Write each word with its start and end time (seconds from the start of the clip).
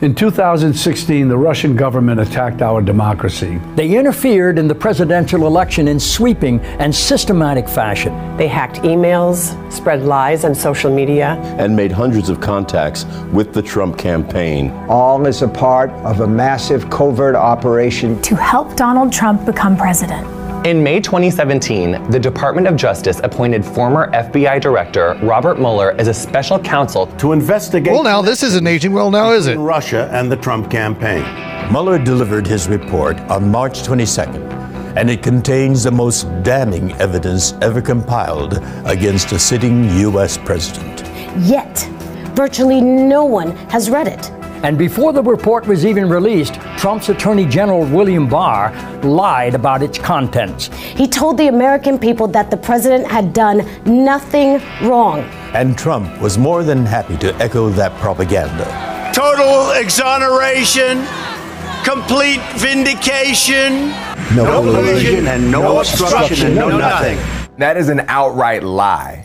In 0.00 0.14
2016, 0.14 1.26
the 1.26 1.36
Russian 1.36 1.74
government 1.74 2.20
attacked 2.20 2.62
our 2.62 2.80
democracy. 2.80 3.60
They 3.74 3.96
interfered 3.96 4.56
in 4.56 4.68
the 4.68 4.74
presidential 4.74 5.44
election 5.44 5.88
in 5.88 5.98
sweeping 5.98 6.60
and 6.78 6.94
systematic 6.94 7.68
fashion. 7.68 8.36
They 8.36 8.46
hacked 8.46 8.76
emails, 8.82 9.56
spread 9.72 10.04
lies 10.04 10.44
on 10.44 10.54
social 10.54 10.94
media, 10.94 11.30
and 11.58 11.74
made 11.74 11.90
hundreds 11.90 12.28
of 12.28 12.40
contacts 12.40 13.06
with 13.32 13.52
the 13.52 13.60
Trump 13.60 13.98
campaign. 13.98 14.70
All 14.88 15.26
as 15.26 15.42
a 15.42 15.48
part 15.48 15.90
of 16.04 16.20
a 16.20 16.28
massive 16.28 16.88
covert 16.90 17.34
operation 17.34 18.22
to 18.22 18.36
help 18.36 18.76
Donald 18.76 19.12
Trump 19.12 19.44
become 19.44 19.76
president. 19.76 20.37
In 20.64 20.82
May 20.82 21.00
2017, 21.00 22.10
the 22.10 22.18
Department 22.18 22.66
of 22.66 22.74
Justice 22.74 23.20
appointed 23.22 23.64
former 23.64 24.10
FBI 24.10 24.60
Director 24.60 25.16
Robert 25.22 25.58
Mueller 25.58 25.92
as 25.98 26.08
a 26.08 26.14
special 26.14 26.58
counsel 26.58 27.06
to 27.18 27.32
investigate. 27.32 27.92
Well, 27.92 28.02
now 28.02 28.20
this 28.22 28.42
isn't 28.42 28.66
aging 28.66 28.92
well, 28.92 29.10
now 29.10 29.30
is 29.30 29.46
it? 29.46 29.56
Russia 29.56 30.10
and 30.12 30.30
the 30.30 30.36
Trump 30.36 30.68
campaign. 30.68 31.22
Mueller 31.72 31.96
delivered 31.96 32.44
his 32.44 32.68
report 32.68 33.18
on 33.30 33.48
March 33.50 33.82
22nd, 33.82 34.96
and 34.96 35.08
it 35.08 35.22
contains 35.22 35.84
the 35.84 35.92
most 35.92 36.24
damning 36.42 36.92
evidence 36.94 37.52
ever 37.62 37.80
compiled 37.80 38.58
against 38.84 39.30
a 39.30 39.38
sitting 39.38 39.88
U.S. 40.00 40.36
president. 40.36 41.02
Yet, 41.46 41.88
virtually 42.34 42.80
no 42.80 43.24
one 43.24 43.56
has 43.68 43.90
read 43.90 44.08
it. 44.08 44.37
And 44.64 44.76
before 44.76 45.12
the 45.12 45.22
report 45.22 45.66
was 45.66 45.86
even 45.86 46.08
released, 46.08 46.54
Trump's 46.78 47.08
Attorney 47.08 47.46
General 47.46 47.84
William 47.86 48.28
Barr 48.28 48.72
lied 49.02 49.54
about 49.54 49.82
its 49.82 49.98
contents. 49.98 50.66
He 50.74 51.06
told 51.06 51.38
the 51.38 51.46
American 51.46 51.96
people 51.96 52.26
that 52.28 52.50
the 52.50 52.56
president 52.56 53.06
had 53.06 53.32
done 53.32 53.64
nothing 53.84 54.60
wrong. 54.82 55.20
And 55.54 55.78
Trump 55.78 56.20
was 56.20 56.38
more 56.38 56.64
than 56.64 56.84
happy 56.84 57.16
to 57.18 57.34
echo 57.36 57.68
that 57.70 57.92
propaganda. 58.00 59.12
Total 59.14 59.70
exoneration, 59.72 61.06
complete 61.84 62.40
vindication, 62.56 63.90
no, 64.34 64.44
no 64.44 64.62
collusion 64.62 65.28
and 65.28 65.50
no 65.50 65.78
obstruction 65.78 66.48
and 66.48 66.56
no 66.56 66.76
nothing. 66.76 67.16
That 67.58 67.76
is 67.76 67.88
an 67.88 68.00
outright 68.08 68.64
lie. 68.64 69.24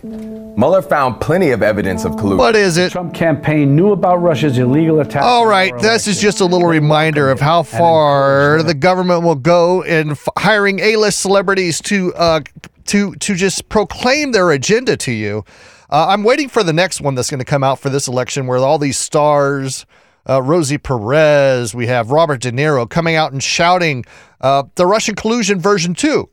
Mueller 0.55 0.81
found 0.81 1.19
plenty 1.19 1.49
of 1.49 1.63
evidence 1.63 2.05
of 2.05 2.15
collusion. 2.17 2.37
What 2.37 2.55
is 2.55 2.77
it? 2.77 2.85
The 2.85 2.89
Trump 2.91 3.13
campaign 3.13 3.75
knew 3.75 3.91
about 3.91 4.17
Russia's 4.17 4.57
illegal 4.57 4.99
attack. 4.99 5.23
All 5.23 5.47
right, 5.47 5.73
this 5.79 6.07
is 6.07 6.21
just 6.21 6.41
a 6.41 6.45
little 6.45 6.67
reminder 6.67 7.29
of 7.29 7.39
how 7.39 7.63
far 7.63 8.61
the 8.61 8.73
government 8.73 9.23
will 9.23 9.35
go 9.35 9.83
in 9.83 10.11
f- 10.11 10.27
hiring 10.37 10.79
A-list 10.79 11.19
celebrities 11.19 11.81
to 11.83 12.13
uh, 12.15 12.41
to 12.85 13.15
to 13.15 13.35
just 13.35 13.67
proclaim 13.69 14.31
their 14.31 14.51
agenda 14.51 14.95
to 14.97 15.11
you. 15.11 15.43
Uh, 15.89 16.07
I'm 16.09 16.23
waiting 16.23 16.49
for 16.49 16.63
the 16.63 16.73
next 16.73 17.01
one 17.01 17.15
that's 17.15 17.29
going 17.29 17.39
to 17.39 17.45
come 17.45 17.63
out 17.63 17.79
for 17.79 17.89
this 17.89 18.07
election, 18.07 18.47
where 18.47 18.57
all 18.59 18.77
these 18.77 18.97
stars. 18.97 19.85
Uh, 20.25 20.41
Rosie 20.41 20.77
Perez, 20.77 21.75
we 21.75 21.87
have 21.87 22.09
Robert 22.09 22.39
De 22.39 22.49
Niro 22.49 22.89
coming 22.89 23.15
out 23.15 23.33
and 23.33 23.43
shouting 23.43 24.05
uh, 24.39 24.63
the 24.75 24.85
Russian 24.85 25.15
collusion 25.15 25.59
version 25.59 25.93
2. 25.93 26.29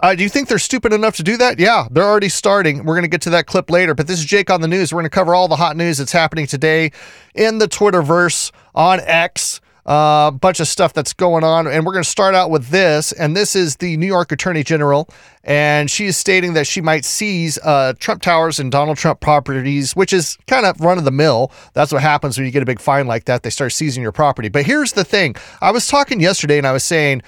Uh, 0.00 0.14
do 0.14 0.22
you 0.22 0.28
think 0.28 0.46
they're 0.46 0.60
stupid 0.60 0.92
enough 0.92 1.16
to 1.16 1.24
do 1.24 1.36
that? 1.36 1.58
Yeah, 1.58 1.88
they're 1.90 2.04
already 2.04 2.28
starting. 2.28 2.84
We're 2.84 2.94
going 2.94 3.02
to 3.02 3.08
get 3.08 3.22
to 3.22 3.30
that 3.30 3.46
clip 3.46 3.68
later, 3.68 3.94
but 3.94 4.06
this 4.06 4.20
is 4.20 4.24
Jake 4.24 4.48
on 4.48 4.60
the 4.60 4.68
news. 4.68 4.92
We're 4.92 5.00
going 5.00 5.10
to 5.10 5.14
cover 5.14 5.34
all 5.34 5.48
the 5.48 5.56
hot 5.56 5.76
news 5.76 5.98
that's 5.98 6.12
happening 6.12 6.46
today 6.46 6.92
in 7.34 7.58
the 7.58 7.66
Twitterverse, 7.66 8.52
on 8.76 9.00
X, 9.00 9.60
a 9.86 9.90
uh, 9.90 10.30
bunch 10.30 10.60
of 10.60 10.68
stuff 10.68 10.92
that's 10.92 11.12
going 11.12 11.42
on. 11.42 11.66
And 11.66 11.84
we're 11.84 11.94
going 11.94 12.04
to 12.04 12.08
start 12.08 12.36
out 12.36 12.48
with 12.48 12.68
this. 12.68 13.10
And 13.10 13.36
this 13.36 13.56
is 13.56 13.76
the 13.76 13.96
New 13.96 14.06
York 14.06 14.30
Attorney 14.30 14.62
General. 14.62 15.08
And 15.42 15.90
she 15.90 16.06
is 16.06 16.16
stating 16.16 16.52
that 16.52 16.68
she 16.68 16.80
might 16.80 17.04
seize 17.04 17.58
uh, 17.64 17.94
Trump 17.98 18.22
Towers 18.22 18.60
and 18.60 18.70
Donald 18.70 18.98
Trump 18.98 19.18
properties, 19.18 19.96
which 19.96 20.12
is 20.12 20.38
kind 20.46 20.64
of 20.64 20.80
run 20.80 20.98
of 20.98 21.06
the 21.06 21.10
mill. 21.10 21.50
That's 21.72 21.90
what 21.90 22.02
happens 22.02 22.38
when 22.38 22.44
you 22.44 22.52
get 22.52 22.62
a 22.62 22.66
big 22.66 22.80
fine 22.80 23.08
like 23.08 23.24
that. 23.24 23.42
They 23.42 23.50
start 23.50 23.72
seizing 23.72 24.02
your 24.04 24.12
property. 24.12 24.48
But 24.48 24.64
here's 24.64 24.92
the 24.92 25.04
thing 25.04 25.34
I 25.60 25.72
was 25.72 25.88
talking 25.88 26.20
yesterday 26.20 26.58
and 26.58 26.66
I 26.68 26.72
was 26.72 26.84
saying, 26.84 27.22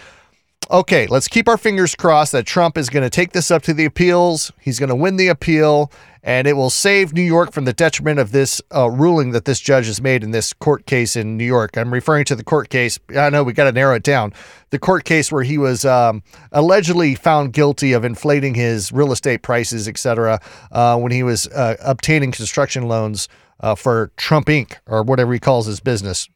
okay, 0.71 1.07
let's 1.09 1.29
keep 1.29 1.49
our 1.49 1.59
fingers 1.59 1.95
crossed 1.95 2.33
that 2.33 2.47
Trump 2.47 2.79
is 2.79 2.89
going 2.89 3.03
to 3.03 3.11
take 3.11 3.33
this 3.33 3.51
up 3.51 3.63
to 3.63 3.75
the 3.75 3.85
appeals. 3.85 4.53
He's 4.61 4.79
going 4.79 4.89
to 4.89 4.95
win 4.95 5.17
the 5.17 5.29
appeal, 5.29 5.91
and 6.23 6.47
it 6.47 6.53
will 6.53 6.71
save 6.71 7.13
New 7.13 7.23
York 7.23 7.53
from 7.53 7.65
the 7.65 7.73
detriment 7.73 8.21
of 8.21 8.31
this 8.31 8.63
uh, 8.75 8.89
ruling 8.89 9.33
that 9.33 9.47
this 9.47 9.59
judge 9.59 9.87
has 9.87 10.01
made 10.01 10.23
in 10.23 10.31
this 10.31 10.53
court 10.53 10.87
case 10.87 11.17
in 11.17 11.37
New 11.37 11.45
York. 11.45 11.77
I'm 11.77 11.93
referring 11.93 12.25
to 12.27 12.37
the 12.37 12.45
court 12.45 12.69
case. 12.69 12.99
I 13.17 13.31
know 13.31 13.43
we 13.43 13.53
got 13.53 13.65
to 13.65 13.73
narrow 13.73 13.97
it 13.97 14.05
down. 14.05 14.33
The 14.71 14.79
court 14.79 15.05
case 15.05 15.33
where 15.33 15.43
he 15.43 15.59
was 15.59 15.85
um, 15.85 16.23
allegedly 16.53 17.17
found 17.17 17.53
guilty 17.53 17.93
of 17.93 18.05
inflating 18.05 18.55
his 18.55 18.93
real 18.93 19.13
estate 19.13 19.43
prices, 19.43 19.89
et 19.89 19.99
cetera, 19.99 20.41
uh, 20.71 20.97
when 20.97 21.11
he 21.11 21.25
was 21.25 21.49
uh, 21.49 21.77
obtaining 21.81 22.31
construction 22.31 22.87
loans 22.87 23.29
uh, 23.59 23.75
for 23.75 24.13
Trump 24.17 24.47
Inc. 24.47 24.77
or 24.87 25.03
whatever 25.03 25.33
he 25.33 25.41
calls 25.41 25.67
his 25.67 25.81
business. 25.81 26.29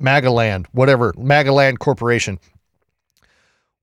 Magaland, 0.00 0.66
whatever, 0.72 1.12
Magaland 1.12 1.78
Corporation. 1.78 2.40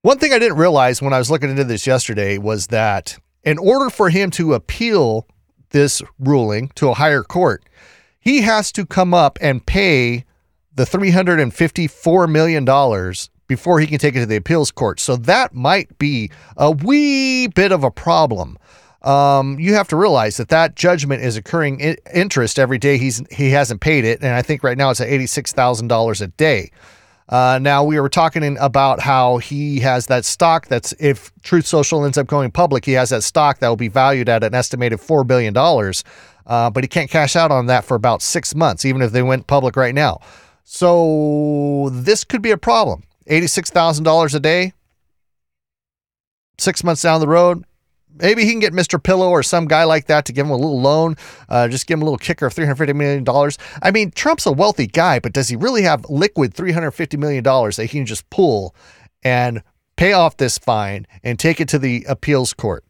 One 0.02 0.18
thing 0.18 0.32
I 0.32 0.40
didn't 0.40 0.58
realize 0.58 1.02
when 1.02 1.12
I 1.12 1.18
was 1.18 1.30
looking 1.30 1.50
into 1.50 1.66
this 1.66 1.86
yesterday 1.86 2.38
was 2.38 2.68
that 2.68 3.20
in 3.44 3.58
order 3.58 3.90
for 3.90 4.10
him 4.10 4.32
to 4.32 4.54
appeal 4.54 5.28
this 5.72 6.02
ruling 6.18 6.70
to 6.76 6.88
a 6.88 6.94
higher 6.94 7.22
court, 7.22 7.66
he 8.22 8.40
has 8.44 8.72
to 8.72 8.86
come 8.86 9.14
up 9.14 9.38
and 9.42 9.66
pay 9.66 10.24
the 10.74 10.86
$354 10.86 12.32
million 12.32 13.14
before 13.48 13.82
he 13.82 13.88
can 13.88 13.98
take 13.98 14.16
it 14.16 14.22
to 14.22 14.26
the 14.26 14.38
appeals 14.38 14.72
court. 14.72 15.02
So 15.02 15.18
that 15.18 15.54
might 15.54 15.98
be 15.98 16.32
a 16.56 16.72
wee 16.72 17.48
bit 17.48 17.74
of 17.74 17.84
a 17.84 17.92
problem. 17.92 18.58
Um, 19.02 19.60
you 19.60 19.74
have 19.74 19.90
to 19.90 19.98
realize 19.98 20.38
that 20.38 20.48
that 20.48 20.76
judgment 20.76 21.24
is 21.24 21.36
occurring 21.36 21.82
in 21.82 21.98
interest 22.14 22.58
every 22.58 22.78
day 22.78 22.98
he's 22.98 23.22
he 23.32 23.50
hasn't 23.50 23.82
paid 23.82 24.06
it, 24.06 24.22
and 24.22 24.34
I 24.34 24.42
think 24.42 24.62
right 24.64 24.78
now 24.78 24.90
it's 24.90 25.00
at 25.00 25.08
eighty 25.08 25.26
six 25.26 25.54
thousand 25.54 25.88
dollars 25.88 26.20
a 26.20 26.28
day. 26.28 26.72
Uh, 27.30 27.60
now 27.62 27.84
we 27.84 28.00
were 28.00 28.10
talking 28.10 28.58
about 28.60 29.00
how 29.00 29.38
he 29.38 29.80
has 29.80 30.08
that 30.08 30.26
stock 30.26 30.66
that's 30.66 30.94
if 31.00 31.32
Truth 31.44 31.68
Social 31.68 32.04
ends 32.04 32.18
up 32.18 32.26
going 32.26 32.50
public, 32.50 32.86
he 32.86 32.94
has 32.94 33.12
that 33.12 33.22
stock 33.22 33.60
that 33.60 33.68
will 33.68 33.76
be 33.76 33.88
valued 33.88 34.28
at 34.28 34.44
an 34.44 34.56
estimated 34.56 35.00
four 35.00 35.24
billion 35.24 35.54
dollars, 35.54 36.04
uh, 36.48 36.72
but 36.72 36.84
he 36.84 36.88
can't 36.88 37.10
cash 37.10 37.36
out 37.36 37.52
on 37.52 37.68
that 37.68 37.86
for 37.86 37.94
about 37.94 38.24
six 38.24 38.56
months, 38.56 38.84
even 38.84 39.04
if 39.04 39.12
they 39.12 39.22
went 39.22 39.46
public 39.46 39.76
right 39.76 39.94
now. 39.94 40.20
So 40.64 41.90
this 41.92 42.24
could 42.24 42.42
be 42.42 42.52
a 42.52 42.58
problem. 42.58 43.04
Eighty-six 43.28 43.70
thousand 43.70 44.06
dollars 44.06 44.34
a 44.34 44.40
day, 44.40 44.74
six 46.58 46.84
months 46.84 47.04
down 47.04 47.22
the 47.22 47.28
road, 47.28 47.64
Maybe 48.16 48.44
he 48.44 48.52
can 48.52 48.60
get 48.60 48.74
Mr. 48.74 49.02
Pillow 49.02 49.30
or 49.30 49.44
some 49.44 49.66
guy 49.66 49.86
like 49.86 50.08
that 50.08 50.26
to 50.26 50.34
give 50.34 50.46
him 50.46 50.52
a 50.52 50.56
little 50.56 50.82
loan, 50.82 51.16
uh, 51.48 51.68
just 51.68 51.88
give 51.88 51.98
him 51.98 52.02
a 52.02 52.06
little 52.06 52.18
kicker 52.18 52.46
of 52.46 52.54
$350 52.54 52.96
million. 52.96 53.26
I 53.82 53.92
mean, 53.92 54.12
Trump's 54.12 54.46
a 54.46 54.52
wealthy 54.52 54.88
guy, 54.88 55.20
but 55.20 55.34
does 55.34 55.50
he 55.50 55.56
really 55.56 55.84
have 55.84 56.06
liquid 56.10 56.54
$350 56.54 57.18
million 57.18 57.44
that 57.44 57.78
he 57.84 57.88
can 57.88 58.06
just 58.06 58.30
pull 58.30 58.76
and 59.24 59.64
pay 59.96 60.14
off 60.14 60.38
this 60.38 60.58
fine 60.58 61.08
and 61.24 61.40
take 61.40 61.62
it 61.62 61.70
to 61.70 61.80
the 61.80 62.06
appeals 62.10 62.54
court? 62.54 62.84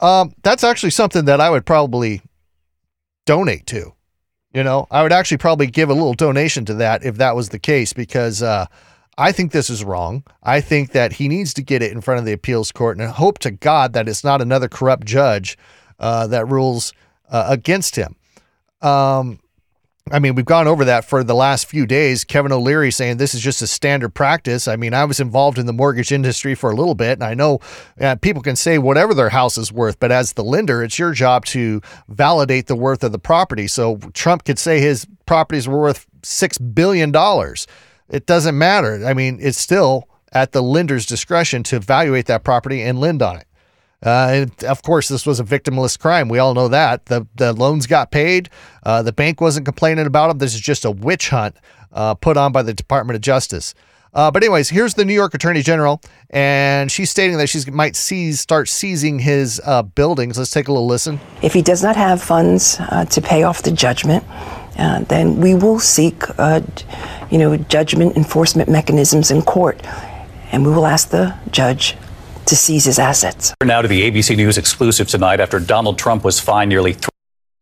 Um, 0.00 0.34
that's 0.42 0.64
actually 0.64 0.90
something 0.90 1.26
that 1.26 1.40
I 1.40 1.48
would 1.48 1.64
probably 1.64 2.22
donate 3.24 3.66
to. 3.66 3.94
You 4.52 4.64
know, 4.64 4.86
I 4.90 5.02
would 5.02 5.12
actually 5.12 5.38
probably 5.38 5.68
give 5.68 5.88
a 5.88 5.94
little 5.94 6.12
donation 6.12 6.64
to 6.66 6.74
that 6.74 7.04
if 7.04 7.16
that 7.16 7.36
was 7.36 7.48
the 7.50 7.58
case 7.58 7.92
because, 7.92 8.42
uh, 8.42 8.66
I 9.18 9.32
think 9.32 9.52
this 9.52 9.68
is 9.68 9.84
wrong. 9.84 10.24
I 10.42 10.60
think 10.60 10.92
that 10.92 11.14
he 11.14 11.28
needs 11.28 11.52
to 11.54 11.62
get 11.62 11.82
it 11.82 11.92
in 11.92 12.00
front 12.00 12.18
of 12.18 12.24
the 12.24 12.32
appeals 12.32 12.72
court 12.72 12.98
and 12.98 13.10
hope 13.10 13.38
to 13.40 13.50
God 13.50 13.92
that 13.92 14.08
it's 14.08 14.24
not 14.24 14.40
another 14.40 14.68
corrupt 14.68 15.06
judge 15.06 15.58
uh, 15.98 16.26
that 16.28 16.48
rules 16.48 16.92
uh, 17.30 17.46
against 17.48 17.96
him. 17.96 18.16
Um, 18.80 19.38
I 20.10 20.18
mean, 20.18 20.34
we've 20.34 20.44
gone 20.44 20.66
over 20.66 20.84
that 20.86 21.04
for 21.04 21.22
the 21.22 21.34
last 21.34 21.66
few 21.66 21.86
days. 21.86 22.24
Kevin 22.24 22.50
O'Leary 22.50 22.90
saying 22.90 23.18
this 23.18 23.34
is 23.34 23.40
just 23.40 23.62
a 23.62 23.68
standard 23.68 24.14
practice. 24.14 24.66
I 24.66 24.74
mean, 24.74 24.94
I 24.94 25.04
was 25.04 25.20
involved 25.20 25.58
in 25.58 25.66
the 25.66 25.72
mortgage 25.72 26.10
industry 26.10 26.56
for 26.56 26.70
a 26.70 26.74
little 26.74 26.96
bit, 26.96 27.12
and 27.12 27.22
I 27.22 27.34
know 27.34 27.60
uh, 28.00 28.16
people 28.16 28.42
can 28.42 28.56
say 28.56 28.78
whatever 28.78 29.14
their 29.14 29.28
house 29.28 29.56
is 29.56 29.70
worth, 29.72 30.00
but 30.00 30.10
as 30.10 30.32
the 30.32 30.42
lender, 30.42 30.82
it's 30.82 30.98
your 30.98 31.12
job 31.12 31.44
to 31.46 31.80
validate 32.08 32.66
the 32.66 32.74
worth 32.74 33.04
of 33.04 33.12
the 33.12 33.18
property. 33.18 33.68
So 33.68 33.98
Trump 34.12 34.44
could 34.44 34.58
say 34.58 34.80
his 34.80 35.06
properties 35.24 35.68
were 35.68 35.80
worth 35.80 36.06
$6 36.22 36.74
billion 36.74 37.12
it 38.08 38.26
doesn't 38.26 38.56
matter. 38.56 39.04
I 39.04 39.14
mean, 39.14 39.38
it's 39.40 39.58
still 39.58 40.08
at 40.32 40.52
the 40.52 40.62
lender's 40.62 41.06
discretion 41.06 41.62
to 41.64 41.76
evaluate 41.76 42.26
that 42.26 42.44
property 42.44 42.82
and 42.82 42.98
lend 42.98 43.22
on 43.22 43.36
it. 43.36 43.46
Uh, 44.04 44.28
and 44.32 44.64
of 44.64 44.82
course, 44.82 45.08
this 45.08 45.24
was 45.24 45.38
a 45.38 45.44
victimless 45.44 45.98
crime. 45.98 46.28
We 46.28 46.38
all 46.38 46.54
know 46.54 46.68
that. 46.68 47.06
The, 47.06 47.26
the 47.36 47.52
loans 47.52 47.86
got 47.86 48.10
paid. 48.10 48.50
Uh, 48.82 49.02
the 49.02 49.12
bank 49.12 49.40
wasn't 49.40 49.64
complaining 49.64 50.06
about 50.06 50.28
them. 50.28 50.38
This 50.38 50.54
is 50.54 50.60
just 50.60 50.84
a 50.84 50.90
witch 50.90 51.28
hunt 51.28 51.56
uh, 51.92 52.14
put 52.14 52.36
on 52.36 52.50
by 52.50 52.62
the 52.62 52.74
Department 52.74 53.14
of 53.14 53.20
Justice. 53.20 53.74
Uh, 54.14 54.30
but 54.30 54.42
anyways, 54.42 54.68
here's 54.68 54.94
the 54.94 55.04
New 55.06 55.14
York 55.14 55.32
Attorney 55.32 55.62
General, 55.62 56.00
and 56.30 56.92
she's 56.92 57.08
stating 57.10 57.38
that 57.38 57.46
she 57.46 57.70
might 57.70 57.96
seize, 57.96 58.40
start 58.40 58.68
seizing 58.68 59.18
his 59.18 59.58
uh, 59.64 59.82
buildings. 59.82 60.36
Let's 60.36 60.50
take 60.50 60.68
a 60.68 60.72
little 60.72 60.86
listen. 60.86 61.18
If 61.40 61.54
he 61.54 61.62
does 61.62 61.82
not 61.82 61.96
have 61.96 62.22
funds 62.22 62.76
uh, 62.78 63.06
to 63.06 63.22
pay 63.22 63.44
off 63.44 63.62
the 63.62 63.70
judgment, 63.70 64.22
Uh, 64.78 65.00
then 65.04 65.40
we 65.40 65.54
will 65.54 65.78
seek 65.78 66.22
uh, 66.38 66.60
you 67.30 67.38
know, 67.38 67.56
judgment 67.56 68.16
enforcement 68.16 68.68
mechanisms 68.68 69.30
in 69.30 69.42
court. 69.42 69.80
And 70.50 70.66
we 70.66 70.72
will 70.72 70.86
ask 70.86 71.08
the 71.08 71.34
judge 71.50 71.96
to 72.46 72.56
seize 72.56 72.84
his 72.84 72.98
assets. 72.98 73.54
Now 73.64 73.82
to 73.82 73.88
the 73.88 74.10
ABC 74.10 74.36
News 74.36 74.58
exclusive 74.58 75.08
tonight 75.08 75.40
after 75.40 75.60
Donald 75.60 75.98
Trump 75.98 76.24
was 76.24 76.40
fined 76.40 76.68
nearly 76.68 76.96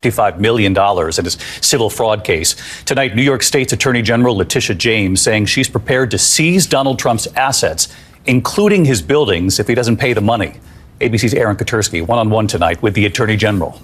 $55 0.03 0.39
million 0.39 0.75
in 0.75 1.25
his 1.25 1.35
civil 1.61 1.91
fraud 1.91 2.25
case. 2.25 2.57
Tonight, 2.85 3.15
New 3.15 3.23
York 3.23 3.43
State's 3.43 3.73
Attorney 3.73 4.03
General 4.03 4.37
Letitia 4.37 4.77
James 4.77 5.21
saying 5.21 5.47
she's 5.47 5.69
prepared 5.69 6.11
to 6.11 6.19
seize 6.19 6.67
Donald 6.67 6.99
Trump's 6.99 7.27
assets, 7.37 7.95
including 8.25 8.87
his 8.87 9.03
buildings, 9.03 9.61
if 9.61 9.69
he 9.69 9.75
doesn't 9.75 9.99
pay 9.99 10.15
the 10.15 10.21
money. 10.23 10.55
ABC's 11.01 11.35
Aaron 11.35 11.57
Katersky, 11.57 12.07
one 12.07 12.19
on 12.19 12.31
one 12.31 12.47
tonight 12.47 12.81
with 12.83 12.95
the 12.95 13.05
Attorney 13.07 13.37
General. 13.37 13.79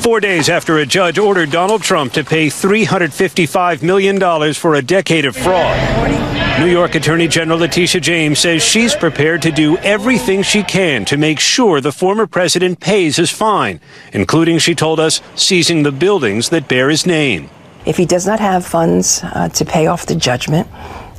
Four 0.00 0.20
days 0.20 0.48
after 0.48 0.78
a 0.78 0.86
judge 0.86 1.18
ordered 1.18 1.50
Donald 1.50 1.82
Trump 1.82 2.14
to 2.14 2.24
pay 2.24 2.46
$355 2.46 3.82
million 3.82 4.54
for 4.54 4.76
a 4.76 4.80
decade 4.80 5.26
of 5.26 5.36
fraud. 5.36 6.58
New 6.58 6.70
York 6.70 6.94
Attorney 6.94 7.28
General 7.28 7.58
Letitia 7.58 8.00
James 8.00 8.38
says 8.38 8.62
she's 8.62 8.94
prepared 8.94 9.42
to 9.42 9.52
do 9.52 9.76
everything 9.78 10.42
she 10.42 10.62
can 10.62 11.04
to 11.04 11.18
make 11.18 11.38
sure 11.38 11.82
the 11.82 11.92
former 11.92 12.26
president 12.26 12.80
pays 12.80 13.16
his 13.16 13.30
fine, 13.30 13.78
including, 14.14 14.58
she 14.58 14.74
told 14.74 14.98
us, 14.98 15.20
seizing 15.34 15.82
the 15.82 15.92
buildings 15.92 16.48
that 16.48 16.66
bear 16.66 16.88
his 16.88 17.04
name. 17.04 17.50
If 17.84 17.98
he 17.98 18.06
does 18.06 18.26
not 18.26 18.40
have 18.40 18.64
funds 18.64 19.20
uh, 19.22 19.50
to 19.50 19.66
pay 19.66 19.86
off 19.86 20.06
the 20.06 20.14
judgment, 20.14 20.66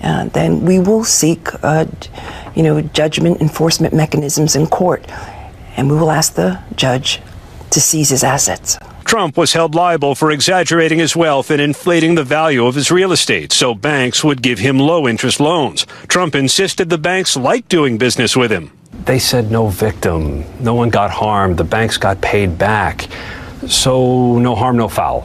uh, 0.03 0.25
then 0.29 0.65
we 0.65 0.79
will 0.79 1.03
seek, 1.03 1.49
uh, 1.63 1.85
you 2.55 2.63
know, 2.63 2.81
judgment 2.81 3.41
enforcement 3.41 3.93
mechanisms 3.93 4.55
in 4.55 4.65
court, 4.65 5.05
and 5.77 5.87
we 5.87 5.95
will 5.97 6.09
ask 6.09 6.33
the 6.33 6.59
judge 6.75 7.21
to 7.71 7.81
seize 7.81 8.09
his 8.09 8.23
assets. 8.23 8.77
Trump 9.05 9.35
was 9.37 9.53
held 9.53 9.75
liable 9.75 10.15
for 10.15 10.31
exaggerating 10.31 10.99
his 10.99 11.15
wealth 11.15 11.51
and 11.51 11.59
inflating 11.61 12.15
the 12.15 12.23
value 12.23 12.65
of 12.65 12.75
his 12.75 12.91
real 12.91 13.11
estate 13.11 13.51
so 13.51 13.73
banks 13.73 14.23
would 14.23 14.41
give 14.41 14.59
him 14.59 14.79
low 14.79 15.07
interest 15.07 15.39
loans. 15.39 15.85
Trump 16.07 16.35
insisted 16.35 16.89
the 16.89 16.97
banks 16.97 17.35
liked 17.35 17.67
doing 17.69 17.97
business 17.97 18.35
with 18.37 18.51
him. 18.51 18.71
They 19.05 19.19
said 19.19 19.51
no 19.51 19.67
victim, 19.67 20.43
no 20.63 20.75
one 20.75 20.89
got 20.89 21.11
harmed, 21.11 21.57
the 21.57 21.63
banks 21.63 21.97
got 21.97 22.21
paid 22.21 22.57
back. 22.57 23.07
So 23.67 24.37
no 24.39 24.55
harm, 24.55 24.77
no 24.77 24.87
foul. 24.87 25.21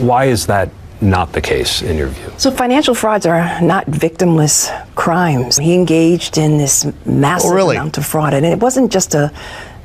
Why 0.00 0.24
is 0.26 0.46
that 0.46 0.70
not 1.00 1.32
the 1.32 1.40
case 1.40 1.82
in 1.82 1.96
your 1.96 2.08
view? 2.08 2.32
So 2.38 2.50
financial 2.50 2.94
frauds 2.94 3.26
are 3.26 3.60
not 3.60 3.86
victimless 3.86 4.70
crimes. 4.94 5.56
He 5.58 5.74
engaged 5.74 6.38
in 6.38 6.58
this 6.58 6.86
massive 7.06 7.50
Oh, 7.50 7.54
really? 7.54 7.76
amount 7.76 7.98
of 7.98 8.06
fraud, 8.06 8.34
and 8.34 8.44
it 8.44 8.58
wasn't 8.60 8.90
just 8.92 9.14
a 9.14 9.32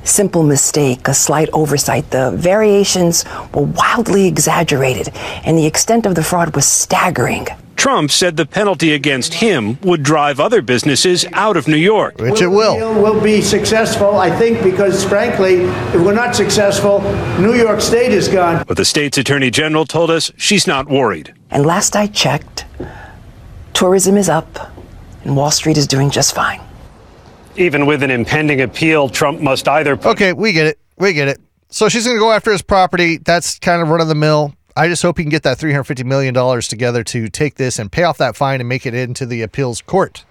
simple 0.04 0.44
mistake, 0.44 1.08
a 1.08 1.14
slight 1.14 1.50
oversight. 1.54 2.10
The 2.12 2.32
variations 2.32 3.26
were 3.54 3.64
wildly 3.64 4.28
exaggerated, 4.28 5.10
and 5.46 5.58
the 5.58 5.66
extent 5.66 6.06
of 6.06 6.16
the 6.16 6.24
fraud 6.24 6.56
was 6.56 6.66
staggering. 6.66 7.48
Trump 7.76 8.12
said 8.12 8.38
the 8.38 8.46
penalty 8.46 8.94
against 8.94 9.34
him 9.34 9.78
would 9.82 10.04
drive 10.04 10.40
other 10.40 10.62
businesses 10.62 11.26
out 11.34 11.58
of 11.58 11.68
New 11.68 11.76
York. 11.76 12.18
Which 12.18 12.42
it 12.42 12.48
will. 12.48 12.76
deal 12.76 13.02
will 13.02 13.20
be 13.20 13.42
successful, 13.42 14.18
I 14.18 14.30
think, 14.30 14.64
because 14.64 15.04
frankly, 15.04 15.56
if 15.56 15.96
we're 15.96 16.14
not 16.14 16.34
successful, 16.34 17.02
New 17.40 17.56
York 17.56 17.82
State 17.82 18.14
is 18.14 18.30
gone. 18.30 18.64
But 18.68 18.78
the 18.78 18.86
state's 18.86 19.18
attorney 19.18 19.52
general 19.52 19.86
told 19.86 20.12
us 20.12 20.32
she's 20.38 20.66
not 20.66 20.88
worried. 20.88 21.34
And 21.50 21.66
last 21.66 21.96
I 21.96 22.08
checked, 22.08 22.66
tourism 23.74 24.16
is 24.16 24.30
up, 24.30 24.72
and 25.26 25.36
Wall 25.36 25.52
Street 25.52 25.78
is 25.78 25.88
doing 25.88 26.10
just 26.10 26.34
fine. 26.34 26.62
Even 27.56 27.86
with 27.86 28.02
an 28.04 28.12
impending 28.12 28.62
appeal, 28.62 29.10
Trump 29.10 29.40
must 29.40 29.68
either. 29.68 30.00
Okay, 30.06 30.34
we 30.34 30.54
get 30.54 30.68
it. 30.68 30.80
We 30.98 31.14
get 31.14 31.28
it. 31.28 31.40
So 31.70 31.90
she's 31.90 32.06
going 32.06 32.18
to 32.18 32.20
go 32.20 32.32
after 32.32 32.52
his 32.52 32.62
property. 32.62 33.18
That's 33.18 33.60
kind 33.60 33.82
of 33.82 33.90
run 33.90 34.02
of 34.02 34.08
the 34.08 34.16
mill. 34.16 34.54
I 34.76 34.88
just 34.88 35.04
hope 35.04 35.18
he 35.18 35.24
can 35.24 35.30
get 35.30 35.44
that 35.44 35.58
$350 35.60 36.04
million 36.04 36.34
together 36.62 37.04
to 37.04 37.30
take 37.30 37.56
this 37.56 37.78
and 37.78 37.92
pay 37.92 38.04
off 38.04 38.18
that 38.18 38.36
fine 38.36 38.60
and 38.60 38.68
make 38.68 38.86
it 38.86 38.96
into 38.96 39.26
the 39.26 39.44
appeals 39.44 39.82
court. 39.82 40.26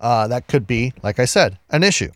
Uh, 0.00 0.28
that 0.28 0.46
could 0.46 0.66
be, 0.66 0.92
like 1.02 1.18
I 1.18 1.24
said, 1.24 1.58
an 1.70 1.82
issue. 1.82 2.10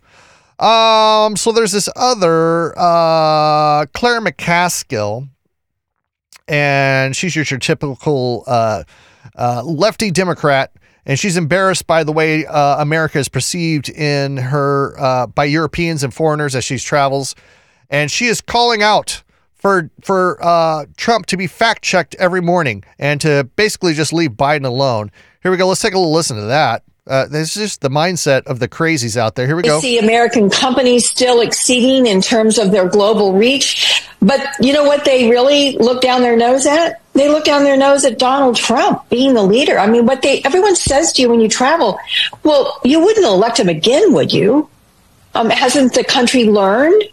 Um, 0.59 1.35
so 1.35 1.51
there's 1.51 1.71
this 1.71 1.89
other 1.95 2.73
uh, 2.77 3.87
Claire 3.93 4.21
McCaskill, 4.21 5.27
and 6.47 7.15
she's 7.15 7.33
just 7.33 7.49
your 7.51 7.59
typical 7.59 8.43
uh, 8.45 8.83
uh, 9.35 9.63
lefty 9.63 10.11
Democrat, 10.11 10.71
and 11.05 11.19
she's 11.19 11.37
embarrassed 11.37 11.85
by 11.87 12.03
the 12.03 12.11
way 12.11 12.45
uh, 12.45 12.81
America 12.81 13.19
is 13.19 13.29
perceived 13.29 13.89
in 13.89 14.37
her 14.37 14.95
uh, 14.99 15.27
by 15.27 15.45
Europeans 15.45 16.03
and 16.03 16.13
foreigners 16.13 16.55
as 16.55 16.63
she 16.63 16.77
travels, 16.77 17.35
and 17.89 18.09
she 18.11 18.25
is 18.25 18.41
calling 18.41 18.81
out 18.81 19.23
for 19.53 19.89
for 20.01 20.37
uh, 20.43 20.85
Trump 20.97 21.25
to 21.27 21.37
be 21.37 21.47
fact 21.47 21.83
checked 21.83 22.15
every 22.15 22.41
morning 22.41 22.83
and 22.99 23.21
to 23.21 23.49
basically 23.55 23.93
just 23.93 24.11
leave 24.13 24.31
Biden 24.31 24.65
alone. 24.65 25.11
Here 25.41 25.51
we 25.51 25.57
go. 25.57 25.67
Let's 25.67 25.81
take 25.81 25.93
a 25.93 25.97
little 25.97 26.13
listen 26.13 26.37
to 26.37 26.43
that. 26.43 26.83
Uh, 27.05 27.25
this 27.27 27.57
is 27.57 27.63
just 27.63 27.81
the 27.81 27.89
mindset 27.89 28.43
of 28.43 28.59
the 28.59 28.67
crazies 28.69 29.17
out 29.17 29.35
there. 29.35 29.45
Here 29.45 29.57
we 29.57 29.61
We 29.61 29.67
go. 29.67 29.81
see 29.81 29.99
American 29.99 30.49
companies 30.49 31.09
still 31.09 31.41
exceeding 31.41 32.05
in 32.07 32.21
terms 32.21 32.57
of 32.57 32.71
their 32.71 32.87
global 32.87 33.33
reach. 33.33 34.07
But 34.21 34.39
you 34.61 34.71
know 34.71 34.85
what 34.85 35.03
they 35.03 35.29
really 35.29 35.77
look 35.77 36.01
down 36.01 36.21
their 36.21 36.37
nose 36.37 36.65
at? 36.65 37.01
They 37.13 37.29
look 37.29 37.43
down 37.45 37.63
their 37.63 37.77
nose 37.77 38.05
at 38.05 38.17
Donald 38.17 38.55
Trump 38.55 39.07
being 39.09 39.33
the 39.33 39.43
leader. 39.43 39.77
I 39.77 39.87
mean, 39.87 40.05
what 40.05 40.21
they 40.21 40.41
everyone 40.43 40.75
says 40.75 41.13
to 41.13 41.21
you 41.21 41.29
when 41.29 41.41
you 41.41 41.47
travel, 41.47 41.99
well, 42.43 42.79
you 42.83 42.99
wouldn't 42.99 43.25
elect 43.25 43.59
him 43.59 43.69
again, 43.69 44.13
would 44.13 44.33
you? 44.33 44.69
Um, 45.35 45.49
hasn't 45.49 45.93
the 45.93 46.03
country 46.03 46.45
learned? 46.45 47.03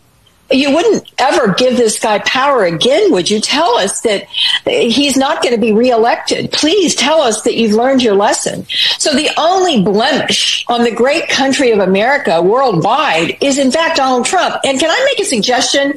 You 0.51 0.75
wouldn't 0.75 1.11
ever 1.19 1.55
give 1.55 1.77
this 1.77 1.99
guy 1.99 2.19
power 2.21 2.65
again, 2.65 3.13
would 3.13 3.31
you? 3.31 3.41
Tell 3.41 3.77
us 3.77 4.01
that 4.01 4.25
he's 4.67 5.17
not 5.17 5.43
going 5.43 5.55
to 5.55 5.61
be 5.61 5.73
reelected. 5.73 6.53
Please 6.53 6.95
tell 6.95 7.21
us 7.21 7.43
that 7.43 7.55
you've 7.55 7.75
learned 7.75 8.03
your 8.03 8.15
lesson. 8.15 8.67
So 8.99 9.13
the 9.13 9.31
only 9.37 9.83
blemish 9.83 10.65
on 10.69 10.83
the 10.83 10.91
great 10.91 11.29
country 11.29 11.71
of 11.71 11.79
America 11.79 12.43
worldwide 12.43 13.39
is 13.41 13.59
in 13.59 13.71
fact 13.71 13.97
Donald 13.97 14.27
Trump. 14.27 14.57
And 14.65 14.79
can 14.79 14.91
I 14.91 15.05
make 15.05 15.21
a 15.21 15.29
suggestion? 15.29 15.95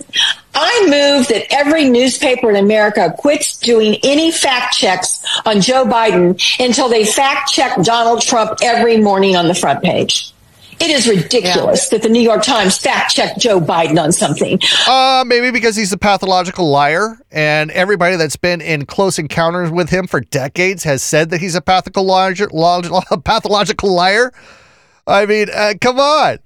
I 0.56 0.82
move 0.84 1.28
that 1.30 1.52
every 1.52 1.90
newspaper 1.90 2.50
in 2.50 2.56
America 2.56 3.14
quits 3.18 3.58
doing 3.58 3.98
any 4.04 4.32
fact 4.32 4.76
checks 4.76 5.24
on 5.46 5.62
Joe 5.62 5.86
Biden 5.86 6.40
until 6.64 6.90
they 6.90 7.06
fact 7.06 7.52
check 7.52 7.82
Donald 7.84 8.22
Trump 8.22 8.60
every 8.62 8.98
morning 8.98 9.36
on 9.36 9.48
the 9.48 9.56
front 9.56 9.82
page. 9.82 10.33
It 10.80 10.90
is 10.90 11.08
ridiculous 11.08 11.90
that 11.90 12.02
the 12.02 12.10
New 12.10 12.22
York 12.22 12.44
Times 12.44 12.78
fact 12.78 13.16
checked 13.16 13.40
Joe 13.40 13.60
Biden 13.60 14.02
on 14.02 14.12
something. 14.12 14.60
Uh, 14.88 15.24
maybe 15.26 15.52
because 15.52 15.76
he's 15.76 15.94
a 15.94 15.98
pathological 15.98 16.70
liar, 16.70 17.18
and 17.32 17.72
everybody 17.72 18.16
that's 18.16 18.36
been 18.36 18.62
in 18.62 18.86
close 18.86 19.20
encounters 19.20 19.72
with 19.72 19.90
him 19.90 20.08
for 20.08 20.22
decades 20.22 20.84
has 20.84 21.04
said 21.04 21.30
that 21.30 21.42
he's 21.42 21.56
a 21.56 21.62
pathological 21.62 22.60
liar. 22.60 22.82
Pathological 23.24 23.94
liar. 23.94 24.32
I 25.06 25.26
mean, 25.26 25.48
uh, 25.54 25.74
come 25.80 26.00
on. 26.00 26.40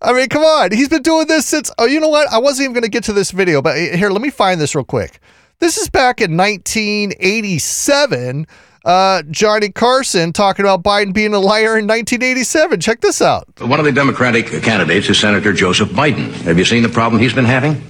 I 0.00 0.12
mean, 0.12 0.28
come 0.28 0.42
on. 0.42 0.72
He's 0.72 0.88
been 0.88 1.02
doing 1.02 1.26
this 1.26 1.46
since. 1.46 1.70
Oh, 1.78 1.86
you 1.86 2.00
know 2.00 2.08
what? 2.08 2.28
I 2.28 2.38
wasn't 2.38 2.64
even 2.64 2.74
going 2.74 2.84
to 2.84 2.90
get 2.90 3.04
to 3.04 3.12
this 3.12 3.30
video, 3.30 3.62
but 3.62 3.76
here, 3.76 4.10
let 4.10 4.20
me 4.20 4.30
find 4.30 4.60
this 4.60 4.74
real 4.74 4.84
quick. 4.84 5.18
This 5.60 5.78
is 5.78 5.88
back 5.88 6.20
in 6.20 6.36
1987. 6.36 8.46
Uh, 8.84 9.22
Johnny 9.30 9.70
Carson 9.70 10.32
talking 10.32 10.64
about 10.64 10.82
Biden 10.82 11.14
being 11.14 11.32
a 11.32 11.38
liar 11.38 11.78
in 11.78 11.86
1987. 11.86 12.80
Check 12.80 13.00
this 13.00 13.22
out. 13.22 13.48
One 13.60 13.78
of 13.78 13.86
the 13.86 13.92
Democratic 13.92 14.46
candidates 14.62 15.08
is 15.08 15.18
Senator 15.18 15.54
Joseph 15.54 15.88
Biden. 15.88 16.32
Have 16.42 16.58
you 16.58 16.66
seen 16.66 16.82
the 16.82 16.90
problem 16.90 17.20
he's 17.20 17.32
been 17.32 17.46
having? 17.46 17.82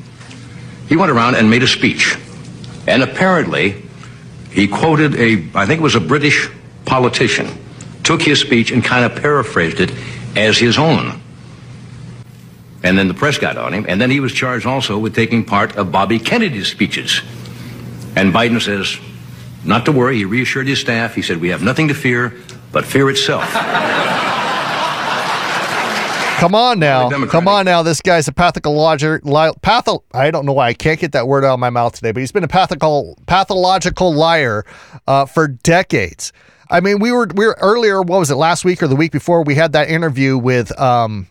He 0.88 0.96
went 0.96 1.10
around 1.10 1.34
and 1.34 1.50
made 1.50 1.64
a 1.64 1.66
speech. 1.66 2.16
And 2.86 3.02
apparently, 3.02 3.82
he 4.50 4.68
quoted 4.68 5.16
a, 5.16 5.48
I 5.54 5.66
think 5.66 5.80
it 5.80 5.82
was 5.82 5.96
a 5.96 6.00
British 6.00 6.48
politician, 6.84 7.48
took 8.04 8.22
his 8.22 8.40
speech 8.40 8.70
and 8.70 8.84
kind 8.84 9.04
of 9.04 9.20
paraphrased 9.20 9.80
it 9.80 9.92
as 10.36 10.58
his 10.58 10.78
own. 10.78 11.20
And 12.84 12.96
then 12.96 13.08
the 13.08 13.14
press 13.14 13.38
got 13.38 13.56
on 13.56 13.72
him, 13.72 13.86
and 13.88 14.00
then 14.00 14.10
he 14.10 14.20
was 14.20 14.32
charged 14.32 14.66
also 14.66 14.98
with 14.98 15.14
taking 15.14 15.44
part 15.44 15.74
of 15.76 15.90
Bobby 15.90 16.18
Kennedy's 16.20 16.68
speeches. 16.68 17.22
And 18.14 18.32
Biden 18.32 18.60
says, 18.60 18.98
not 19.64 19.84
to 19.86 19.92
worry, 19.92 20.16
he 20.16 20.24
reassured 20.24 20.66
his 20.68 20.80
staff. 20.80 21.14
He 21.14 21.22
said, 21.22 21.40
We 21.40 21.48
have 21.48 21.62
nothing 21.62 21.88
to 21.88 21.94
fear 21.94 22.34
but 22.72 22.84
fear 22.84 23.08
itself. 23.10 23.44
Come 26.38 26.54
on 26.54 26.78
now. 26.78 27.08
Come 27.26 27.48
on 27.48 27.64
now. 27.64 27.82
This 27.82 28.00
guy's 28.02 28.28
a 28.28 28.32
pathological 28.32 29.32
li- 29.32 29.52
patho 29.62 30.02
I 30.12 30.30
don't 30.30 30.44
know 30.44 30.52
why 30.52 30.68
I 30.68 30.74
can't 30.74 31.00
get 31.00 31.12
that 31.12 31.28
word 31.28 31.44
out 31.44 31.54
of 31.54 31.60
my 31.60 31.70
mouth 31.70 31.94
today, 31.94 32.12
but 32.12 32.20
he's 32.20 32.32
been 32.32 32.44
a 32.44 32.48
pathological 32.48 33.16
pathological 33.26 34.12
liar 34.12 34.66
uh, 35.06 35.26
for 35.26 35.48
decades. 35.48 36.32
I 36.68 36.80
mean, 36.80 36.98
we 36.98 37.12
were 37.12 37.28
we 37.34 37.46
were 37.46 37.56
earlier, 37.60 38.02
what 38.02 38.18
was 38.18 38.30
it, 38.30 38.34
last 38.34 38.64
week 38.64 38.82
or 38.82 38.88
the 38.88 38.96
week 38.96 39.12
before, 39.12 39.42
we 39.44 39.54
had 39.54 39.72
that 39.72 39.88
interview 39.88 40.36
with 40.36 40.78
um 40.78 41.28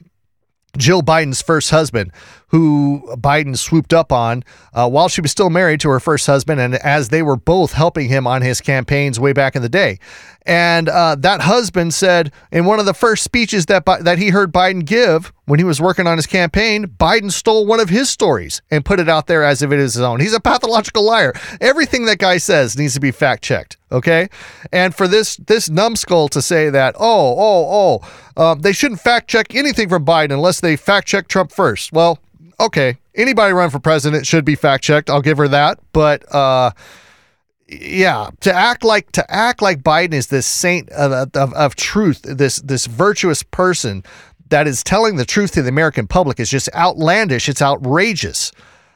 Jill 0.77 1.03
Biden's 1.03 1.41
first 1.41 1.69
husband, 1.69 2.11
who 2.53 3.01
Biden 3.15 3.57
swooped 3.57 3.95
up 3.95 4.11
on 4.11 4.43
uh, 4.75 4.87
while 4.87 5.09
she 5.09 5.21
was 5.21 5.31
still 5.31 5.49
married 5.49 5.79
to 5.79 5.89
her 5.89 5.99
first 5.99 6.27
husband, 6.27 6.61
and 6.61 6.75
as 6.75 7.09
they 7.09 7.23
were 7.23 7.35
both 7.35 7.73
helping 7.73 8.09
him 8.09 8.27
on 8.27 8.43
his 8.43 8.61
campaigns 8.61 9.19
way 9.19 9.33
back 9.33 9.55
in 9.55 9.63
the 9.63 9.69
day. 9.69 9.97
And 10.45 10.87
uh, 10.87 11.15
that 11.15 11.41
husband 11.41 11.95
said 11.95 12.31
in 12.51 12.65
one 12.65 12.79
of 12.79 12.85
the 12.85 12.93
first 12.93 13.23
speeches 13.23 13.65
that 13.65 13.85
that 13.85 14.19
he 14.19 14.29
heard 14.29 14.53
Biden 14.53 14.85
give 14.85 15.33
when 15.45 15.57
he 15.57 15.63
was 15.63 15.81
working 15.81 16.05
on 16.05 16.15
his 16.15 16.27
campaign, 16.27 16.85
Biden 16.85 17.31
stole 17.31 17.65
one 17.65 17.79
of 17.79 17.89
his 17.89 18.11
stories 18.11 18.61
and 18.69 18.85
put 18.85 18.99
it 18.99 19.09
out 19.09 19.25
there 19.25 19.43
as 19.43 19.63
if 19.63 19.71
it 19.71 19.79
is 19.79 19.95
his 19.95 20.03
own. 20.03 20.19
He's 20.19 20.35
a 20.35 20.39
pathological 20.39 21.03
liar. 21.03 21.33
Everything 21.59 22.05
that 22.05 22.19
guy 22.19 22.37
says 22.37 22.77
needs 22.77 22.93
to 22.93 22.99
be 22.99 23.09
fact 23.09 23.43
checked. 23.43 23.77
Okay, 23.91 24.29
and 24.71 24.93
for 24.93 25.07
this 25.07 25.37
this 25.37 25.71
numbskull 25.71 26.29
to 26.29 26.41
say 26.41 26.69
that 26.69 26.93
oh 26.99 27.35
oh 27.35 28.01
oh 28.37 28.43
um, 28.43 28.59
they 28.59 28.73
shouldn't 28.73 29.01
fact 29.01 29.27
check 29.27 29.55
anything 29.55 29.89
from 29.89 30.05
Biden 30.05 30.33
unless 30.33 30.59
they 30.59 30.75
fact 30.75 31.07
check 31.07 31.27
Trump 31.27 31.51
first. 31.51 31.91
Well, 31.91 32.19
okay, 32.63 32.97
anybody 33.15 33.53
run 33.53 33.69
for 33.69 33.79
president 33.79 34.25
should 34.25 34.45
be 34.45 34.55
fact 34.55 34.83
checked. 34.83 35.09
I'll 35.09 35.21
give 35.21 35.37
her 35.37 35.47
that. 35.49 35.79
But 35.91 36.33
uh, 36.33 36.71
yeah, 37.67 38.29
to 38.41 38.53
act 38.53 38.83
like 38.83 39.11
to 39.13 39.31
act 39.31 39.61
like 39.61 39.83
Biden 39.83 40.13
is 40.13 40.27
this 40.27 40.45
saint 40.45 40.89
of, 40.89 41.29
of, 41.35 41.53
of 41.53 41.75
truth, 41.75 42.21
this 42.23 42.57
this 42.57 42.85
virtuous 42.85 43.43
person 43.43 44.03
that 44.49 44.67
is 44.67 44.83
telling 44.83 45.15
the 45.15 45.25
truth 45.25 45.51
to 45.53 45.61
the 45.61 45.69
American 45.69 46.07
public 46.07 46.39
is 46.39 46.49
just 46.49 46.69
outlandish. 46.73 47.49
It's 47.49 47.61
outrageous. 47.61 48.51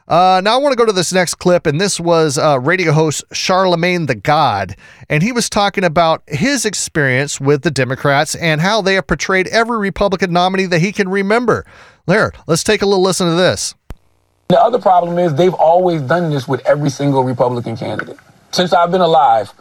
Uh, 0.08 0.40
now 0.42 0.54
I 0.54 0.56
want 0.56 0.72
to 0.72 0.76
go 0.76 0.86
to 0.86 0.92
this 0.92 1.12
next 1.12 1.34
clip, 1.34 1.66
and 1.66 1.78
this 1.78 2.00
was 2.00 2.38
uh, 2.38 2.58
radio 2.60 2.92
host 2.92 3.24
Charlamagne 3.28 4.06
Tha 4.06 4.14
God, 4.14 4.74
and 5.10 5.22
he 5.22 5.32
was 5.32 5.50
talking 5.50 5.84
about 5.84 6.22
his 6.26 6.64
experience 6.64 7.38
with 7.38 7.60
the 7.60 7.70
Democrats 7.70 8.34
and 8.34 8.62
how 8.62 8.80
they 8.80 8.94
have 8.94 9.06
portrayed 9.06 9.48
every 9.48 9.76
Republican 9.76 10.32
nominee 10.32 10.64
that 10.64 10.78
he 10.78 10.92
can 10.92 11.10
remember. 11.10 11.66
There, 12.06 12.32
let's 12.46 12.64
take 12.64 12.80
a 12.80 12.86
little 12.86 13.02
listen 13.02 13.28
to 13.28 13.34
this. 13.34 13.74
The 14.48 14.58
other 14.58 14.78
problem 14.78 15.18
is 15.18 15.34
they've 15.34 15.52
always 15.52 16.00
done 16.00 16.30
this 16.30 16.48
with 16.48 16.66
every 16.66 16.88
single 16.88 17.22
Republican 17.22 17.76
candidate. 17.76 18.16
Since 18.50 18.72
I've 18.72 18.90
been 18.90 19.02
alive, 19.02 19.52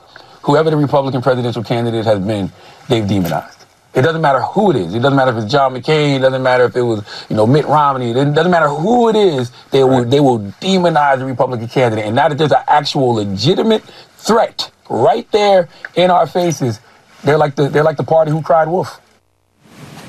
whoever 0.44 0.70
the 0.70 0.78
Republican 0.78 1.22
presidential 1.22 1.62
candidate 1.62 2.06
has 2.06 2.26
been, 2.26 2.50
they've 2.88 3.06
demonized. 3.06 3.57
It 3.98 4.04
doesn't 4.04 4.22
matter 4.22 4.42
who 4.42 4.70
it 4.70 4.76
is. 4.76 4.94
It 4.94 5.00
doesn't 5.00 5.16
matter 5.16 5.32
if 5.36 5.44
it's 5.44 5.52
John 5.52 5.74
McCain. 5.74 6.18
It 6.18 6.20
doesn't 6.20 6.44
matter 6.44 6.66
if 6.66 6.76
it 6.76 6.84
was, 6.84 7.04
you 7.30 7.36
know, 7.36 7.48
Mitt 7.48 7.66
Romney. 7.66 8.12
It 8.12 8.36
doesn't 8.36 8.52
matter 8.52 8.68
who 8.68 9.10
it 9.10 9.16
is. 9.16 9.52
They 9.72 9.84
will 9.84 10.06
they 10.06 10.20
will 10.20 10.40
demonize 10.62 11.18
the 11.18 11.26
Republican 11.26 11.68
candidate. 11.68 12.06
And 12.06 12.16
now 12.16 12.30
that 12.30 12.38
there's 12.38 12.52
an 12.52 12.64
actual 12.68 13.16
legitimate 13.16 13.84
threat 14.18 14.70
right 14.88 15.30
there 15.32 15.68
in 15.96 16.12
our 16.12 16.28
faces, 16.28 16.80
they're 17.24 17.40
like 17.40 17.56
the 17.56 17.70
they're 17.70 17.84
like 17.84 17.98
the 17.98 18.04
party 18.04 18.30
who 18.30 18.44
cried 18.44 18.68
wolf. 18.68 19.02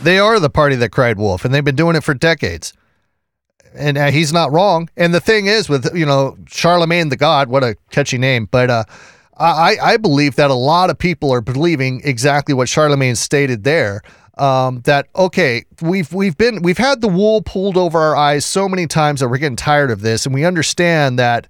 They 0.02 0.18
are 0.18 0.38
the 0.38 0.50
party 0.50 0.76
that 0.76 0.90
cried 0.90 1.16
wolf, 1.16 1.46
and 1.46 1.54
they've 1.54 1.64
been 1.64 1.74
doing 1.74 1.96
it 1.96 2.04
for 2.04 2.12
decades. 2.12 2.74
And 3.74 3.96
uh, 3.96 4.10
he's 4.10 4.34
not 4.34 4.52
wrong. 4.52 4.90
And 4.98 5.14
the 5.14 5.20
thing 5.20 5.46
is, 5.46 5.70
with 5.70 5.96
you 5.96 6.04
know 6.04 6.36
Charlamagne 6.44 7.08
Tha 7.08 7.16
God, 7.16 7.48
what 7.48 7.64
a 7.64 7.74
catchy 7.90 8.18
name, 8.18 8.48
but 8.50 8.68
uh, 8.68 8.84
I, 9.38 9.76
I 9.80 9.96
believe 9.96 10.36
that 10.36 10.50
a 10.50 10.54
lot 10.54 10.90
of 10.90 10.98
people 10.98 11.32
are 11.32 11.40
believing 11.40 12.00
exactly 12.04 12.54
what 12.54 12.68
Charlamagne 12.68 13.16
stated 13.16 13.64
there. 13.64 14.02
Um, 14.36 14.82
that 14.82 15.08
okay, 15.16 15.64
we've 15.82 16.12
we've 16.12 16.36
been 16.38 16.62
we've 16.62 16.78
had 16.78 17.00
the 17.00 17.08
wool 17.08 17.42
pulled 17.42 17.76
over 17.76 17.98
our 17.98 18.14
eyes 18.14 18.44
so 18.44 18.68
many 18.68 18.86
times 18.86 19.18
that 19.18 19.28
we're 19.28 19.38
getting 19.38 19.56
tired 19.56 19.90
of 19.90 20.00
this, 20.00 20.26
and 20.26 20.34
we 20.34 20.44
understand 20.44 21.18
that, 21.18 21.48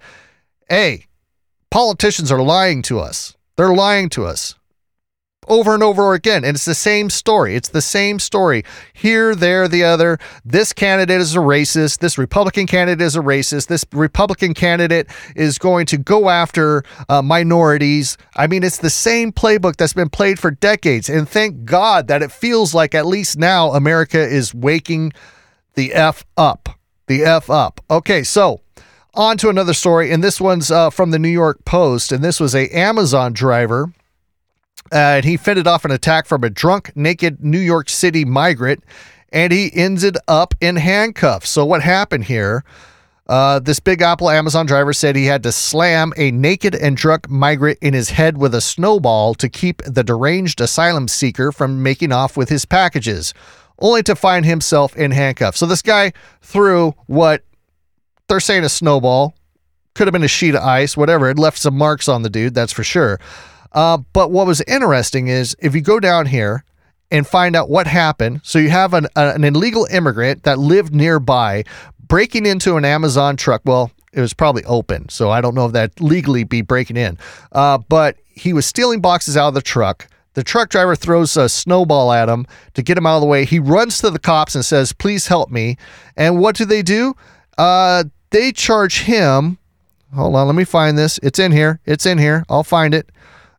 a, 0.73 1.05
politicians 1.71 2.33
are 2.33 2.41
lying 2.41 2.81
to 2.83 2.99
us. 2.99 3.37
They're 3.57 3.75
lying 3.75 4.09
to 4.11 4.25
us 4.25 4.55
over 5.49 5.75
and 5.75 5.83
over 5.83 6.15
again. 6.15 6.45
And 6.45 6.55
it's 6.55 6.65
the 6.65 6.75
same 6.75 7.11
story. 7.11 7.55
It's 7.55 7.69
the 7.69 7.83
same 7.83 8.19
story. 8.19 8.65
Here, 8.93 9.35
there, 9.35 9.69
the 9.69 9.85
other. 9.85 10.19
This 10.45 10.73
candidate 10.73 11.21
is 11.21 11.35
a 11.35 11.41
racist. 11.41 11.99
This 11.99 12.19
Republican 12.19 12.67
candidate 12.67 13.05
is 13.05 13.17
a 13.17 13.21
racist. 13.21 13.67
This 13.67 13.85
Republican 13.93 14.55
candidate 14.55 15.09
is 15.37 15.59
going 15.59 15.87
to 15.87 15.99
go 15.99 16.29
after 16.29 16.85
uh, 17.09 17.23
minorities. 17.23 18.17
I 18.37 18.47
mean, 18.47 18.63
it's 18.63 18.79
the 18.79 18.91
same 18.91 19.33
playbook 19.33 19.77
that's 19.77 19.93
been 19.93 20.11
played 20.11 20.39
for 20.39 20.51
decades. 20.51 21.09
And 21.09 21.29
thank 21.29 21.65
God 21.65 22.09
that 22.09 22.23
it 22.23 22.33
feels 22.33 22.75
like 22.75 22.95
at 22.95 23.07
least 23.07 23.39
now 23.39 23.73
America 23.73 24.21
is 24.21 24.55
waking 24.55 25.13
the 25.75 25.95
F 25.95 26.25
up. 26.37 26.69
The 27.07 27.25
F 27.25 27.49
up. 27.49 27.81
Okay, 27.91 28.23
so 28.23 28.61
on 29.15 29.37
to 29.39 29.49
another 29.49 29.75
story, 29.75 30.13
and 30.13 30.23
this 30.23 30.41
one's 30.41 30.71
uh, 30.71 30.91
from 30.91 31.11
the 31.11 31.19
New 31.19 31.29
York 31.29 31.65
Post, 31.65 32.13
and 32.13 32.23
this 32.23 32.39
was 32.39 32.55
a 32.55 32.69
Amazon 32.69 33.33
driver 33.33 33.93
uh, 34.93 35.19
and 35.19 35.25
he 35.25 35.37
fended 35.37 35.67
off 35.67 35.85
an 35.85 35.91
attack 35.91 36.27
from 36.27 36.45
a 36.45 36.51
drunk, 36.51 36.93
naked 36.97 37.45
New 37.45 37.59
York 37.59 37.89
City 37.89 38.25
migrant, 38.25 38.85
and 39.31 39.53
he 39.53 39.71
ended 39.75 40.17
up 40.27 40.55
in 40.61 40.77
handcuffs. 40.77 41.51
So, 41.51 41.65
what 41.65 41.83
happened 41.83 42.25
here? 42.25 42.65
Uh, 43.29 43.59
this 43.59 43.79
Big 43.79 44.01
Apple 44.01 44.31
Amazon 44.31 44.65
driver 44.65 44.95
said 44.95 45.15
he 45.15 45.27
had 45.27 45.43
to 45.43 45.53
slam 45.53 46.15
a 46.17 46.31
naked 46.31 46.75
and 46.75 46.97
drunk 46.97 47.29
migrant 47.29 47.79
in 47.83 47.93
his 47.93 48.09
head 48.09 48.39
with 48.39 48.55
a 48.55 48.61
snowball 48.63 49.35
to 49.35 49.51
keep 49.51 49.83
the 49.83 50.03
deranged 50.03 50.63
asylum 50.63 51.09
seeker 51.09 51.53
from 51.53 51.83
making 51.83 52.11
off 52.11 52.39
with 52.39 52.49
his 52.49 52.65
packages, 52.65 53.35
only 53.81 54.03
to 54.03 54.17
find 54.17 54.47
himself 54.47 54.97
in 54.97 55.11
handcuffs. 55.11 55.59
So, 55.59 55.67
this 55.67 55.83
guy 55.83 56.13
threw 56.41 56.95
what 57.07 57.43
they're 58.29 58.41
saying 58.41 58.65
a 58.65 58.69
snowball, 58.69 59.35
could 59.95 60.07
have 60.07 60.13
been 60.13 60.23
a 60.23 60.29
sheet 60.29 60.55
of 60.55 60.63
ice, 60.63 60.97
whatever. 60.97 61.29
It 61.29 61.39
left 61.39 61.59
some 61.59 61.77
marks 61.77 62.09
on 62.09 62.23
the 62.23 62.31
dude, 62.31 62.55
that's 62.55 62.73
for 62.73 62.85
sure. 62.85 63.19
Uh, 63.73 63.99
but 64.13 64.31
what 64.31 64.47
was 64.47 64.61
interesting 64.63 65.29
is 65.29 65.57
if 65.61 65.75
you 65.75 65.81
go 65.81 66.01
down 66.01 66.27
here 66.27 66.65
and 67.11 67.27
find 67.27 67.57
out 67.57 67.71
what 67.71 67.87
happened, 67.87 68.41
so 68.43 68.59
you 68.59 68.71
have 68.71 68.95
an, 68.95 69.07
an 69.17 69.45
illegal 69.45 69.87
immigrant 69.91 70.43
that 70.45 70.59
lived 70.59 70.95
nearby 70.95 71.65
breaking 72.07 72.47
into 72.47 72.77
an 72.77 72.85
Amazon 72.85 73.37
truck. 73.37 73.63
Well, 73.65 73.91
it 74.13 74.21
was 74.21 74.35
probably 74.35 74.65
open, 74.65 75.09
so 75.09 75.31
I 75.31 75.41
don't 75.41 75.55
know 75.55 75.67
if 75.67 75.73
that 75.73 76.01
legally 76.01 76.45
be 76.45 76.63
breaking 76.63 76.97
in. 76.97 77.19
Uh, 77.53 77.79
but 77.79 78.17
he 78.27 78.53
was 78.53 78.67
stealing 78.67 79.01
boxes 79.01 79.37
out 79.37 79.49
of 79.49 79.55
the 79.55 79.63
truck. 79.63 80.09
The 80.35 80.45
truck 80.45 80.71
driver 80.71 80.95
throws 80.97 81.37
a 81.37 81.49
snowball 81.49 82.13
at 82.13 82.29
him 82.29 82.47
to 82.75 82.83
get 82.83 82.97
him 82.97 83.07
out 83.07 83.17
of 83.17 83.23
the 83.23 83.27
way. 83.27 83.45
He 83.45 83.59
runs 83.59 83.99
to 83.99 84.11
the 84.11 84.19
cops 84.19 84.55
and 84.55 84.65
says, 84.65 84.93
"Please 84.93 85.27
help 85.27 85.51
me." 85.51 85.77
And 86.17 86.39
what 86.39 86.57
do 86.57 86.65
they 86.65 86.83
do? 86.83 87.15
Uh, 87.57 88.05
they 88.31 88.53
charge 88.53 89.03
him. 89.03 89.59
Hold 90.15 90.37
on, 90.37 90.47
let 90.47 90.57
me 90.57 90.65
find 90.65 90.97
this. 90.97 91.19
It's 91.23 91.39
in 91.39 91.53
here. 91.53 91.81
It's 91.85 92.07
in 92.07 92.19
here. 92.19 92.45
I'll 92.49 92.65
find 92.65 92.95
it. 92.95 93.11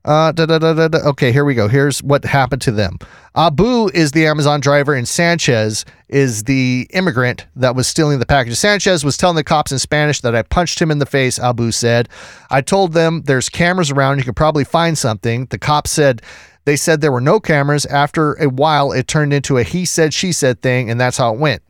Uh, 0.10 0.32
da, 0.32 0.48
da, 0.48 0.58
da. 0.58 0.98
Okay, 1.08 1.32
here 1.32 1.46
we 1.46 1.54
go. 1.54 1.68
Here's 1.68 2.02
what 2.02 2.26
happened 2.26 2.64
to 2.64 2.72
them. 2.72 2.98
Abu 3.36 3.92
is 3.94 4.12
the 4.12 4.26
Amazon 4.26 4.60
driver, 4.60 4.96
and 4.96 5.08
Sanchez 5.08 5.86
is 6.08 6.46
the 6.46 6.88
immigrant 6.96 7.46
that 7.56 7.76
was 7.76 7.86
stealing 7.86 8.18
the 8.18 8.26
package. 8.26 8.56
Sanchez 8.56 9.06
was 9.06 9.18
telling 9.18 9.36
the 9.36 9.44
cops 9.44 9.72
in 9.72 9.78
Spanish 9.78 10.22
that 10.22 10.34
I 10.34 10.42
punched 10.42 10.82
him 10.82 10.90
in 10.90 10.98
the 10.98 11.06
face, 11.06 11.38
Abu 11.38 11.70
said. 11.70 12.10
I 12.50 12.62
told 12.62 12.94
them 12.94 13.22
there's 13.28 13.50
cameras 13.50 13.92
around. 13.92 14.18
You 14.18 14.24
could 14.24 14.36
probably 14.36 14.64
find 14.64 14.98
something. 14.98 15.46
The 15.46 15.60
cops 15.60 15.92
said 15.92 16.24
they 16.66 16.76
said 16.76 17.02
there 17.02 17.12
were 17.12 17.22
no 17.22 17.40
cameras. 17.40 17.86
After 17.86 18.34
a 18.42 18.50
while, 18.50 18.92
it 18.92 19.08
turned 19.08 19.32
into 19.32 19.60
a 19.60 19.64
he 19.64 19.86
said, 19.86 20.12
she 20.12 20.32
said 20.32 20.64
thing, 20.64 20.90
and 20.90 21.00
that's 21.00 21.18
how 21.18 21.36
it 21.36 21.40
went. 21.40 21.62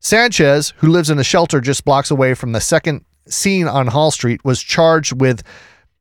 Sanchez, 0.00 0.72
who 0.78 0.88
lives 0.88 1.10
in 1.10 1.18
a 1.18 1.24
shelter 1.24 1.60
just 1.60 1.84
blocks 1.84 2.10
away 2.10 2.32
from 2.32 2.52
the 2.52 2.62
second 2.62 3.04
scene 3.28 3.68
on 3.68 3.88
Hall 3.88 4.10
Street, 4.10 4.42
was 4.42 4.62
charged 4.62 5.20
with 5.20 5.42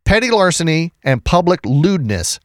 petty 0.05 0.31
larceny, 0.31 0.93
and 1.03 1.24
public 1.24 1.65
lewdness, 1.65 2.39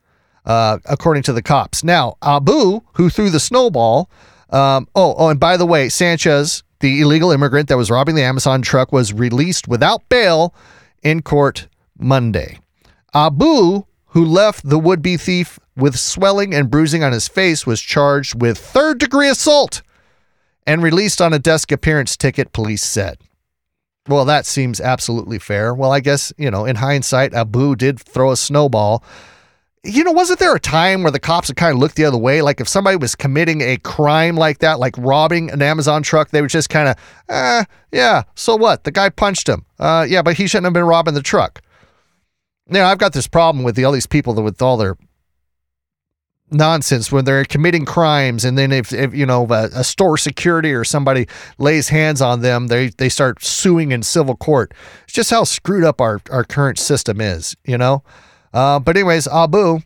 uh, 0.44 0.78
according 0.84 1.22
to 1.24 1.32
the 1.32 1.42
cops. 1.42 1.84
Now, 1.84 2.16
Abu, 2.22 2.80
who 2.94 3.10
threw 3.10 3.30
the 3.30 3.40
snowball, 3.40 4.10
um, 4.50 4.88
oh, 4.94 5.14
oh, 5.18 5.28
and 5.28 5.38
by 5.38 5.56
the 5.56 5.66
way, 5.66 5.88
Sanchez, 5.88 6.62
the 6.80 7.00
illegal 7.00 7.30
immigrant 7.30 7.68
that 7.68 7.76
was 7.76 7.90
robbing 7.90 8.14
the 8.14 8.22
Amazon 8.22 8.62
truck, 8.62 8.92
was 8.92 9.12
released 9.12 9.68
without 9.68 10.08
bail 10.08 10.54
in 11.02 11.22
court 11.22 11.68
Monday. 11.98 12.58
Abu, 13.14 13.84
who 14.06 14.24
left 14.24 14.68
the 14.68 14.78
would 14.78 15.02
be 15.02 15.16
thief 15.16 15.58
with 15.76 15.98
swelling 15.98 16.54
and 16.54 16.70
bruising 16.70 17.02
on 17.02 17.12
his 17.12 17.28
face, 17.28 17.66
was 17.66 17.80
charged 17.80 18.40
with 18.40 18.58
third 18.58 18.98
degree 18.98 19.28
assault 19.28 19.82
and 20.66 20.82
released 20.82 21.20
on 21.20 21.32
a 21.32 21.38
desk 21.38 21.72
appearance 21.72 22.16
ticket, 22.16 22.52
police 22.52 22.82
said. 22.82 23.18
Well, 24.08 24.24
that 24.24 24.46
seems 24.46 24.80
absolutely 24.80 25.38
fair. 25.38 25.74
Well, 25.74 25.92
I 25.92 26.00
guess, 26.00 26.32
you 26.38 26.50
know, 26.50 26.64
in 26.64 26.76
hindsight, 26.76 27.34
Abu 27.34 27.76
did 27.76 28.00
throw 28.00 28.32
a 28.32 28.36
snowball. 28.36 29.04
You 29.84 30.02
know, 30.02 30.12
wasn't 30.12 30.38
there 30.38 30.54
a 30.54 30.60
time 30.60 31.02
where 31.02 31.12
the 31.12 31.20
cops 31.20 31.48
would 31.48 31.56
kind 31.56 31.74
of 31.74 31.78
look 31.78 31.92
the 31.92 32.04
other 32.04 32.16
way? 32.16 32.42
Like 32.42 32.60
if 32.60 32.68
somebody 32.68 32.96
was 32.96 33.14
committing 33.14 33.60
a 33.60 33.76
crime 33.76 34.36
like 34.36 34.58
that, 34.58 34.80
like 34.80 34.96
robbing 34.98 35.50
an 35.50 35.62
Amazon 35.62 36.02
truck, 36.02 36.30
they 36.30 36.40
would 36.40 36.50
just 36.50 36.70
kind 36.70 36.88
of, 36.88 36.96
eh, 37.28 37.64
yeah, 37.92 38.22
so 38.34 38.56
what? 38.56 38.84
The 38.84 38.90
guy 38.90 39.10
punched 39.10 39.48
him. 39.48 39.64
Uh, 39.78 40.06
yeah, 40.08 40.22
but 40.22 40.36
he 40.36 40.46
shouldn't 40.46 40.64
have 40.64 40.72
been 40.72 40.84
robbing 40.84 41.14
the 41.14 41.22
truck. 41.22 41.60
Know, 42.66 42.84
I've 42.84 42.98
got 42.98 43.12
this 43.12 43.26
problem 43.26 43.64
with 43.64 43.76
the, 43.76 43.84
all 43.84 43.92
these 43.92 44.06
people 44.06 44.34
that 44.34 44.42
with 44.42 44.60
all 44.60 44.76
their 44.76 44.96
nonsense 46.50 47.12
when 47.12 47.24
they're 47.24 47.44
committing 47.44 47.84
crimes 47.84 48.44
and 48.44 48.56
then 48.56 48.72
if, 48.72 48.92
if 48.92 49.14
you 49.14 49.26
know 49.26 49.46
a, 49.50 49.64
a, 49.74 49.84
store 49.84 50.16
security 50.16 50.72
or 50.72 50.82
somebody 50.84 51.26
lays 51.58 51.88
hands 51.88 52.22
on 52.22 52.40
them 52.40 52.68
they 52.68 52.88
they 52.88 53.08
start 53.08 53.42
suing 53.44 53.92
in 53.92 54.02
civil 54.02 54.34
court 54.34 54.72
it's 55.04 55.12
just 55.12 55.30
how 55.30 55.44
screwed 55.44 55.84
up 55.84 56.00
our 56.00 56.20
our 56.30 56.44
current 56.44 56.78
system 56.78 57.20
is 57.20 57.54
you 57.64 57.76
know 57.76 58.02
uh, 58.54 58.78
but 58.78 58.96
anyways 58.96 59.26
abu 59.28 59.78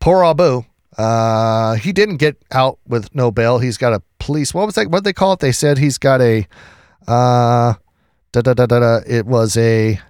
poor 0.00 0.24
abu 0.24 0.62
uh, 0.96 1.74
he 1.76 1.92
didn't 1.92 2.16
get 2.16 2.36
out 2.50 2.78
with 2.88 3.14
no 3.14 3.30
bail 3.30 3.60
he's 3.60 3.76
got 3.78 3.92
a 3.92 4.02
police 4.18 4.52
what 4.52 4.66
was 4.66 4.74
that 4.74 4.90
what 4.90 5.04
they 5.04 5.12
call 5.12 5.32
it 5.32 5.38
they 5.38 5.52
said 5.52 5.78
he's 5.78 5.98
got 5.98 6.20
a 6.20 6.46
uh 7.06 7.74
da, 8.32 8.40
da, 8.42 8.52
da, 8.52 8.66
da, 8.66 9.00
it 9.06 9.26
was 9.26 9.56
a 9.56 10.00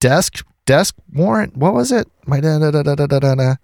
desk 0.00 0.44
desk 0.64 0.94
warrant 1.12 1.56
what 1.56 1.74
was 1.74 1.92
it 1.92 2.08
my 2.26 2.40
da, 2.40 2.58
da, 2.58 2.70
da, 2.70 2.82
da, 2.82 2.94
da, 2.94 3.18
da, 3.18 3.34
da. 3.34 3.54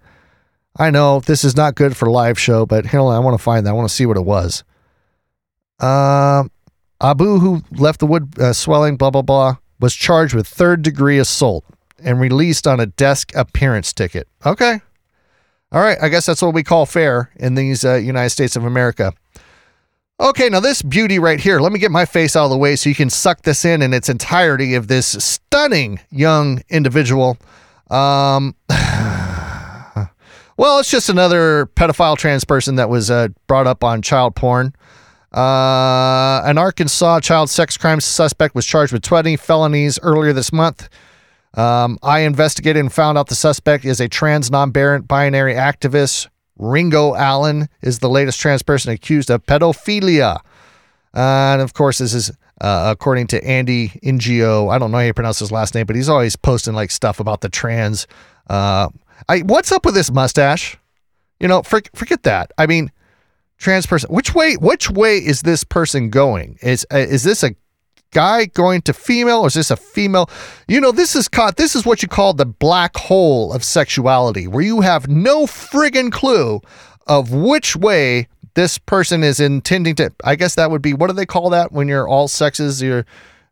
I 0.77 0.91
know 0.91 1.19
this 1.19 1.43
is 1.43 1.55
not 1.55 1.75
good 1.75 1.97
for 1.97 2.09
live 2.09 2.39
show, 2.39 2.65
but 2.65 2.85
hell, 2.85 3.09
I 3.09 3.19
want 3.19 3.37
to 3.37 3.43
find 3.43 3.65
that. 3.65 3.71
I 3.71 3.73
want 3.73 3.89
to 3.89 3.93
see 3.93 4.05
what 4.05 4.17
it 4.17 4.25
was. 4.25 4.63
Uh, 5.79 6.43
Abu, 7.01 7.39
who 7.39 7.61
left 7.71 7.99
the 7.99 8.07
wood 8.07 8.37
uh, 8.39 8.53
swelling, 8.53 8.97
blah, 8.97 9.09
blah, 9.09 9.21
blah, 9.21 9.57
was 9.79 9.95
charged 9.95 10.33
with 10.33 10.47
third 10.47 10.81
degree 10.81 11.17
assault 11.17 11.65
and 12.03 12.19
released 12.19 12.67
on 12.67 12.79
a 12.79 12.85
desk 12.85 13.33
appearance 13.35 13.93
ticket. 13.93 14.27
Okay. 14.45 14.79
All 15.71 15.81
right. 15.81 15.97
I 16.01 16.09
guess 16.09 16.25
that's 16.25 16.41
what 16.41 16.53
we 16.53 16.63
call 16.63 16.85
fair 16.85 17.31
in 17.35 17.55
these 17.55 17.85
uh, 17.85 17.95
United 17.95 18.29
States 18.29 18.55
of 18.55 18.65
America. 18.65 19.13
Okay, 20.21 20.49
now 20.49 20.59
this 20.59 20.81
beauty 20.81 21.17
right 21.17 21.39
here, 21.39 21.61
let 21.61 21.71
me 21.71 21.79
get 21.79 21.91
my 21.91 22.03
face 22.03 22.35
out 22.35 22.43
of 22.43 22.49
the 22.49 22.57
way 22.57 22.75
so 22.75 22.89
you 22.89 22.95
can 22.95 23.09
suck 23.09 23.43
this 23.43 23.63
in 23.63 23.81
in 23.81 23.93
its 23.93 24.09
entirety 24.09 24.75
of 24.75 24.89
this 24.89 25.07
stunning 25.07 26.01
young 26.11 26.61
individual. 26.67 27.37
Um, 27.89 28.53
well, 30.59 30.77
it's 30.79 30.91
just 30.91 31.07
another 31.07 31.67
pedophile 31.67 32.17
trans 32.17 32.43
person 32.43 32.75
that 32.75 32.89
was 32.89 33.09
uh, 33.09 33.29
brought 33.47 33.65
up 33.65 33.81
on 33.81 34.01
child 34.01 34.35
porn. 34.35 34.73
Uh, 35.33 36.41
an 36.43 36.57
Arkansas 36.57 37.21
child 37.21 37.49
sex 37.49 37.77
crime 37.77 38.01
suspect 38.01 38.55
was 38.55 38.65
charged 38.65 38.91
with 38.91 39.01
20 39.01 39.37
felonies 39.37 39.97
earlier 40.03 40.33
this 40.33 40.51
month. 40.51 40.89
Um, 41.53 41.97
I 42.03 42.19
investigated 42.19 42.81
and 42.81 42.91
found 42.91 43.17
out 43.17 43.27
the 43.27 43.35
suspect 43.35 43.85
is 43.85 44.01
a 44.01 44.09
trans 44.09 44.51
non 44.51 44.71
binary 44.71 45.53
activist. 45.53 46.27
Ringo 46.57 47.15
Allen 47.15 47.69
is 47.81 47.99
the 47.99 48.09
latest 48.09 48.41
trans 48.41 48.61
person 48.61 48.91
accused 48.91 49.29
of 49.29 49.45
pedophilia. 49.45 50.39
Uh, 51.15 51.53
and 51.53 51.61
of 51.61 51.73
course, 51.73 51.99
this 51.99 52.13
is 52.13 52.31
uh, 52.59 52.89
according 52.91 53.27
to 53.27 53.41
Andy 53.45 53.97
Ngio. 54.03 54.69
I 54.69 54.77
don't 54.77 54.91
know 54.91 54.97
how 54.97 55.05
you 55.05 55.13
pronounce 55.13 55.39
his 55.39 55.53
last 55.53 55.73
name, 55.73 55.85
but 55.85 55.95
he's 55.95 56.09
always 56.09 56.35
posting 56.35 56.73
like 56.73 56.91
stuff 56.91 57.21
about 57.21 57.39
the 57.39 57.47
trans. 57.47 58.07
I 59.27 59.39
what's 59.39 59.71
up 59.71 59.85
with 59.85 59.95
this 59.95 60.11
mustache? 60.11 60.77
You 61.39 61.47
know, 61.47 61.61
for, 61.63 61.81
forget 61.95 62.23
that. 62.23 62.51
I 62.57 62.67
mean, 62.67 62.91
trans 63.57 63.85
person. 63.85 64.13
Which 64.13 64.33
way? 64.33 64.55
Which 64.55 64.89
way 64.89 65.17
is 65.17 65.41
this 65.41 65.63
person 65.63 66.09
going? 66.09 66.57
Is 66.61 66.85
uh, 66.91 66.97
is 66.97 67.23
this 67.23 67.43
a 67.43 67.55
guy 68.11 68.45
going 68.45 68.81
to 68.81 68.93
female 68.93 69.41
or 69.41 69.47
is 69.47 69.53
this 69.53 69.71
a 69.71 69.77
female? 69.77 70.29
You 70.67 70.81
know, 70.81 70.91
this 70.91 71.15
is 71.15 71.27
caught. 71.27 71.57
This 71.57 71.75
is 71.75 71.85
what 71.85 72.01
you 72.01 72.07
call 72.07 72.33
the 72.33 72.45
black 72.45 72.95
hole 72.97 73.53
of 73.53 73.63
sexuality, 73.63 74.47
where 74.47 74.63
you 74.63 74.81
have 74.81 75.07
no 75.07 75.45
friggin' 75.45 76.11
clue 76.11 76.61
of 77.07 77.31
which 77.31 77.75
way 77.75 78.27
this 78.55 78.77
person 78.77 79.23
is 79.23 79.39
intending 79.39 79.95
to. 79.95 80.11
I 80.23 80.35
guess 80.35 80.55
that 80.55 80.71
would 80.71 80.81
be 80.81 80.93
what 80.93 81.07
do 81.07 81.13
they 81.13 81.25
call 81.25 81.49
that 81.51 81.71
when 81.71 81.87
you're 81.87 82.07
all 82.07 82.27
sexes? 82.27 82.81
You're. 82.81 83.05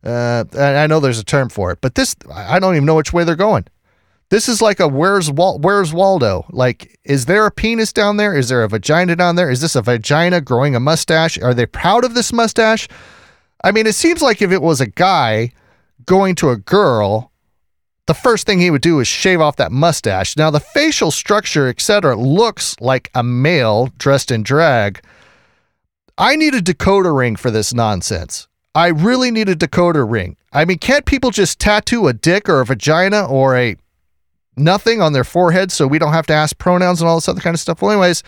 Uh, 0.04 0.46
I 0.58 0.88
know 0.88 1.00
there's 1.00 1.20
a 1.20 1.26
term 1.26 1.50
for 1.50 1.72
it, 1.72 1.80
but 1.82 1.96
this 1.96 2.16
I 2.34 2.60
don't 2.60 2.76
even 2.76 2.86
know 2.86 2.96
which 2.96 3.14
way 3.14 3.24
they're 3.24 3.36
going. 3.36 3.66
This 4.30 4.50
is 4.50 4.62
like 4.62 4.80
a 4.80 4.88
where's 4.88 5.32
Wal- 5.32 5.60
where's 5.60 5.94
Waldo? 5.94 6.46
Like, 6.50 7.00
is 7.06 7.26
there 7.26 7.46
a 7.46 7.52
penis 7.52 7.94
down 7.94 8.18
there? 8.18 8.36
Is 8.36 8.50
there 8.50 8.64
a 8.64 8.68
vagina 8.68 9.16
down 9.16 9.36
there? 9.36 9.50
Is 9.50 9.62
this 9.62 9.76
a 9.76 9.82
vagina 9.82 10.42
growing 10.42 10.76
a 10.76 10.82
mustache? 10.82 11.40
Are 11.40 11.54
they 11.54 11.66
proud 11.66 12.04
of 12.04 12.14
this 12.14 12.34
mustache? 12.34 12.90
I 13.64 13.72
mean, 13.72 13.88
it 13.88 13.96
seems 13.96 14.22
like 14.22 14.42
if 14.42 14.52
it 14.52 14.62
was 14.62 14.82
a 14.82 14.88
guy 14.88 15.52
going 16.06 16.36
to 16.36 16.50
a 16.50 16.58
girl, 16.58 17.32
the 18.06 18.14
first 18.14 18.46
thing 18.46 18.60
he 18.60 18.70
would 18.70 18.82
do 18.82 19.00
is 19.00 19.08
shave 19.08 19.40
off 19.40 19.56
that 19.58 19.72
mustache. 19.72 20.36
Now, 20.36 20.52
the 20.52 20.60
facial 20.60 21.12
structure, 21.12 21.68
etc., 21.70 22.16
looks 22.16 22.76
like 22.82 23.10
a 23.16 23.24
male 23.24 23.90
dressed 23.98 24.32
in 24.32 24.44
drag. 24.44 25.02
I 26.18 26.36
need 26.36 26.54
a 26.54 26.62
decoder 26.62 27.18
ring 27.18 27.36
for 27.36 27.50
this 27.50 27.74
nonsense. 27.74 28.48
I 28.76 28.88
really 28.88 29.32
need 29.32 29.50
a 29.50 29.56
decoder 29.56 30.10
ring. 30.10 30.36
I 30.52 30.66
mean, 30.66 30.80
can't 30.80 31.06
people 31.06 31.32
just 31.32 31.60
tattoo 31.60 32.08
a 32.08 32.14
dick 32.14 32.50
or 32.50 32.60
a 32.60 32.66
vagina 32.66 33.26
or 33.26 33.56
a 33.56 33.76
nothing 34.58 35.02
on 35.02 35.14
their 35.14 35.24
forehead 35.24 35.72
so 35.72 35.88
we 35.88 36.00
don't 36.00 36.14
have 36.14 36.28
to 36.28 36.34
ask 36.34 36.58
pronouns 36.58 37.02
and 37.02 37.10
all 37.10 37.18
this 37.18 37.30
other 37.30 37.42
kind 37.42 37.54
of 37.54 37.60
stuff. 37.60 37.82
Well, 37.82 37.92
anyways, 37.92 38.24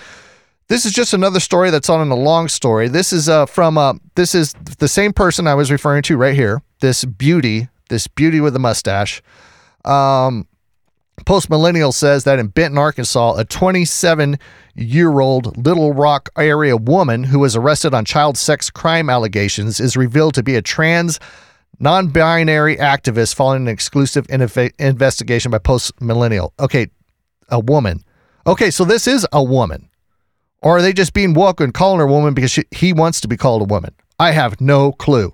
this 0.68 0.86
is 0.86 0.94
just 0.94 1.14
another 1.14 1.40
story 1.40 1.72
that's 1.72 1.90
on 1.90 2.02
in 2.02 2.12
a 2.12 2.16
long 2.16 2.48
story. 2.48 2.88
This 2.88 3.12
is 3.12 3.28
uh, 3.28 3.46
from 3.48 3.78
uh, 3.78 3.94
this 4.16 4.36
is 4.36 4.54
the 4.78 4.88
same 4.88 5.14
person 5.14 5.48
I 5.48 5.56
was 5.56 5.72
referring 5.72 6.04
to 6.04 6.18
right 6.18 6.36
here. 6.36 6.62
This 6.80 7.04
beauty, 7.06 7.68
this 7.90 8.08
beauty 8.08 8.40
with 8.40 8.56
a 8.56 8.60
mustache. 8.60 9.22
Um, 9.84 10.48
Post 11.26 11.50
Millennial 11.50 11.92
says 11.92 12.24
that 12.24 12.40
in 12.40 12.48
Benton, 12.48 12.78
Arkansas, 12.78 13.36
a 13.36 13.46
27 13.46 14.38
year 14.76 15.20
old 15.20 15.66
Little 15.66 15.94
Rock 15.94 16.30
area 16.38 16.78
woman 16.78 17.26
who 17.26 17.40
was 17.40 17.56
arrested 17.56 17.94
on 17.94 18.06
child 18.06 18.38
sex 18.38 18.70
crime 18.70 19.10
allegations 19.10 19.80
is 19.80 19.98
revealed 19.98 20.34
to 20.36 20.44
be 20.44 20.56
a 20.56 20.62
trans 20.62 21.20
non 21.80 22.08
binary 22.08 22.78
activist 22.78 23.36
following 23.36 23.64
an 23.64 23.68
exclusive 23.68 24.26
inv- 24.28 24.72
investigation 24.80 25.52
by 25.52 25.60
Post 25.60 26.02
Millennial. 26.02 26.54
Okay, 26.60 26.88
a 27.50 27.60
woman. 27.60 28.04
Okay, 28.48 28.72
so 28.72 28.86
this 28.86 29.08
is 29.08 29.28
a 29.32 29.44
woman. 29.44 29.90
Or 30.62 30.78
are 30.78 30.82
they 30.82 30.94
just 30.94 31.14
being 31.14 31.34
woke 31.34 31.62
and 31.62 31.74
calling 31.74 32.00
her 32.00 32.06
a 32.06 32.12
woman 32.12 32.34
because 32.34 32.52
she, 32.52 32.64
he 32.72 32.94
wants 32.94 33.22
to 33.22 33.28
be 33.28 33.38
called 33.38 33.62
a 33.62 33.66
woman? 33.66 33.94
I 34.20 34.32
have 34.32 34.60
no 34.60 34.92
clue. 34.92 35.34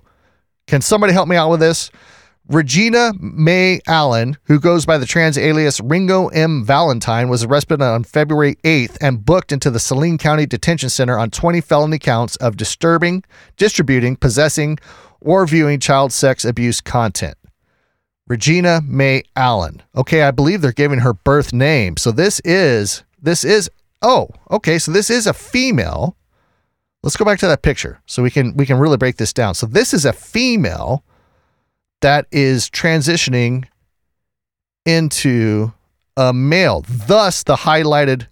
Can 0.66 0.80
somebody 0.80 1.12
help 1.12 1.28
me 1.28 1.36
out 1.36 1.50
with 1.50 1.60
this? 1.60 1.90
Regina 2.48 3.12
May 3.18 3.80
Allen, 3.88 4.36
who 4.44 4.60
goes 4.60 4.86
by 4.86 4.98
the 4.98 5.06
trans 5.06 5.36
alias 5.36 5.80
Ringo 5.80 6.28
M. 6.28 6.64
Valentine, 6.64 7.28
was 7.28 7.42
arrested 7.42 7.82
on 7.82 8.04
February 8.04 8.54
8th 8.62 8.96
and 9.00 9.24
booked 9.24 9.50
into 9.50 9.68
the 9.68 9.80
Saline 9.80 10.16
County 10.16 10.46
Detention 10.46 10.88
Center 10.88 11.18
on 11.18 11.30
20 11.30 11.60
felony 11.60 11.98
counts 11.98 12.36
of 12.36 12.56
disturbing, 12.56 13.24
distributing, 13.56 14.14
possessing, 14.14 14.78
or 15.26 15.46
viewing 15.46 15.80
child 15.80 16.12
sex 16.12 16.44
abuse 16.44 16.80
content. 16.80 17.36
Regina 18.28 18.80
May 18.84 19.22
Allen. 19.34 19.82
Okay, 19.94 20.22
I 20.22 20.30
believe 20.30 20.62
they're 20.62 20.72
giving 20.72 21.00
her 21.00 21.12
birth 21.12 21.52
name. 21.52 21.96
So 21.96 22.10
this 22.10 22.40
is 22.44 23.04
this 23.20 23.44
is 23.44 23.68
oh, 24.02 24.30
okay, 24.50 24.78
so 24.78 24.92
this 24.92 25.10
is 25.10 25.26
a 25.26 25.34
female. 25.34 26.16
Let's 27.02 27.16
go 27.16 27.24
back 27.24 27.38
to 27.40 27.46
that 27.46 27.62
picture 27.62 28.00
so 28.06 28.22
we 28.22 28.30
can 28.30 28.56
we 28.56 28.66
can 28.66 28.78
really 28.78 28.96
break 28.96 29.16
this 29.16 29.32
down. 29.32 29.54
So 29.54 29.66
this 29.66 29.92
is 29.92 30.04
a 30.04 30.12
female 30.12 31.04
that 32.00 32.26
is 32.30 32.70
transitioning 32.70 33.66
into 34.84 35.72
a 36.16 36.32
male, 36.32 36.84
thus 36.88 37.42
the 37.42 37.56
highlighted 37.56 38.28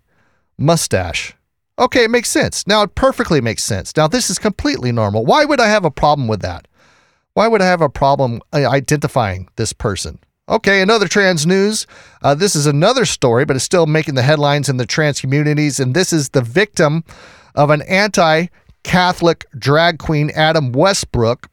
mustache. 0.59 1.35
Okay, 1.78 2.04
it 2.04 2.11
makes 2.11 2.30
sense. 2.30 2.66
Now 2.66 2.83
it 2.83 2.94
perfectly 2.94 3.40
makes 3.40 3.64
sense. 3.64 3.96
Now 3.96 4.07
this 4.07 4.30
is 4.30 4.38
completely 4.38 4.92
normal. 4.92 5.24
Why 5.24 5.44
would 5.44 5.61
I 5.61 5.68
have 5.68 5.85
a 5.85 5.90
problem 5.90 6.28
with 6.28 6.40
that? 6.42 6.66
Why 7.35 7.49
would 7.49 7.61
I 7.61 7.66
have 7.66 7.81
a 7.81 7.88
problem 7.88 8.40
uh, 8.53 8.64
identifying 8.68 9.49
this 9.57 9.73
person? 9.73 10.20
Okay, 10.49 10.81
another 10.81 11.09
trans 11.09 11.47
news. 11.47 11.87
Uh, 12.23 12.35
this 12.35 12.55
is 12.55 12.66
another 12.66 13.05
story, 13.05 13.44
but 13.44 13.57
it's 13.57 13.64
still 13.64 13.87
making 13.87 14.14
the 14.14 14.23
headlines 14.23 14.68
in 14.68 14.77
the 14.77 14.87
trans 14.87 15.20
communities. 15.20 15.81
And 15.81 15.94
this 15.94 16.12
is 16.12 16.29
the 16.29 16.42
victim 16.42 17.03
of 17.57 17.70
an 17.70 17.83
anti 17.83 18.47
Catholic 18.85 19.47
drag 19.59 19.99
queen, 19.99 20.31
Adam 20.35 20.70
Westbrook, 20.70 21.49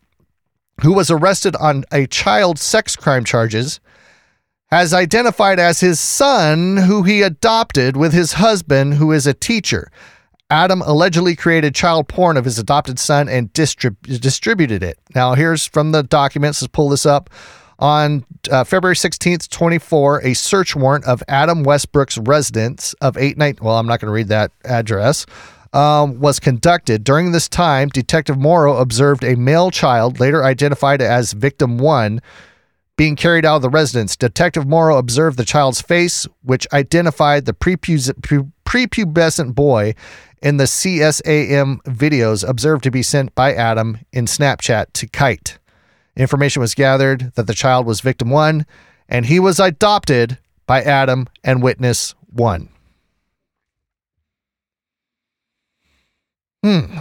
who 0.82 0.94
was 0.94 1.10
arrested 1.10 1.56
on 1.56 1.86
a 1.92 2.06
child 2.06 2.60
sex 2.60 2.96
crime 2.96 3.24
charges, 3.24 3.80
has 4.70 4.94
identified 4.94 5.60
as 5.60 5.80
his 5.80 6.00
son, 6.00 6.78
who 6.78 7.04
he 7.04 7.22
adopted 7.22 7.98
with 7.98 8.14
his 8.14 8.34
husband, 8.34 8.96
who 8.96 9.12
is 9.12 9.26
a 9.26 9.34
teacher. 9.34 9.90
Adam 10.52 10.82
allegedly 10.82 11.34
created 11.34 11.74
child 11.74 12.10
porn 12.10 12.36
of 12.36 12.44
his 12.44 12.60
adopted 12.60 13.00
son 13.00 13.30
and 13.30 13.52
distrib- 13.54 14.20
distributed 14.20 14.84
it. 14.84 15.00
Now, 15.16 15.34
here's 15.34 15.66
from 15.66 15.94
the 15.94 16.04
documents. 16.04 16.62
Let's 16.62 16.72
pull 16.72 16.90
this 16.90 17.06
up. 17.06 17.30
On 17.80 18.26
uh, 18.52 18.66
February 18.66 18.96
16th, 18.96 19.50
24, 19.50 20.24
a 20.24 20.34
search 20.34 20.76
warrant 20.76 21.06
of 21.06 21.24
Adam 21.30 21.64
Westbrook's 21.64 22.18
residence 22.18 22.94
of 23.02 23.18
89. 23.18 23.60
Well, 23.62 23.78
I'm 23.78 23.88
not 23.88 24.02
going 24.02 24.10
to 24.10 24.14
read 24.14 24.28
that 24.28 24.52
address. 24.66 25.26
Um, 25.74 26.20
was 26.20 26.38
conducted. 26.40 27.06
During 27.06 27.32
this 27.32 27.48
time, 27.48 27.88
Detective 27.88 28.38
Morrow 28.38 28.76
observed 28.76 29.24
a 29.24 29.38
male 29.38 29.72
child, 29.72 30.20
later 30.20 30.44
identified 30.44 31.02
as 31.02 31.32
victim 31.32 31.78
one, 31.78 32.22
being 32.98 33.16
carried 33.16 33.46
out 33.46 33.56
of 33.56 33.62
the 33.62 33.70
residence. 33.70 34.18
Detective 34.18 34.68
Morrow 34.68 34.98
observed 34.98 35.38
the 35.38 35.46
child's 35.46 35.82
face, 35.82 36.28
which 36.44 36.68
identified 36.74 37.46
the 37.46 37.54
prepubescent 37.54 38.22
boy 39.54 39.96
in 40.42 40.58
the 40.58 40.64
CSAM 40.64 41.82
videos 41.84 42.48
observed 42.48 42.84
to 42.84 42.92
be 42.92 43.04
sent 43.04 43.34
by 43.36 43.54
Adam 43.54 44.00
in 44.12 44.26
Snapchat 44.26 44.94
to 44.94 45.08
Kite. 45.08 45.60
Information 46.16 46.62
was 46.62 46.74
gathered 46.74 47.34
that 47.36 47.48
the 47.48 47.54
child 47.54 47.86
was 47.86 48.02
victim 48.02 48.30
one 48.30 48.66
and 49.08 49.26
he 49.26 49.40
was 49.40 49.60
adopted 49.60 50.38
by 50.66 50.82
Adam 50.82 51.28
and 51.44 51.62
witness 51.62 52.16
one. 52.32 52.70
Hmm. 56.64 57.00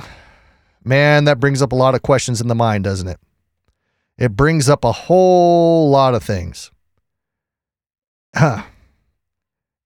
Man, 0.83 1.25
that 1.25 1.41
brings 1.41 1.63
up 1.63 1.73
a 1.73 1.77
lot 1.77 1.95
of 1.95 2.03
questions 2.03 2.41
in 2.41 2.49
the 2.49 2.55
mind, 2.55 2.85
doesn't 2.85 3.09
it? 3.09 3.21
It 4.19 4.37
brings 4.37 4.69
up 4.69 4.85
a 4.85 4.93
whole 4.93 5.91
lot 5.91 6.15
of 6.15 6.23
things. 6.23 6.71
Huh 8.35 8.63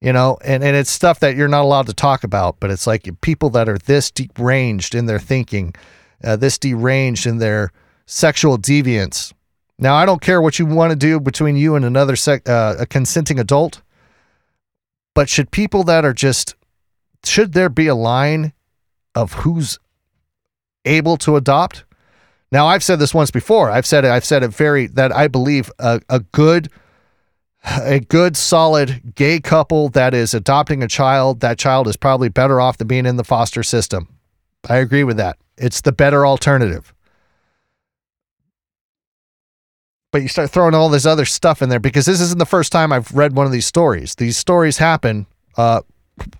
you 0.04 0.12
know? 0.12 0.38
And, 0.44 0.62
and 0.62 0.76
it's 0.76 0.90
stuff 0.90 1.20
that 1.20 1.34
you're 1.34 1.48
not 1.48 1.62
allowed 1.62 1.86
to 1.86 1.94
talk 1.94 2.24
about 2.24 2.60
but 2.60 2.70
it's 2.70 2.86
like 2.86 3.08
people 3.20 3.50
that 3.50 3.68
are 3.68 3.78
this 3.78 4.10
deranged 4.10 4.94
in 4.94 5.06
their 5.06 5.18
thinking 5.18 5.74
uh, 6.22 6.36
this 6.36 6.58
deranged 6.58 7.26
in 7.26 7.38
their 7.38 7.72
sexual 8.06 8.58
deviance. 8.58 9.32
Now 9.78 9.94
i 9.94 10.06
don't 10.06 10.20
care 10.20 10.40
what 10.40 10.58
you 10.58 10.66
want 10.66 10.90
to 10.90 10.96
do 10.96 11.18
between 11.18 11.56
you 11.56 11.74
and 11.74 11.84
another 11.84 12.16
sec- 12.16 12.48
uh, 12.48 12.76
a 12.78 12.86
consenting 12.86 13.40
adult 13.40 13.82
but 15.14 15.28
should 15.28 15.50
people 15.50 15.84
that 15.84 16.04
are 16.04 16.12
just 16.12 16.54
should 17.24 17.52
there 17.52 17.70
be 17.70 17.86
a 17.86 17.94
line 17.94 18.52
of 19.14 19.32
who's 19.32 19.78
able 20.84 21.16
to 21.18 21.36
adopt? 21.36 21.84
Now 22.52 22.66
i've 22.66 22.84
said 22.84 22.98
this 22.98 23.14
once 23.14 23.30
before. 23.30 23.70
I've 23.70 23.86
said 23.86 24.04
it 24.04 24.10
i've 24.10 24.24
said 24.24 24.42
it 24.42 24.48
very 24.48 24.86
that 24.88 25.12
i 25.12 25.28
believe 25.28 25.70
a, 25.78 26.00
a 26.08 26.20
good 26.20 26.70
a 27.64 28.00
good, 28.00 28.36
solid 28.36 29.14
gay 29.14 29.40
couple 29.40 29.88
that 29.90 30.14
is 30.14 30.34
adopting 30.34 30.82
a 30.82 30.88
child, 30.88 31.40
that 31.40 31.58
child 31.58 31.88
is 31.88 31.96
probably 31.96 32.28
better 32.28 32.60
off 32.60 32.78
than 32.78 32.88
being 32.88 33.06
in 33.06 33.16
the 33.16 33.24
foster 33.24 33.62
system. 33.62 34.08
I 34.68 34.76
agree 34.76 35.04
with 35.04 35.16
that. 35.16 35.38
It's 35.56 35.80
the 35.80 35.92
better 35.92 36.26
alternative. 36.26 36.92
But 40.12 40.22
you 40.22 40.28
start 40.28 40.50
throwing 40.50 40.74
all 40.74 40.88
this 40.88 41.06
other 41.06 41.24
stuff 41.24 41.60
in 41.60 41.68
there 41.68 41.80
because 41.80 42.06
this 42.06 42.20
isn't 42.20 42.38
the 42.38 42.46
first 42.46 42.70
time 42.70 42.92
I've 42.92 43.12
read 43.12 43.36
one 43.36 43.46
of 43.46 43.52
these 43.52 43.66
stories. 43.66 44.14
These 44.14 44.36
stories 44.36 44.78
happen 44.78 45.26
uh, 45.56 45.80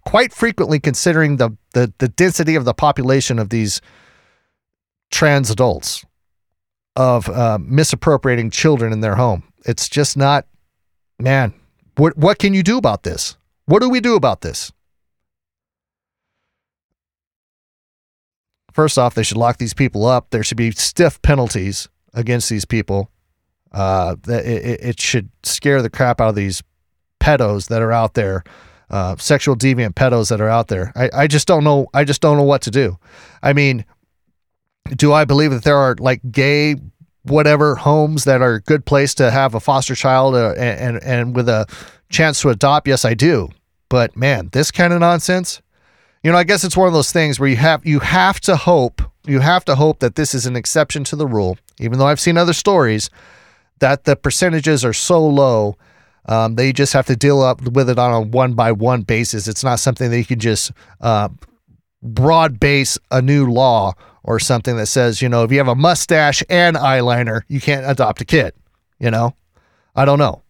quite 0.07 0.33
frequently, 0.33 0.79
considering 0.79 1.39
the, 1.39 1.57
the 1.73 1.93
the 1.99 2.09
density 2.09 2.55
of 2.55 2.65
the 2.65 2.75
population 2.75 3.39
of 3.39 3.49
these 3.49 3.81
trans 5.11 5.51
adults 5.51 6.05
of 6.97 7.29
uh, 7.29 7.59
misappropriating 7.61 8.51
children 8.51 8.93
in 8.93 9.01
their 9.01 9.17
home. 9.17 9.43
It's 9.67 9.89
just 9.89 10.17
not, 10.17 10.47
man. 11.19 11.55
What 11.97 12.17
what 12.17 12.39
can 12.39 12.55
you 12.55 12.63
do 12.63 12.79
about 12.79 13.03
this? 13.03 13.37
What 13.67 13.81
do 13.81 13.89
we 13.89 14.01
do 14.01 14.17
about 14.17 14.41
this? 14.41 14.73
First 18.73 18.99
off, 18.99 19.15
they 19.15 19.23
should 19.23 19.37
lock 19.37 19.59
these 19.59 19.75
people 19.75 20.05
up. 20.05 20.31
There 20.31 20.43
should 20.43 20.57
be 20.57 20.73
stiff 20.73 21.23
penalties 21.23 21.89
against 22.13 22.51
these 22.51 22.65
people. 22.65 23.09
Uh, 23.71 24.17
it, 24.27 24.81
it, 24.83 25.01
should 25.01 25.31
scare 25.43 25.81
the 25.81 25.91
crap 25.91 26.21
out 26.21 26.29
of 26.29 26.35
these 26.35 26.63
pedos 27.21 27.69
that 27.69 27.83
are 27.83 27.91
out 27.93 28.15
there, 28.15 28.45
uh, 28.91 29.17
sexual 29.17 29.57
deviant 29.57 29.95
pedos 29.95 30.29
that 30.29 30.41
are 30.41 30.49
out 30.49 30.69
there. 30.69 30.93
I, 30.95 31.11
I 31.13 31.27
just 31.27 31.49
don't 31.49 31.65
know. 31.65 31.89
I 31.95 32.05
just 32.05 32.21
don't 32.21 32.37
know 32.37 32.45
what 32.45 32.63
to 32.63 32.71
do. 32.71 32.99
I 33.43 33.53
mean, 33.53 33.85
do 34.91 35.13
I 35.13 35.25
believe 35.25 35.51
that 35.51 35.65
there 35.65 35.77
are 35.77 35.97
like 35.99 36.21
gay 36.31 36.77
whatever 37.25 37.75
homes 37.75 38.25
that 38.25 38.41
are 38.43 38.55
a 38.55 38.61
good 38.61 38.87
place 38.87 39.15
to 39.15 39.31
have 39.31 39.55
a 39.55 39.61
foster 39.61 39.95
child 39.95 40.35
uh, 40.35 40.55
and, 40.57 41.03
and 41.03 41.35
with 41.35 41.49
a 41.49 41.67
chance 42.11 42.41
to 42.43 42.51
adopt? 42.51 42.87
Yes, 42.87 43.05
I 43.05 43.15
do. 43.15 43.49
But 43.89 44.17
man, 44.17 44.49
this 44.53 44.71
kind 44.71 44.93
of 44.93 45.01
nonsense. 45.01 45.61
You 46.23 46.33
know, 46.33 46.39
I 46.39 46.45
guess 46.45 46.65
it's 46.65 46.77
one 46.77 46.89
of 46.89 46.95
those 46.95 47.13
things 47.13 47.39
where 47.39 47.51
you 47.51 47.57
have 47.57 47.85
you 47.85 48.01
have 48.01 48.41
to 48.43 48.57
hope 48.57 49.03
you 49.27 49.41
have 49.41 49.65
to 49.65 49.75
hope 49.75 50.01
that 50.01 50.17
this 50.17 50.35
is 50.35 50.47
an 50.47 50.57
exception 50.57 51.05
to 51.05 51.17
the 51.17 51.27
rule. 51.27 51.59
Even 51.81 51.99
though 51.99 52.07
I've 52.07 52.21
seen 52.21 52.37
other 52.37 52.53
stories 52.53 53.11
that 53.81 54.05
the 54.05 54.17
percentages 54.17 54.85
are 54.85 54.93
so 54.93 55.27
low, 55.27 55.77
um, 56.27 56.55
they 56.55 56.73
just 56.73 56.93
have 56.93 57.07
to 57.07 57.17
deal 57.17 57.41
up 57.41 57.63
with 57.63 57.89
it 57.89 57.99
on 57.99 58.13
a 58.13 58.21
one 58.21 58.55
by 58.55 58.73
one 58.73 59.03
basis. 59.03 59.49
It's 59.49 59.65
not 59.65 59.81
something 59.81 60.11
that 60.11 60.19
you 60.19 60.25
can 60.25 60.39
just 60.39 60.73
uh, 61.01 61.29
broad 62.03 62.61
base 62.61 62.99
a 63.11 63.21
new 63.21 63.51
law 63.51 63.95
or 64.25 64.41
something 64.41 64.77
that 64.77 64.87
says, 64.87 65.23
you 65.23 65.29
know, 65.29 65.45
if 65.45 65.53
you 65.53 65.59
have 65.59 65.69
a 65.69 65.75
mustache 65.75 66.43
and 66.49 66.77
eyeliner, 66.77 67.43
you 67.47 67.61
can't 67.61 67.89
adopt 67.89 68.21
a 68.23 68.25
kid. 68.25 68.55
You 68.99 69.11
know, 69.11 69.37
I 69.95 70.05
don't 70.05 70.19
know. 70.19 70.43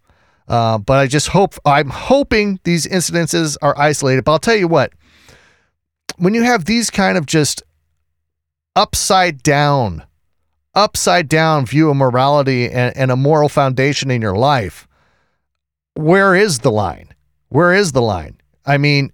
Uh, 0.47 0.79
but 0.79 0.99
I 0.99 1.07
just 1.07 1.29
hope, 1.29 1.55
I'm 1.65 1.91
hoping 1.91 2.61
these 2.65 2.87
incidences 2.87 3.57
are 3.63 3.77
isolated. 3.79 4.25
But 4.25 4.33
I'll 4.33 4.39
tell 4.39 4.57
you 4.57 4.69
what, 4.69 4.93
when 6.17 6.35
you 6.35 6.43
have 6.43 6.67
these 6.67 6.91
kind 6.91 7.19
of 7.19 7.27
just 7.27 7.63
upside 8.77 9.43
down, 9.43 10.05
upside 10.75 11.29
down 11.29 11.67
view 11.67 11.91
of 11.91 11.97
morality 11.97 12.71
and, 12.71 12.97
and 12.97 13.11
a 13.11 13.17
moral 13.17 13.49
foundation 13.49 14.11
in 14.11 14.23
your 14.23 14.37
life, 14.37 14.87
where 15.95 16.35
is 16.35 16.61
the 16.61 16.71
line? 16.71 17.09
Where 17.49 17.75
is 17.75 17.93
the 17.93 18.03
line? 18.03 18.37
I 18.67 18.79
mean, 18.79 19.13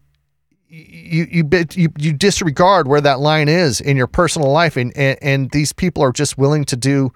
you 0.71 1.27
you 1.31 1.67
you 1.75 1.89
you 1.99 2.13
disregard 2.13 2.87
where 2.87 3.01
that 3.01 3.19
line 3.19 3.49
is 3.49 3.81
in 3.81 3.97
your 3.97 4.07
personal 4.07 4.51
life, 4.51 4.77
and 4.77 4.97
and, 4.97 5.19
and 5.21 5.51
these 5.51 5.73
people 5.73 6.03
are 6.03 6.13
just 6.13 6.39
willing 6.39 6.65
to 6.67 6.77
do 6.77 7.13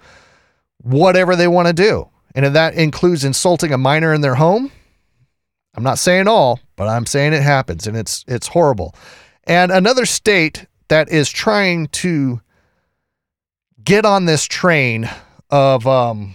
whatever 0.78 1.36
they 1.36 1.48
want 1.48 1.68
to 1.68 1.72
do, 1.72 2.08
and 2.34 2.44
if 2.44 2.52
that 2.52 2.74
includes 2.74 3.24
insulting 3.24 3.72
a 3.72 3.78
minor 3.78 4.12
in 4.12 4.20
their 4.20 4.34
home. 4.34 4.72
I'm 5.76 5.82
not 5.82 5.98
saying 5.98 6.28
all, 6.28 6.60
but 6.76 6.86
I'm 6.88 7.06
saying 7.06 7.32
it 7.32 7.42
happens, 7.42 7.86
and 7.86 7.96
it's 7.96 8.24
it's 8.28 8.48
horrible. 8.48 8.94
And 9.44 9.70
another 9.70 10.06
state 10.06 10.66
that 10.88 11.08
is 11.08 11.30
trying 11.30 11.88
to 11.88 12.40
get 13.82 14.04
on 14.04 14.24
this 14.24 14.44
train 14.44 15.08
of 15.50 15.86
um, 15.86 16.34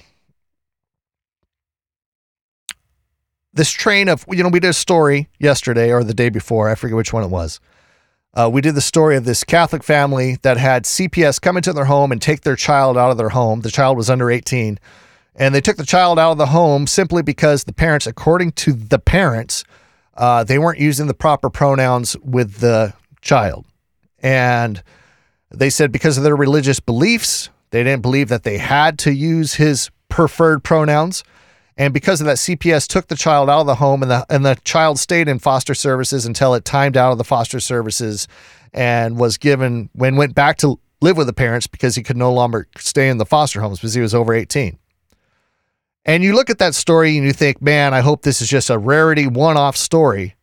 this 3.54 3.72
train 3.72 4.10
of 4.10 4.26
you 4.30 4.44
know 4.44 4.50
we 4.50 4.60
did 4.60 4.70
a 4.70 4.74
story 4.74 5.28
yesterday 5.40 5.92
or 5.92 6.04
the 6.04 6.14
day 6.14 6.30
before 6.30 6.70
i 6.70 6.76
forget 6.76 6.96
which 6.96 7.14
one 7.14 7.24
it 7.24 7.30
was. 7.30 7.60
Uh, 8.36 8.48
we 8.52 8.62
did 8.62 8.76
the 8.76 8.82
story 8.82 9.18
of 9.18 9.26
this 9.26 9.44
catholic 9.44 9.84
family 9.84 10.38
that 10.44 10.58
had 10.58 10.84
cps 10.84 11.42
come 11.42 11.58
into 11.58 11.74
their 11.74 11.86
home 11.86 12.12
and 12.12 12.22
take 12.22 12.42
their 12.42 12.56
child 12.56 12.98
out 12.98 13.12
of 13.12 13.18
their 13.18 13.30
home. 13.30 13.62
The 13.62 13.72
child 13.72 13.98
was 13.98 14.10
under 14.10 14.30
18 14.30 14.80
and 15.36 15.56
they 15.56 15.62
took 15.62 15.78
the 15.78 15.86
child 15.86 16.20
out 16.20 16.34
of 16.34 16.38
the 16.38 16.48
home 16.48 16.86
simply 16.86 17.24
because 17.24 17.64
the 17.64 17.74
parents 17.74 18.06
according 18.06 18.52
to 18.54 18.74
the 18.74 19.00
parents 19.00 19.64
uh, 20.16 20.44
they 20.44 20.60
weren't 20.60 20.80
using 20.80 21.08
the 21.08 21.14
proper 21.14 21.50
pronouns 21.50 22.18
with 22.18 22.56
the 22.56 22.94
child. 23.22 23.66
And 24.22 24.84
they 25.50 25.70
said 25.70 25.92
because 25.92 26.18
of 26.18 26.24
their 26.24 26.36
religious 26.36 26.80
beliefs 26.80 27.50
they 27.72 27.84
didn't 27.84 28.02
believe 28.02 28.30
that 28.30 28.44
they 28.44 28.58
had 28.58 29.00
to 29.00 29.12
use 29.12 29.56
his 29.56 29.90
preferred 30.08 30.64
pronouns 30.64 31.24
and 31.80 31.94
because 31.94 32.20
of 32.20 32.28
that, 32.28 32.36
CPS 32.36 32.88
took 32.88 33.08
the 33.08 33.16
child 33.16 33.50
out 33.50 33.62
of 33.62 33.66
the 33.66 33.76
home, 33.76 34.04
and 34.04 34.12
the 34.12 34.26
and 34.30 34.46
the 34.46 34.56
child 34.66 35.00
stayed 35.00 35.30
in 35.30 35.40
foster 35.40 35.74
services 35.74 36.26
until 36.26 36.54
it 36.54 36.66
timed 36.66 36.98
out 36.98 37.14
of 37.14 37.18
the 37.18 37.24
foster 37.24 37.62
services, 37.62 38.28
and 38.74 39.18
was 39.18 39.38
given 39.38 39.90
when 39.94 40.18
went 40.18 40.36
back 40.36 40.58
to 40.58 40.78
live 41.02 41.16
with 41.16 41.28
the 41.28 41.34
parents 41.34 41.68
because 41.68 41.96
he 41.96 42.04
could 42.04 42.18
no 42.18 42.34
longer 42.34 42.68
stay 42.78 43.08
in 43.08 43.18
the 43.18 43.26
foster 43.26 43.62
homes 43.62 43.80
because 43.80 43.94
he 43.94 44.02
was 44.02 44.14
over 44.14 44.34
eighteen. 44.34 44.78
And 46.04 46.22
you 46.22 46.36
look 46.36 46.50
at 46.50 46.58
that 46.58 46.76
story 46.76 47.16
and 47.16 47.26
you 47.26 47.32
think, 47.32 47.62
man, 47.62 47.94
I 47.94 48.02
hope 48.02 48.24
this 48.24 48.42
is 48.42 48.50
just 48.50 48.70
a 48.70 48.78
rarity, 48.78 49.28
one-off 49.28 49.78
story. 49.78 50.36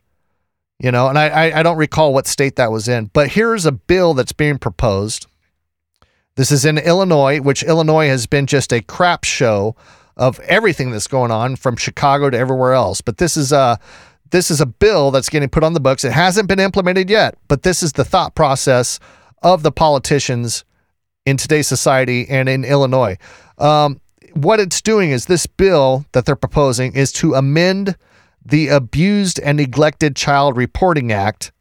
You 0.79 0.91
know, 0.91 1.09
and 1.09 1.19
I, 1.19 1.59
I 1.59 1.63
don't 1.63 1.79
recall 1.79 2.15
what 2.15 2.27
state 2.27 2.57
that 2.57 2.71
was 2.71 2.87
in, 2.87 3.07
but 3.07 3.33
here's 3.33 3.65
a 3.67 3.73
bill 3.73 4.15
that's 4.15 4.33
being 4.33 4.59
proposed. 4.59 5.27
This 6.37 6.53
is 6.53 6.65
in 6.67 6.77
Illinois, 6.79 7.41
which 7.41 7.63
Illinois 7.63 8.09
has 8.09 8.27
been 8.27 8.47
just 8.47 8.73
a 8.73 8.83
crap 8.83 9.25
show 9.25 9.75
of 10.17 10.41
everything 10.41 10.91
that's 10.91 11.07
going 11.07 11.31
on 11.31 11.57
from 11.57 11.77
Chicago 11.77 12.31
to 12.31 12.39
everywhere 12.39 12.73
else. 12.73 13.01
But 13.01 13.19
this 13.19 13.37
is 13.37 13.53
a 13.53 13.79
this 14.31 14.51
is 14.51 14.61
a 14.61 14.67
bill 14.67 15.11
that's 15.11 15.29
getting 15.29 15.49
put 15.49 15.63
on 15.63 15.75
the 15.75 15.81
books. 15.81 16.05
It 16.05 16.13
hasn't 16.13 16.49
been 16.49 16.59
implemented 16.59 17.09
yet, 17.09 17.37
but 17.49 17.63
this 17.63 17.83
is 17.83 17.93
the 17.93 18.05
thought 18.05 18.35
process 18.35 18.99
of 19.43 19.63
the 19.63 19.71
politicians 19.71 20.65
in 21.25 21.37
today's 21.37 21.69
society 21.69 22.27
and 22.29 22.49
in 22.49 22.65
Illinois. 22.65 23.17
Um, 23.59 24.01
what 24.33 24.61
it's 24.61 24.83
doing 24.83 25.11
is 25.11 25.27
this 25.27 25.47
bill 25.47 26.05
that 26.13 26.27
they're 26.27 26.37
proposing 26.37 26.95
is 26.95 27.13
to 27.13 27.35
amend 27.35 27.97
the 28.45 28.69
Abused 28.69 29.41
and 29.41 29.57
Neglected 29.57 30.15
Child 30.15 30.57
Reporting 30.57 31.13
Act 31.13 31.53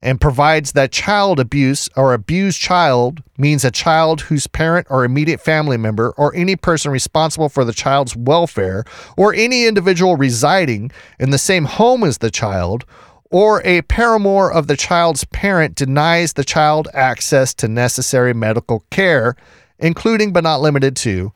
and 0.00 0.20
provides 0.20 0.72
that 0.72 0.92
child 0.92 1.40
abuse 1.40 1.88
or 1.96 2.12
abused 2.12 2.60
child 2.60 3.22
means 3.36 3.64
a 3.64 3.70
child 3.70 4.22
whose 4.22 4.46
parent 4.46 4.86
or 4.90 5.04
immediate 5.04 5.40
family 5.40 5.76
member 5.76 6.10
or 6.16 6.34
any 6.34 6.54
person 6.54 6.90
responsible 6.90 7.48
for 7.48 7.64
the 7.64 7.72
child's 7.72 8.14
welfare 8.14 8.84
or 9.16 9.34
any 9.34 9.66
individual 9.66 10.16
residing 10.16 10.90
in 11.18 11.30
the 11.30 11.38
same 11.38 11.64
home 11.64 12.04
as 12.04 12.18
the 12.18 12.30
child 12.30 12.84
or 13.30 13.60
a 13.64 13.82
paramour 13.82 14.50
of 14.50 14.68
the 14.68 14.76
child's 14.76 15.24
parent 15.24 15.74
denies 15.74 16.32
the 16.32 16.44
child 16.44 16.88
access 16.94 17.52
to 17.52 17.68
necessary 17.68 18.32
medical 18.32 18.84
care, 18.90 19.36
including 19.78 20.32
but 20.32 20.44
not 20.44 20.60
limited 20.60 20.96
to 20.96 21.32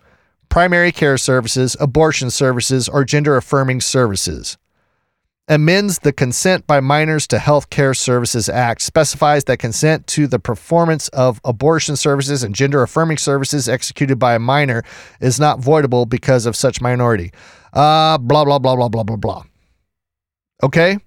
primary 0.49 0.93
care 0.93 1.19
services, 1.19 1.77
abortion 1.81 2.31
services, 2.31 2.89
or 2.89 3.05
gender 3.05 3.37
affirming 3.37 3.81
services 3.81 4.57
amends 5.49 5.99
the 6.01 6.13
Consent 6.13 6.67
by 6.67 6.81
Minors 6.81 7.27
to 7.29 7.39
Health 7.39 7.71
Care 7.71 7.95
Services 7.95 8.49
Act, 8.49 8.81
specifies 8.81 9.45
that 9.45 9.59
consent 9.59 10.07
to 10.09 10.27
the 10.27 10.39
performance 10.39 11.09
of 11.09 11.41
abortion 11.45 11.97
services 11.97 12.43
and 12.43 12.55
gender 12.55 12.83
affirming 12.83 13.19
services 13.19 13.69
executed 13.69 14.19
by 14.19 14.35
a 14.35 14.39
minor 14.39 14.83
is 15.21 15.41
not 15.41 15.61
voidable 15.61 16.09
because 16.09 16.47
of 16.47 16.55
such 16.55 16.81
minority. 16.81 17.33
Uh, 17.73 18.19
blah, 18.19 18.45
blah, 18.45 18.59
blah, 18.59 18.77
blah, 18.77 18.89
blah, 18.89 19.03
blah, 19.03 19.17
blah. 19.17 19.43
Okay? 20.63 20.99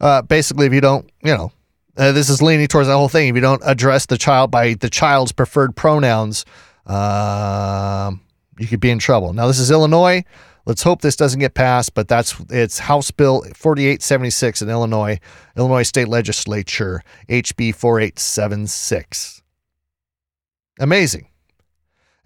Uh, 0.00 0.22
basically, 0.22 0.66
if 0.66 0.72
you 0.72 0.80
don't, 0.80 1.10
you 1.24 1.36
know, 1.36 1.50
uh, 1.96 2.12
this 2.12 2.28
is 2.28 2.40
leaning 2.40 2.68
towards 2.68 2.86
the 2.86 2.96
whole 2.96 3.08
thing. 3.08 3.28
If 3.28 3.34
you 3.34 3.40
don't 3.40 3.62
address 3.64 4.06
the 4.06 4.16
child 4.16 4.52
by 4.52 4.74
the 4.74 4.88
child's 4.88 5.32
preferred 5.32 5.74
pronouns, 5.74 6.44
uh, 6.86 8.12
you 8.60 8.68
could 8.68 8.78
be 8.78 8.90
in 8.90 9.00
trouble. 9.00 9.32
Now, 9.32 9.48
this 9.48 9.58
is 9.58 9.72
Illinois. 9.72 10.24
Let's 10.68 10.82
hope 10.82 11.00
this 11.00 11.16
doesn't 11.16 11.40
get 11.40 11.54
passed, 11.54 11.94
but 11.94 12.08
that's 12.08 12.38
it's 12.50 12.78
House 12.78 13.10
Bill 13.10 13.40
4876 13.54 14.60
in 14.60 14.68
Illinois, 14.68 15.18
Illinois 15.56 15.82
State 15.82 16.08
Legislature, 16.08 17.02
HB 17.30 17.74
4876. 17.74 19.42
Amazing. 20.78 21.28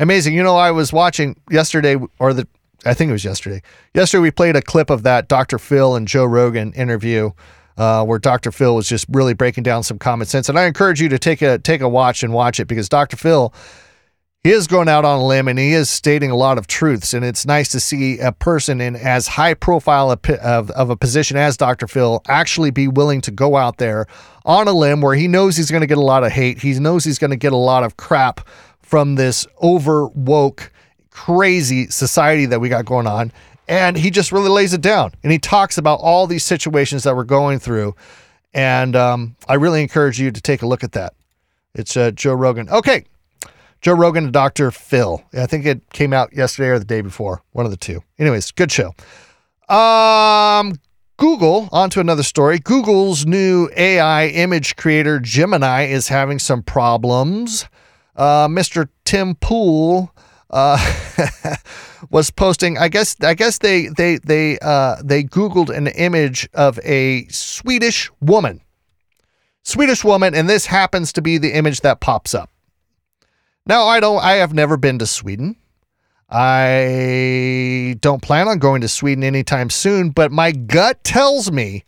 Amazing. 0.01 0.35
You 0.35 0.43
know, 0.43 0.57
I 0.57 0.73
was 0.73 0.93
watching 0.93 1.41
yesterday 1.53 1.97
or 2.19 2.35
the 2.35 2.49
I 2.85 2.95
think 2.95 3.11
it 3.11 3.13
was 3.13 3.25
yesterday. 3.25 3.63
Yesterday 3.95 4.23
we 4.23 4.33
played 4.33 4.57
a 4.57 4.63
clip 4.63 4.91
of 4.91 5.05
that 5.05 5.29
Dr. 5.29 5.61
Phil 5.61 5.95
and 5.95 6.09
Joe 6.09 6.25
Rogan 6.25 6.73
interview 6.73 7.31
uh, 7.77 8.05
where 8.05 8.19
Dr. 8.19 8.51
Phil 8.51 8.75
was 8.75 8.89
just 8.89 9.07
really 9.09 9.35
breaking 9.35 9.63
down 9.63 9.85
some 9.85 10.01
common 10.01 10.27
sense. 10.27 10.49
And 10.49 10.59
I 10.59 10.67
encourage 10.67 11.01
you 11.01 11.09
to 11.11 11.19
take 11.19 11.43
a 11.43 11.59
take 11.59 11.81
a 11.81 11.89
watch 11.89 12.25
and 12.25 12.33
watch 12.33 12.59
it 12.59 12.67
because 12.67 12.89
Dr. 12.89 13.17
Phil 13.17 13.55
he 14.45 14.51
is 14.51 14.67
going 14.67 14.89
out 14.89 15.05
on 15.05 15.21
a 15.21 15.25
limb 15.25 15.47
and 15.47 15.57
he 15.57 15.73
is 15.73 15.89
stating 15.89 16.33
a 16.33 16.37
lot 16.37 16.59
of 16.59 16.67
truths. 16.67 17.15
And 17.15 17.25
it's 17.25 17.47
nice 17.47 17.69
to 17.71 17.79
see 17.79 18.19
a 18.19 18.33
person 18.33 18.81
in 18.81 18.97
as 18.97 19.29
high 19.29 19.55
profile 19.55 20.11
of, 20.11 20.19
of, 20.29 20.71
of 20.73 20.91
a 20.91 20.97
position 20.97 21.37
as 21.37 21.57
Dr. 21.57 21.87
Phil 21.87 22.21
actually 22.27 22.73
be 22.73 22.89
willing 22.89 23.21
to 23.21 23.31
go 23.31 23.57
out 23.57 23.77
there 23.79 24.07
on 24.45 24.67
a 24.67 24.73
limb 24.73 25.01
where 25.01 25.15
he 25.15 25.29
knows 25.29 25.57
he's 25.57 25.71
going 25.71 25.83
to 25.83 25.87
get 25.87 25.99
a 25.99 26.03
lot 26.03 26.25
of 26.25 26.33
hate. 26.33 26.61
He 26.61 26.77
knows 26.81 27.05
he's 27.05 27.21
going 27.21 27.31
to 27.31 27.37
get 27.37 27.53
a 27.53 27.57
lot 27.57 27.85
of 27.85 27.97
crap 27.97 28.49
from 28.81 29.15
this 29.15 29.47
over 29.59 30.09
woke, 30.09 30.73
crazy 31.11 31.87
society 31.87 32.47
that 32.47 32.61
we 32.61 32.69
got 32.69 32.85
going 32.85 33.07
on. 33.07 33.31
And 33.69 33.97
he 33.97 34.11
just 34.11 34.33
really 34.33 34.51
lays 34.51 34.73
it 34.73 34.81
down 34.81 35.13
and 35.23 35.31
he 35.31 35.39
talks 35.39 35.79
about 35.79 36.01
all 36.01 36.27
these 36.27 36.43
situations 36.43 37.05
that 37.05 37.15
we're 37.15 37.23
going 37.23 37.61
through. 37.61 37.95
And 38.53 38.97
um, 38.97 39.37
I 39.49 39.55
really 39.55 39.83
encourage 39.83 40.19
you 40.19 40.33
to 40.33 40.41
take 40.41 40.63
a 40.63 40.67
look 40.67 40.83
at 40.83 40.93
that. 40.93 41.15
It's 41.77 41.97
uh, 41.97 42.11
Joe 42.11 42.35
Rogan. 42.35 42.69
Okay. 42.69 43.05
Joe 43.83 43.95
Rogan 43.95 44.25
and 44.25 44.33
Dr. 44.33 44.71
Phil. 44.71 45.23
I 45.35 45.47
think 45.47 45.67
it 45.67 45.91
came 45.93 46.13
out 46.13 46.33
yesterday 46.33 46.69
or 46.69 46.79
the 46.79 46.85
day 46.85 47.01
before, 47.01 47.43
one 47.51 47.65
of 47.67 47.73
the 47.73 47.77
two. 47.77 48.03
Anyways, 48.17 48.53
good 48.53 48.71
show. 48.71 48.95
Um, 49.69 50.75
Google, 51.17 51.69
on 51.73 51.91
to 51.91 52.01
another 52.01 52.23
story. 52.23 52.61
Google's 52.61 53.27
new 53.27 53.69
AI 53.77 54.29
image 54.29 54.77
creator, 54.77 55.19
Gemini, 55.19 55.87
is 55.87 56.09
having 56.09 56.39
some 56.39 56.63
problems. 56.63 57.67
Uh, 58.15 58.47
Mr. 58.47 58.89
Tim 59.05 59.35
Pool 59.35 60.15
uh, 60.51 60.79
was 62.11 62.31
posting. 62.31 62.79
I 62.79 62.89
guess. 62.89 63.17
I 63.21 63.35
guess 63.35 63.59
they 63.59 63.89
they 63.89 64.19
they 64.19 64.59
uh, 64.61 64.97
they 65.03 65.25
Googled 65.25 65.75
an 65.75 65.89
image 65.89 66.49
of 66.55 66.79
a 66.85 67.27
Swedish 67.29 68.11
woman, 68.21 68.61
Swedish 69.63 70.05
woman, 70.05 70.35
and 70.35 70.49
this 70.49 70.67
happens 70.67 71.13
to 71.15 71.23
be 71.23 71.39
the 71.39 71.53
image 71.57 71.81
that 71.81 72.01
pops 72.01 72.35
up. 72.35 72.52
Now, 73.67 73.87
I 73.87 74.01
don't 74.01 74.23
I 74.23 74.33
have 74.35 74.55
never 74.55 74.77
been 74.77 74.99
to 74.99 75.07
Sweden. 75.07 75.57
I 76.29 77.97
don't 78.01 78.23
plan 78.23 78.49
on 78.49 78.59
going 78.59 78.81
to 78.81 78.89
Sweden 78.89 79.23
anytime 79.23 79.69
soon, 79.71 80.11
but 80.11 80.33
my 80.33 80.51
gut 80.53 81.05
tells 81.05 81.53
me 81.53 81.85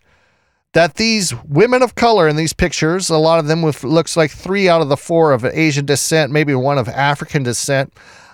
that 0.72 0.96
these 0.96 1.32
women 1.44 1.82
of 1.82 1.94
color 1.94 2.28
in 2.28 2.36
these 2.36 2.52
pictures, 2.52 3.08
a 3.08 3.16
lot 3.16 3.38
of 3.38 3.46
them 3.46 3.62
with 3.62 3.82
looks 3.84 4.16
like 4.16 4.30
3 4.30 4.68
out 4.68 4.82
of 4.82 4.88
the 4.88 4.96
4 4.96 5.32
of 5.32 5.44
Asian 5.46 5.86
descent, 5.86 6.30
maybe 6.30 6.54
one 6.54 6.78
of 6.78 6.88
African 6.88 7.42
descent. 7.42 7.92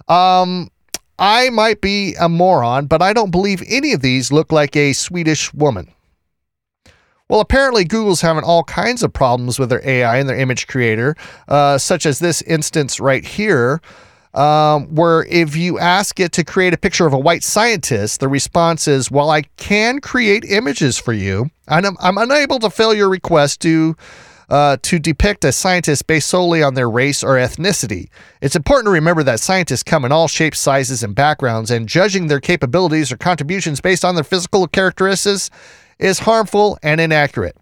Um 0.09 0.71
I 1.19 1.51
might 1.51 1.83
be 1.83 2.15
a 2.19 2.31
moron, 2.31 2.87
but 2.87 3.03
I 3.03 3.13
don't 3.13 3.31
believe 3.31 3.63
any 3.69 3.93
of 3.93 4.01
these 4.01 4.33
look 4.33 4.51
like 4.51 4.75
a 4.75 4.95
Swedish 4.95 5.53
woman. 5.53 5.93
Well, 7.31 7.39
apparently, 7.39 7.85
Google's 7.85 8.23
having 8.23 8.43
all 8.43 8.65
kinds 8.65 9.05
of 9.05 9.13
problems 9.13 9.61
with 9.61 9.69
their 9.69 9.89
AI 9.89 10.19
and 10.19 10.29
their 10.29 10.37
image 10.37 10.67
creator, 10.67 11.15
uh, 11.47 11.79
such 11.79 12.05
as 12.05 12.19
this 12.19 12.43
instance 12.43 12.99
right 12.99 13.25
here, 13.25 13.81
um, 14.35 14.93
where 14.93 15.25
if 15.27 15.55
you 15.55 15.79
ask 15.79 16.19
it 16.19 16.33
to 16.33 16.43
create 16.43 16.75
a 16.75 16.77
picture 16.77 17.07
of 17.07 17.13
a 17.13 17.19
white 17.19 17.45
scientist, 17.45 18.19
the 18.19 18.27
response 18.27 18.89
is, 18.89 19.13
Well, 19.13 19.31
I 19.31 19.43
can 19.59 20.01
create 20.01 20.45
images 20.45 20.99
for 20.99 21.13
you, 21.13 21.51
and 21.69 21.87
I'm, 21.87 21.97
I'm 22.01 22.19
unable 22.19 22.59
to 22.59 22.69
fill 22.69 22.93
your 22.95 23.09
request 23.09 23.61
to. 23.61 23.97
Uh, 24.49 24.77
to 24.83 24.99
depict 24.99 25.45
a 25.45 25.53
scientist 25.53 26.09
based 26.09 26.27
solely 26.27 26.61
on 26.61 26.75
their 26.75 26.91
race 26.91 27.23
or 27.23 27.37
ethnicity. 27.37 28.09
It's 28.41 28.57
important 28.57 28.87
to 28.87 28.91
remember 28.91 29.23
that 29.23 29.39
scientists 29.39 29.85
come 29.85 30.05
in 30.05 30.11
all 30.11 30.27
shapes, 30.27 30.59
sizes, 30.59 31.05
and 31.05 31.15
backgrounds, 31.15 31.71
and 31.71 31.89
judging 31.89 32.27
their 32.27 32.41
capabilities 32.41 33.13
or 33.13 33.17
contributions 33.17 33.81
based 33.81 34.05
on 34.05 34.17
their 34.17 34.25
physical 34.25 34.67
characteristics 34.67 35.51
is 36.01 36.19
harmful 36.19 36.79
and 36.83 37.01
inaccurate. 37.01 37.57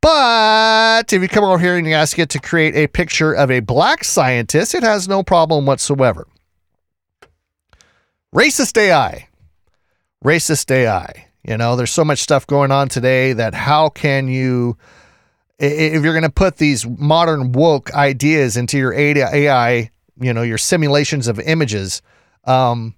But 0.00 1.12
if 1.12 1.22
you 1.22 1.28
come 1.28 1.44
over 1.44 1.58
here 1.58 1.76
and 1.76 1.86
you 1.86 1.94
ask 1.94 2.18
it 2.18 2.28
to 2.30 2.38
create 2.38 2.76
a 2.76 2.86
picture 2.86 3.32
of 3.32 3.50
a 3.50 3.60
black 3.60 4.04
scientist, 4.04 4.74
it 4.74 4.82
has 4.82 5.08
no 5.08 5.22
problem 5.22 5.66
whatsoever. 5.66 6.26
Racist 8.34 8.76
AI. 8.76 9.28
Racist 10.24 10.70
AI. 10.70 11.26
You 11.42 11.56
know, 11.56 11.76
there's 11.76 11.92
so 11.92 12.04
much 12.04 12.18
stuff 12.18 12.46
going 12.46 12.70
on 12.70 12.88
today 12.88 13.32
that 13.32 13.54
how 13.54 13.88
can 13.88 14.28
you, 14.28 14.76
if 15.58 16.02
you're 16.04 16.12
going 16.12 16.22
to 16.22 16.30
put 16.30 16.58
these 16.58 16.86
modern 16.86 17.52
woke 17.52 17.92
ideas 17.94 18.56
into 18.56 18.76
your 18.76 18.92
AI, 18.92 19.90
you 20.20 20.34
know, 20.34 20.42
your 20.42 20.58
simulations 20.58 21.26
of 21.26 21.40
images, 21.40 22.02
um, 22.44 22.94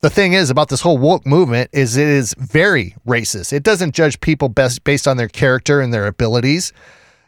the 0.00 0.10
thing 0.10 0.32
is 0.32 0.50
about 0.50 0.68
this 0.68 0.80
whole 0.80 0.98
woke 0.98 1.26
movement 1.26 1.70
is 1.72 1.96
it 1.96 2.06
is 2.06 2.34
very 2.38 2.94
racist. 3.06 3.52
It 3.52 3.64
doesn't 3.64 3.94
judge 3.94 4.20
people 4.20 4.48
best 4.48 4.84
based 4.84 5.08
on 5.08 5.16
their 5.16 5.28
character 5.28 5.80
and 5.80 5.92
their 5.92 6.06
abilities. 6.06 6.72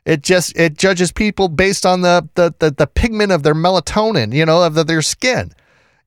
It 0.04 0.22
just 0.22 0.56
it 0.56 0.78
judges 0.78 1.12
people 1.12 1.48
based 1.48 1.84
on 1.84 2.02
the 2.02 2.28
the 2.34 2.54
the, 2.58 2.70
the 2.70 2.86
pigment 2.86 3.32
of 3.32 3.42
their 3.42 3.54
melatonin, 3.54 4.32
you 4.32 4.46
know, 4.46 4.62
of 4.62 4.74
the, 4.74 4.84
their 4.84 5.02
skin. 5.02 5.52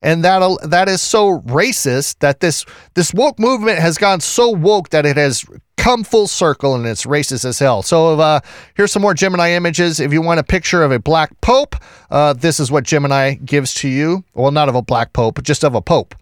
And 0.00 0.24
that 0.24 0.58
that 0.64 0.88
is 0.88 1.00
so 1.00 1.40
racist 1.40 2.18
that 2.20 2.40
this 2.40 2.64
this 2.94 3.12
woke 3.12 3.38
movement 3.38 3.78
has 3.78 3.98
gone 3.98 4.20
so 4.20 4.50
woke 4.50 4.90
that 4.90 5.06
it 5.06 5.16
has 5.16 5.44
come 5.76 6.02
full 6.02 6.26
circle 6.26 6.74
and 6.74 6.86
it's 6.86 7.04
racist 7.04 7.44
as 7.44 7.58
hell. 7.58 7.82
So 7.82 8.18
uh, 8.18 8.40
here's 8.74 8.90
some 8.90 9.02
more 9.02 9.12
Gemini 9.12 9.52
images. 9.52 10.00
If 10.00 10.14
you 10.14 10.22
want 10.22 10.40
a 10.40 10.44
picture 10.44 10.82
of 10.82 10.92
a 10.92 10.98
black 10.98 11.38
pope, 11.42 11.76
uh, 12.10 12.32
this 12.32 12.58
is 12.58 12.70
what 12.70 12.84
Gemini 12.84 13.34
gives 13.34 13.74
to 13.74 13.88
you. 13.88 14.24
Well, 14.32 14.50
not 14.50 14.70
of 14.70 14.74
a 14.74 14.82
black 14.82 15.12
pope, 15.12 15.42
just 15.42 15.62
of 15.62 15.74
a 15.74 15.82
pope. 15.82 16.14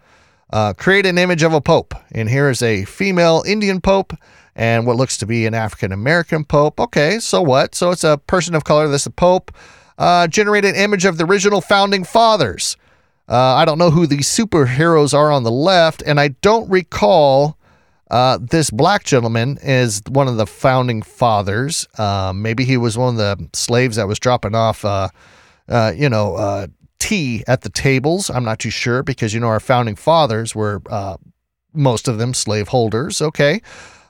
Uh, 0.52 0.74
create 0.74 1.06
an 1.06 1.16
image 1.16 1.42
of 1.42 1.54
a 1.54 1.60
pope. 1.60 1.94
And 2.10 2.28
here 2.28 2.50
is 2.50 2.62
a 2.62 2.84
female 2.84 3.42
Indian 3.46 3.80
pope 3.80 4.12
and 4.54 4.86
what 4.86 4.96
looks 4.96 5.16
to 5.18 5.26
be 5.26 5.46
an 5.46 5.54
African 5.54 5.92
American 5.92 6.44
pope. 6.44 6.78
Okay, 6.78 7.18
so 7.18 7.40
what? 7.40 7.74
So 7.74 7.90
it's 7.90 8.04
a 8.04 8.18
person 8.18 8.54
of 8.54 8.64
color. 8.64 8.88
This 8.88 9.02
is 9.02 9.06
a 9.06 9.10
pope. 9.10 9.52
Uh, 9.98 10.26
generate 10.26 10.64
an 10.64 10.74
image 10.74 11.04
of 11.04 11.16
the 11.16 11.24
original 11.24 11.60
founding 11.60 12.04
fathers. 12.04 12.76
Uh, 13.28 13.36
I 13.36 13.64
don't 13.64 13.78
know 13.78 13.90
who 13.90 14.06
these 14.06 14.28
superheroes 14.28 15.14
are 15.14 15.30
on 15.30 15.42
the 15.42 15.50
left, 15.50 16.02
and 16.02 16.20
I 16.20 16.28
don't 16.28 16.68
recall 16.68 17.56
uh, 18.10 18.38
this 18.40 18.68
black 18.70 19.04
gentleman 19.04 19.58
is 19.62 20.02
one 20.08 20.28
of 20.28 20.36
the 20.36 20.46
founding 20.46 21.00
fathers. 21.02 21.86
Uh, 21.96 22.32
maybe 22.34 22.64
he 22.64 22.76
was 22.76 22.98
one 22.98 23.14
of 23.14 23.16
the 23.16 23.48
slaves 23.54 23.96
that 23.96 24.06
was 24.06 24.18
dropping 24.18 24.54
off, 24.54 24.84
uh, 24.84 25.08
uh, 25.68 25.92
you 25.96 26.10
know, 26.10 26.66
tea 27.02 27.42
at 27.48 27.62
the 27.62 27.68
tables. 27.68 28.30
I'm 28.30 28.44
not 28.44 28.60
too 28.60 28.70
sure 28.70 29.02
because, 29.02 29.34
you 29.34 29.40
know, 29.40 29.48
our 29.48 29.58
founding 29.58 29.96
fathers 29.96 30.54
were 30.54 30.80
uh, 30.88 31.16
most 31.74 32.06
of 32.06 32.18
them 32.18 32.32
slaveholders. 32.32 33.20
Okay. 33.20 33.60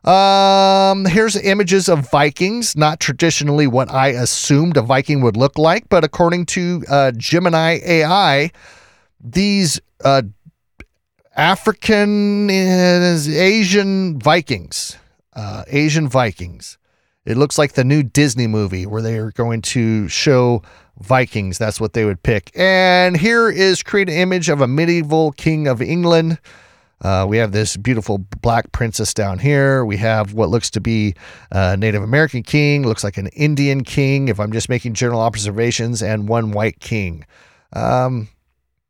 Um, 0.04 1.06
here's 1.06 1.36
images 1.36 1.88
of 1.88 2.10
Vikings, 2.10 2.76
not 2.76 3.00
traditionally 3.00 3.66
what 3.66 3.90
I 3.90 4.08
assumed 4.08 4.76
a 4.76 4.82
Viking 4.82 5.22
would 5.22 5.36
look 5.36 5.56
like, 5.56 5.88
but 5.88 6.04
according 6.04 6.46
to 6.46 6.84
uh, 6.90 7.12
Gemini 7.16 7.78
AI, 7.82 8.50
these 9.20 9.80
uh, 10.04 10.22
African, 11.34 12.50
uh, 12.50 13.16
Asian 13.26 14.18
Vikings, 14.18 14.98
uh, 15.34 15.64
Asian 15.68 16.08
Vikings. 16.08 16.76
It 17.24 17.36
looks 17.36 17.56
like 17.56 17.72
the 17.72 17.84
new 17.84 18.02
Disney 18.02 18.48
movie 18.48 18.84
where 18.84 19.00
they 19.00 19.16
are 19.16 19.30
going 19.30 19.62
to 19.62 20.08
show 20.08 20.62
Vikings. 21.00 21.58
That's 21.58 21.80
what 21.80 21.92
they 21.92 22.04
would 22.04 22.22
pick. 22.22 22.50
And 22.54 23.16
here 23.16 23.48
is 23.48 23.82
create 23.82 24.08
an 24.08 24.16
image 24.16 24.48
of 24.48 24.60
a 24.60 24.66
medieval 24.66 25.32
king 25.32 25.66
of 25.66 25.82
England. 25.82 26.38
Uh, 27.02 27.26
we 27.28 27.36
have 27.36 27.50
this 27.50 27.76
beautiful 27.76 28.18
black 28.18 28.70
princess 28.70 29.12
down 29.12 29.40
here. 29.40 29.84
We 29.84 29.96
have 29.96 30.34
what 30.34 30.50
looks 30.50 30.70
to 30.70 30.80
be 30.80 31.14
a 31.50 31.76
Native 31.76 32.02
American 32.02 32.44
king, 32.44 32.86
looks 32.86 33.02
like 33.02 33.16
an 33.16 33.26
Indian 33.28 33.82
king, 33.82 34.28
if 34.28 34.38
I'm 34.38 34.52
just 34.52 34.68
making 34.68 34.94
general 34.94 35.20
observations, 35.20 36.00
and 36.02 36.28
one 36.28 36.52
white 36.52 36.78
king. 36.78 37.26
Um, 37.72 38.28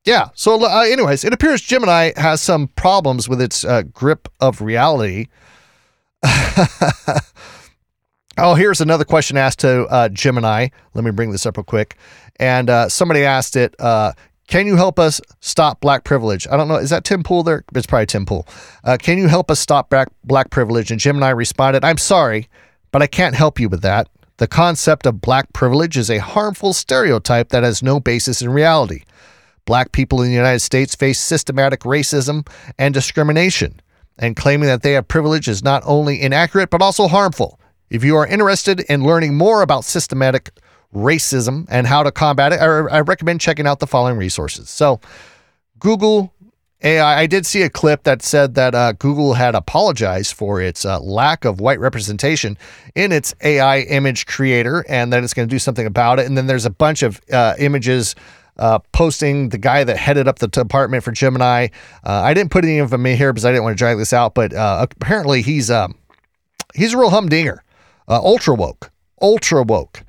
yeah, 0.05 0.29
so, 0.35 0.63
uh, 0.63 0.83
anyways, 0.83 1.25
it 1.25 1.33
appears 1.33 1.63
Gemini 1.63 2.13
has 2.17 2.43
some 2.43 2.69
problems 2.69 3.29
with 3.29 3.41
its 3.41 3.65
uh, 3.65 3.83
grip 3.83 4.29
of 4.41 4.61
reality. 4.61 5.29
Oh, 8.39 8.55
here's 8.55 8.81
another 8.81 9.05
question 9.05 9.37
asked 9.37 9.61
to 9.61 9.85
uh, 9.87 10.09
Gemini. 10.09 10.69
Let 10.95 11.05
me 11.05 11.11
bring 11.11 11.33
this 11.33 11.45
up 11.45 11.59
real 11.59 11.65
quick. 11.65 11.97
And 12.37 12.71
uh, 12.71 12.89
somebody 12.89 13.25
asked 13.25 13.57
it, 13.57 13.75
uh, 13.79 14.13
can 14.49 14.67
you 14.67 14.77
help 14.77 14.99
us 14.99 15.21
stop 15.41 15.81
black 15.81 16.05
privilege? 16.05 16.47
I 16.51 16.57
don't 16.57 16.69
know. 16.69 16.77
Is 16.77 16.91
that 16.91 17.05
Tim 17.05 17.23
Pool 17.23 17.43
there? 17.43 17.65
It's 17.75 17.87
probably 17.87 18.07
Tim 18.07 18.25
Pool. 18.25 18.47
Uh, 18.85 18.97
can 19.01 19.19
you 19.19 19.29
help 19.29 19.51
us 19.51 19.61
stop 19.61 19.91
black, 19.91 20.09
black 20.25 20.51
privilege? 20.51 20.91
And 20.91 20.99
Gemini 20.99 21.29
responded, 21.31 21.85
I'm 21.85 21.99
sorry, 21.99 22.49
but 22.91 23.03
I 23.03 23.07
can't 23.07 23.35
help 23.35 23.61
you 23.61 23.69
with 23.69 23.83
that. 23.83 24.09
The 24.39 24.49
concept 24.49 25.07
of 25.07 25.21
black 25.21 25.53
privilege 25.53 25.97
is 25.97 26.11
a 26.11 26.19
harmful 26.19 26.73
stereotype 26.73 27.51
that 27.51 27.63
has 27.63 27.83
no 27.83 28.01
basis 28.01 28.41
in 28.43 28.51
reality. 28.51 29.03
Black 29.67 29.93
people 29.93 30.23
in 30.23 30.29
the 30.29 30.35
United 30.35 30.61
States 30.61 30.95
face 30.95 31.21
systematic 31.21 31.81
racism 31.81 32.49
and 32.79 32.93
discrimination, 32.93 33.81
and 34.19 34.35
claiming 34.35 34.67
that 34.67 34.83
they 34.83 34.93
have 34.93 35.07
privilege 35.07 35.49
is 35.49 35.63
not 35.63 35.83
only 35.87 36.21
inaccurate 36.21 36.71
but 36.71 36.83
also 36.83 37.07
harmful. 37.07 37.61
If 37.93 38.03
you 38.03 38.17
are 38.17 38.27
interested 38.27 38.81
in 38.81 39.05
learning 39.05 39.35
more 39.35 39.61
about 39.61 39.85
systematic 39.85 40.51
racism 40.95 41.67
and 41.69 41.87
how 41.87 42.03
to 42.03 42.11
combat 42.11 42.55
it, 42.55 42.57
I, 42.57 42.65
I 42.65 43.01
recommend 43.03 43.43
checking 43.43 43.67
out 43.67 43.81
the 43.81 43.87
following 43.87 44.17
resources. 44.17 44.71
So, 44.71 44.99
Google 45.79 46.33
AI, 46.83 47.21
I 47.21 47.27
did 47.27 47.45
see 47.45 47.61
a 47.61 47.69
clip 47.69 48.05
that 48.05 48.23
said 48.23 48.55
that 48.55 48.75
uh, 48.75 48.93
Google 48.93 49.35
had 49.35 49.55
apologized 49.55 50.33
for 50.33 50.59
its 50.59 50.87
uh, 50.87 51.01
lack 51.01 51.45
of 51.45 51.61
white 51.61 51.81
representation 51.81 52.57
in 52.95 53.13
its 53.13 53.35
AI 53.43 53.81
image 53.81 54.25
creator 54.25 54.87
and 54.89 55.13
that 55.13 55.23
it's 55.23 55.35
going 55.35 55.47
to 55.47 55.55
do 55.55 55.59
something 55.59 55.87
about 55.87 56.19
it. 56.19 56.25
And 56.25 56.35
then 56.35 56.47
there's 56.47 56.65
a 56.65 56.71
bunch 56.71 57.03
of 57.03 57.21
uh, 57.31 57.57
images 57.59 58.15
uh, 58.57 58.79
posting 58.93 59.51
the 59.51 59.59
guy 59.59 59.85
that 59.85 59.99
headed 59.99 60.27
up 60.27 60.39
the 60.39 60.49
department 60.49 61.05
for 61.05 61.13
Gemini. 61.13 61.69
Uh, 62.05 62.23
I 62.23 62.33
didn't 62.33 62.51
put 62.51 62.65
any 62.65 62.79
of 62.79 62.89
them 62.89 63.05
in 63.05 63.19
here 63.19 63.35
because 63.35 63.45
I 63.45 63.51
didn't 63.51 63.65
want 63.65 63.77
to 63.77 63.79
drag 63.79 63.99
this 63.99 64.15
out, 64.15 64.35
but 64.35 64.55
uh, 64.55 64.87
apparently 64.91 65.43
he's 65.43 65.71
um, 65.71 65.95
he's 66.75 66.95
a 66.95 66.99
real 66.99 67.11
humdinger, 67.11 67.63
uh, 68.09 68.21
ultra 68.23 68.55
woke, 68.55 68.91
ultra 69.21 69.63
woke. 69.63 70.05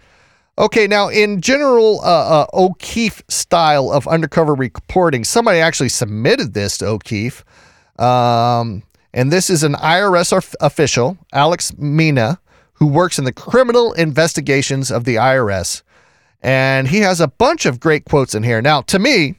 Okay, 0.58 0.86
now 0.86 1.10
in 1.10 1.41
general 1.41 1.99
uh, 2.01 2.43
uh, 2.43 2.45
O'Keefe 2.53 3.23
style 3.27 3.91
of 3.91 4.08
undercover 4.08 4.53
reporting, 4.53 5.23
somebody 5.23 5.60
actually 5.60 5.89
submitted 5.89 6.53
this 6.53 6.77
to 6.77 6.88
O'Keefe. 6.88 7.43
Um, 7.97 8.84
and 9.13 9.32
this 9.32 9.49
is 9.49 9.63
an 9.63 9.73
IRS 9.73 10.56
official, 10.60 11.17
Alex 11.32 11.75
Mina, 11.77 12.39
who 12.73 12.88
works 12.88 13.17
in 13.17 13.25
the 13.25 13.34
criminal 13.34 13.93
investigations 13.93 14.91
of 14.91 15.06
the 15.06 15.15
IRS. 15.15 15.82
And 16.41 16.88
he 16.88 16.99
has 16.99 17.21
a 17.21 17.27
bunch 17.27 17.65
of 17.65 17.79
great 17.79 18.06
quotes 18.06 18.36
in 18.36 18.43
here. 18.43 18.62
Now, 18.62 18.82
to 18.82 18.99
me, 18.99 19.36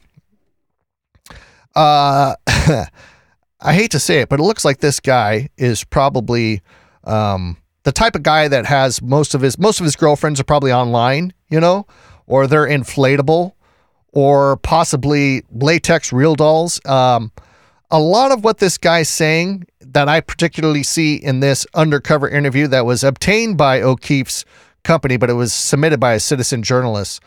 uh, 1.75 2.35
I 2.47 3.73
hate 3.73 3.91
to 3.91 3.99
say 3.99 4.21
it, 4.21 4.29
but 4.29 4.39
it 4.39 4.43
looks 4.43 4.65
like 4.65 4.79
this 4.79 4.99
guy 4.99 5.49
is 5.57 5.83
probably 5.83 6.61
um, 7.03 7.57
the 7.85 7.91
type 7.91 8.15
of 8.15 8.23
guy 8.23 8.47
that 8.47 8.65
has 8.65 9.01
most 9.01 9.33
of 9.35 9.41
his 9.41 9.57
most 9.57 9.79
of 9.79 9.85
his 9.85 9.95
girlfriends 9.95 10.39
are 10.39 10.43
probably 10.43 10.73
online, 10.73 11.31
you 11.49 11.59
know, 11.59 11.85
or 12.25 12.47
they're 12.47 12.67
inflatable, 12.67 13.53
or 14.11 14.57
possibly 14.57 15.43
latex 15.51 16.11
real 16.11 16.35
dolls. 16.35 16.83
Um, 16.85 17.31
a 17.91 17.99
lot 17.99 18.31
of 18.31 18.43
what 18.43 18.57
this 18.57 18.79
guy's 18.79 19.07
saying 19.07 19.67
that 19.79 20.09
I 20.09 20.19
particularly 20.19 20.81
see 20.81 21.15
in 21.15 21.39
this 21.39 21.67
undercover 21.75 22.27
interview 22.27 22.67
that 22.67 22.87
was 22.87 23.03
obtained 23.03 23.57
by 23.57 23.81
O'Keefe's 23.81 24.43
company, 24.83 25.15
but 25.15 25.29
it 25.29 25.33
was 25.33 25.53
submitted 25.53 25.99
by 25.99 26.13
a 26.13 26.19
citizen 26.19 26.63
journalist. 26.63 27.21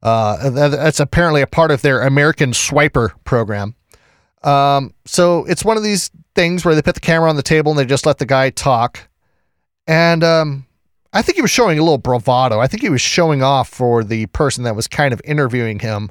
Uh, 0.00 0.50
that's 0.50 1.00
apparently 1.00 1.42
a 1.42 1.46
part 1.46 1.72
of 1.72 1.82
their 1.82 2.02
American 2.02 2.52
Swiper 2.52 3.10
program. 3.24 3.74
Um, 4.44 4.94
so 5.06 5.44
it's 5.46 5.64
one 5.64 5.76
of 5.76 5.82
these 5.82 6.10
things 6.36 6.64
where 6.64 6.76
they 6.76 6.82
put 6.82 6.94
the 6.94 7.00
camera 7.00 7.28
on 7.28 7.36
the 7.36 7.42
table 7.42 7.72
and 7.72 7.78
they 7.78 7.86
just 7.86 8.06
let 8.06 8.18
the 8.18 8.26
guy 8.26 8.50
talk. 8.50 9.08
And 9.86 10.24
um, 10.24 10.66
I 11.12 11.22
think 11.22 11.36
he 11.36 11.42
was 11.42 11.50
showing 11.50 11.78
a 11.78 11.82
little 11.82 11.98
bravado. 11.98 12.60
I 12.60 12.66
think 12.66 12.82
he 12.82 12.90
was 12.90 13.00
showing 13.00 13.42
off 13.42 13.68
for 13.68 14.02
the 14.02 14.26
person 14.26 14.64
that 14.64 14.76
was 14.76 14.88
kind 14.88 15.12
of 15.12 15.20
interviewing 15.24 15.78
him. 15.78 16.10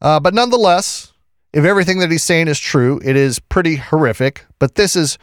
Uh, 0.00 0.20
but 0.20 0.34
nonetheless, 0.34 1.12
if 1.52 1.64
everything 1.64 1.98
that 2.00 2.10
he's 2.10 2.24
saying 2.24 2.48
is 2.48 2.58
true, 2.58 3.00
it 3.04 3.16
is 3.16 3.38
pretty 3.38 3.76
horrific. 3.76 4.44
But 4.58 4.74
this 4.74 4.96
is 4.96 5.18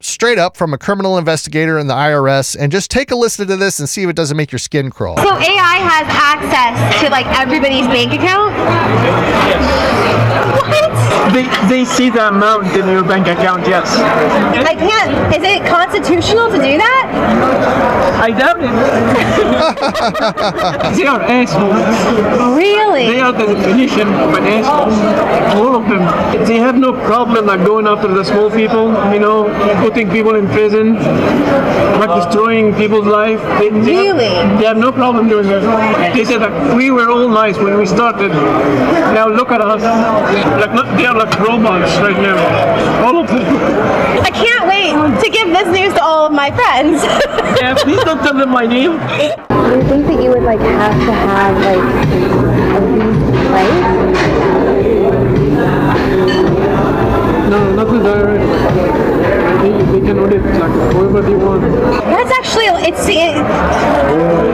straight 0.00 0.38
up 0.38 0.56
from 0.56 0.72
a 0.72 0.78
criminal 0.78 1.18
investigator 1.18 1.78
in 1.78 1.86
the 1.86 1.94
IRS. 1.94 2.56
And 2.58 2.72
just 2.72 2.90
take 2.90 3.10
a 3.10 3.16
listen 3.16 3.46
to 3.46 3.56
this 3.56 3.78
and 3.78 3.88
see 3.88 4.02
if 4.02 4.08
it 4.08 4.16
doesn't 4.16 4.36
make 4.36 4.50
your 4.50 4.58
skin 4.58 4.90
crawl. 4.90 5.16
So 5.18 5.34
AI 5.36 5.76
has 5.78 6.06
access 6.08 7.00
to 7.02 7.10
like 7.10 7.26
everybody's 7.38 7.86
bank 7.86 8.12
account? 8.12 8.54
What? 10.68 10.90
They, 11.32 11.44
they 11.68 11.84
see 11.84 12.10
the 12.10 12.28
amount 12.28 12.66
in 12.74 12.88
your 12.88 13.04
bank 13.04 13.26
account, 13.28 13.66
yes. 13.66 13.94
I 14.66 14.74
can't. 14.74 15.34
Is 15.34 15.42
it 15.42 15.64
constitutional 15.68 16.48
to 16.50 16.56
do 16.56 16.76
that? 16.78 17.06
I 18.20 18.30
doubt 18.30 18.58
it. 18.58 18.70
they 20.96 21.06
are 21.06 21.20
assholes. 21.22 21.76
Really? 22.56 23.06
They 23.06 23.20
are 23.20 23.32
the 23.32 23.46
definition 23.54 24.08
of 24.08 24.34
an 24.34 24.44
asshole. 24.44 24.90
All 25.62 25.76
of 25.76 25.88
them. 25.88 26.00
They 26.46 26.58
have 26.58 26.76
no 26.76 26.92
problem 26.92 27.46
like 27.46 27.64
going 27.64 27.86
after 27.86 28.08
the 28.08 28.24
small 28.24 28.50
people, 28.50 28.88
you 29.12 29.20
know, 29.20 29.46
putting 29.90 30.08
people 30.08 30.36
in 30.36 30.46
prison, 30.46 30.94
like 31.98 32.14
destroying 32.22 32.72
people's 32.76 33.06
life. 33.06 33.40
They, 33.58 33.70
they 33.70 33.80
really? 33.80 34.24
Have, 34.26 34.58
they 34.60 34.66
have 34.66 34.76
no 34.76 34.92
problem 34.92 35.28
doing 35.28 35.48
that. 35.48 36.14
They 36.14 36.24
said 36.24 36.38
that 36.38 36.76
we 36.76 36.92
were 36.92 37.10
all 37.10 37.28
nice 37.28 37.56
when 37.58 37.76
we 37.76 37.86
started. 37.86 38.30
Now 38.30 39.26
look 39.26 39.50
at 39.50 39.60
us. 39.60 39.82
Like 40.62 40.72
look, 40.74 40.86
they 40.96 41.06
are 41.06 41.16
like 41.16 41.36
robots 41.40 41.96
right 41.98 42.16
now. 42.22 42.38
All 43.04 43.18
of 43.18 43.26
them. 43.26 43.42
I 44.22 44.30
can't 44.30 44.68
wait 44.68 44.94
to 45.24 45.28
give 45.28 45.48
this 45.48 45.66
news 45.74 45.92
to 45.94 46.02
all 46.04 46.26
of 46.26 46.32
my 46.32 46.52
friends. 46.52 47.02
yeah, 47.60 47.74
please 47.74 48.04
don't 48.04 48.22
tell 48.22 48.34
them 48.38 48.50
my 48.50 48.66
name. 48.66 48.92
Do 48.92 49.76
you 49.76 49.82
think 49.90 50.06
that 50.06 50.22
you 50.22 50.30
would 50.30 50.44
like 50.44 50.60
have 50.60 50.94
to 50.94 51.12
have 51.12 51.56
like 51.66 51.82
a 52.76 52.80
lease 52.86 54.69
No, 57.50 57.74
not 57.74 57.88
the 57.90 57.98
direct. 57.98 58.46
They, 59.60 59.72
they 59.90 60.06
can 60.06 60.20
audit 60.20 60.40
like 60.40 60.70
whoever 60.94 61.20
they 61.20 61.34
want. 61.34 61.62
That's 62.06 62.30
actually 62.30 62.66
it's 62.86 63.02
it, 63.08 63.34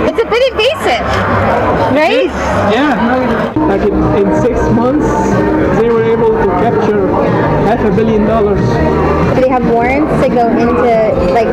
it's 0.08 0.18
a 0.18 0.24
bit 0.24 0.42
invasive, 0.50 1.04
right? 1.92 2.24
Yeah. 2.72 2.96
Like 3.68 3.82
in, 3.82 4.00
in 4.16 4.40
six 4.40 4.58
months, 4.72 5.06
they 5.78 5.90
were 5.90 6.04
able 6.04 6.30
to 6.40 6.46
capture 6.64 7.08
half 7.68 7.84
a 7.84 7.94
billion 7.94 8.24
dollars. 8.24 8.64
Do 9.34 9.42
they 9.42 9.50
have 9.50 9.68
warrants 9.70 10.12
to 10.24 10.30
go 10.30 10.48
into 10.48 11.32
like 11.34 11.52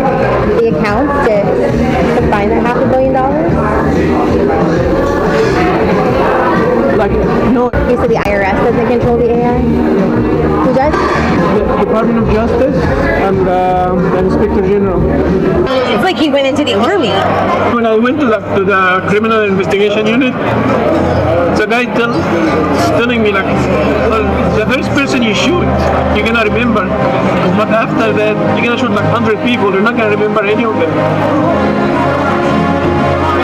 the 0.62 0.78
accounts 0.80 1.28
to, 1.28 2.22
to 2.22 2.32
find 2.32 2.52
that 2.52 2.64
half 2.66 2.78
a 2.78 2.88
billion 2.88 3.12
dollars? 3.12 3.52
Like 7.04 7.20
no. 7.52 7.68
You 7.92 7.98
said 8.00 8.08
the 8.08 8.24
IRS 8.24 8.64
doesn't 8.64 8.88
control 8.88 9.18
the 9.18 9.28
AI. 9.28 9.60
Who 9.60 10.72
does? 10.72 10.96
The 11.60 11.84
Department 11.84 12.18
of 12.24 12.32
Justice 12.32 12.80
and 13.28 13.46
uh, 13.46 13.94
the 14.16 14.20
Inspector 14.20 14.62
General. 14.64 15.04
It's 15.92 16.02
like 16.02 16.16
he 16.16 16.30
went 16.30 16.48
into 16.48 16.64
the 16.64 16.80
army. 16.80 17.12
When 17.76 17.86
I 17.86 17.98
went 18.00 18.22
to 18.22 18.26
the, 18.28 18.40
to 18.56 18.64
the 18.64 19.06
criminal 19.10 19.44
investigation 19.44 20.08
unit, 20.08 20.32
the 21.60 21.68
guy 21.68 21.92
tell, 21.92 22.14
telling 22.96 23.22
me 23.22 23.34
like, 23.34 23.52
well, 24.08 24.24
the 24.56 24.66
first 24.74 24.88
person 24.92 25.24
you 25.24 25.36
shoot, 25.36 25.68
you're 26.16 26.26
gonna 26.26 26.46
remember, 26.46 26.88
but 27.60 27.68
after 27.68 28.14
that, 28.14 28.40
you're 28.56 28.64
gonna 28.64 28.80
shoot 28.80 28.92
like 28.92 29.12
hundred 29.12 29.44
people. 29.44 29.74
You're 29.74 29.84
not 29.84 29.98
gonna 29.98 30.16
remember 30.16 30.46
any 30.46 30.64
of 30.64 30.74
them. 30.80 32.33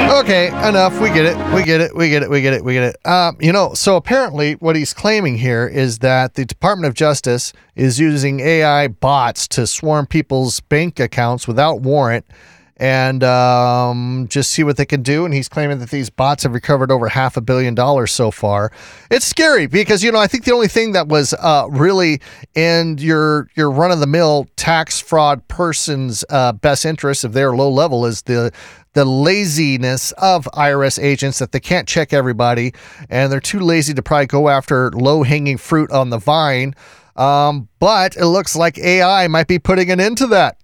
Okay, 0.19 0.47
enough. 0.47 0.99
We 0.99 1.09
get 1.09 1.25
it. 1.25 1.37
We 1.53 1.63
get 1.63 1.81
it. 1.81 1.95
We 1.95 2.09
get 2.09 2.23
it. 2.23 2.31
We 2.31 2.41
get 2.41 2.53
it. 2.53 2.63
We 2.63 2.73
get 2.73 2.83
it. 2.83 3.07
Um, 3.07 3.37
you 3.39 3.53
know, 3.53 3.75
so 3.75 3.95
apparently, 3.95 4.53
what 4.53 4.75
he's 4.75 4.91
claiming 4.91 5.37
here 5.37 5.67
is 5.67 5.99
that 5.99 6.33
the 6.33 6.45
Department 6.45 6.87
of 6.87 6.95
Justice 6.95 7.53
is 7.75 7.99
using 7.99 8.39
AI 8.39 8.87
bots 8.87 9.47
to 9.49 9.67
swarm 9.67 10.07
people's 10.07 10.61
bank 10.61 10.99
accounts 10.99 11.47
without 11.47 11.81
warrant 11.81 12.25
and 12.79 13.25
um, 13.25 14.25
just 14.29 14.51
see 14.51 14.63
what 14.63 14.77
they 14.77 14.85
can 14.85 15.03
do. 15.03 15.25
And 15.25 15.33
he's 15.33 15.49
claiming 15.49 15.79
that 15.79 15.89
these 15.89 16.09
bots 16.09 16.43
have 16.43 16.53
recovered 16.53 16.91
over 16.91 17.09
half 17.09 17.35
a 17.35 17.41
billion 17.41 17.75
dollars 17.75 18.11
so 18.11 18.31
far. 18.31 18.71
It's 19.11 19.25
scary 19.25 19.67
because 19.67 20.03
you 20.03 20.11
know 20.11 20.19
I 20.19 20.27
think 20.27 20.45
the 20.45 20.53
only 20.53 20.69
thing 20.69 20.93
that 20.93 21.07
was 21.07 21.33
uh, 21.33 21.67
really 21.69 22.21
in 22.55 22.97
your 22.97 23.49
your 23.55 23.69
run 23.69 23.91
of 23.91 23.99
the 23.99 24.07
mill 24.07 24.47
tax 24.55 24.99
fraud 24.99 25.45
person's 25.49 26.23
uh, 26.29 26.53
best 26.53 26.85
interest 26.85 27.25
if 27.25 27.33
they're 27.33 27.53
low 27.53 27.69
level 27.69 28.05
is 28.05 28.21
the 28.23 28.51
the 28.93 29.05
laziness 29.05 30.11
of 30.13 30.45
IRS 30.53 31.01
agents 31.01 31.39
that 31.39 31.51
they 31.51 31.59
can't 31.59 31.87
check 31.87 32.13
everybody 32.13 32.73
and 33.09 33.31
they're 33.31 33.39
too 33.39 33.59
lazy 33.59 33.93
to 33.93 34.01
probably 34.01 34.25
go 34.25 34.49
after 34.49 34.91
low 34.91 35.23
hanging 35.23 35.57
fruit 35.57 35.91
on 35.91 36.09
the 36.09 36.17
vine. 36.17 36.75
Um, 37.15 37.67
but 37.79 38.15
it 38.15 38.25
looks 38.25 38.55
like 38.55 38.77
AI 38.77 39.27
might 39.27 39.47
be 39.47 39.59
putting 39.59 39.91
an 39.91 39.99
end 39.99 40.17
to 40.19 40.27
that. 40.27 40.57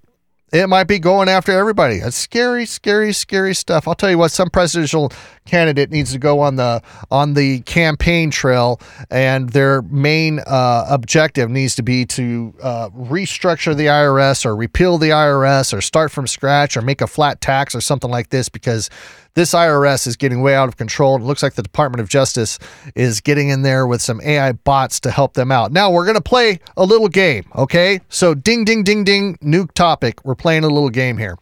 It 0.54 0.70
might 0.70 0.84
be 0.84 1.00
going 1.00 1.28
after 1.28 1.52
everybody. 1.52 1.96
It's 1.96 2.16
scary, 2.16 2.68
scary, 2.68 3.14
scary 3.14 3.56
stuff. 3.56 3.88
I'll 3.88 3.96
tell 3.96 4.12
you 4.12 4.20
what, 4.20 4.32
some 4.32 4.50
presidential 4.52 5.12
candidate 5.46 5.90
needs 5.90 6.12
to 6.14 6.20
go 6.20 6.40
on 6.40 6.56
the 6.56 6.84
on 7.10 7.34
the 7.34 7.62
campaign 7.62 8.30
trail, 8.30 8.80
and 9.10 9.50
their 9.50 9.82
main 9.82 10.40
uh, 10.46 10.86
objective 10.88 11.50
needs 11.50 11.76
to 11.76 11.84
be 11.84 12.06
to 12.06 12.54
uh, 12.62 12.90
restructure 12.90 13.76
the 13.76 13.88
IRS 13.88 14.46
or 14.46 14.56
repeal 14.56 15.00
the 15.00 15.10
IRS 15.10 15.74
or 15.74 15.82
start 15.82 16.12
from 16.12 16.28
scratch 16.28 16.78
or 16.78 16.82
make 16.82 17.02
a 17.02 17.08
flat 17.08 17.42
tax 17.42 17.74
or 17.74 17.82
something 17.82 18.12
like 18.12 18.30
this 18.30 18.48
because 18.48 18.90
this 19.36 19.54
IRS 19.54 20.08
is 20.08 20.16
getting 20.16 20.42
way 20.42 20.56
out 20.56 20.70
of 20.70 20.78
control. 20.78 21.18
It 21.18 21.22
looks 21.22 21.44
like 21.44 21.54
the 21.54 21.62
Department 21.62 22.02
of 22.02 22.10
Justice 22.10 22.58
is 22.96 23.22
getting 23.22 23.50
in 23.50 23.62
there 23.62 23.86
with 23.86 24.02
some 24.02 24.22
AI 24.22 24.54
bots 24.54 25.00
to 25.02 25.12
help 25.12 25.34
them 25.34 25.52
out. 25.52 25.72
Now, 25.72 25.92
we're 25.92 26.06
going 26.06 26.16
to 26.16 26.22
play 26.22 26.60
a 26.78 26.86
little 26.86 27.10
game, 27.10 27.44
okay? 27.56 28.00
So, 28.10 28.34
ding, 28.34 28.66
ding, 28.66 28.84
ding, 28.84 29.04
ding, 29.04 29.38
new 29.42 29.68
topic. 29.68 30.24
We're 30.24 30.36
playing 30.36 30.64
a 30.64 30.70
little 30.70 30.90
game 30.90 31.18
here. 31.18 31.38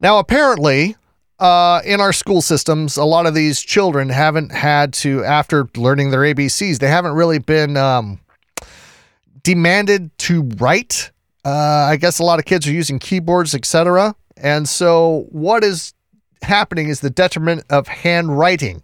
Now, 0.00 0.18
apparently, 0.18 0.96
uh, 1.38 1.80
in 1.84 2.00
our 2.00 2.12
school 2.12 2.42
systems, 2.42 2.96
a 2.96 3.04
lot 3.04 3.26
of 3.26 3.34
these 3.34 3.60
children 3.60 4.08
haven't 4.08 4.50
had 4.50 4.92
to, 4.94 5.24
after 5.24 5.68
learning 5.76 6.10
their 6.10 6.20
ABCs, 6.20 6.80
they 6.80 6.88
haven't 6.88 7.12
really 7.12 7.38
been 7.38 7.76
um, 7.76 8.18
demanded 9.44 10.16
to 10.18 10.42
write. 10.56 11.12
Uh, 11.44 11.50
I 11.90 11.96
guess 11.96 12.18
a 12.18 12.24
lot 12.24 12.40
of 12.40 12.44
kids 12.44 12.66
are 12.66 12.72
using 12.72 12.98
keyboards, 12.98 13.54
etc. 13.54 14.14
And 14.42 14.68
so, 14.68 15.26
what 15.30 15.62
is 15.62 15.94
happening 16.42 16.88
is 16.88 17.00
the 17.00 17.10
detriment 17.10 17.62
of 17.70 17.86
handwriting. 17.86 18.82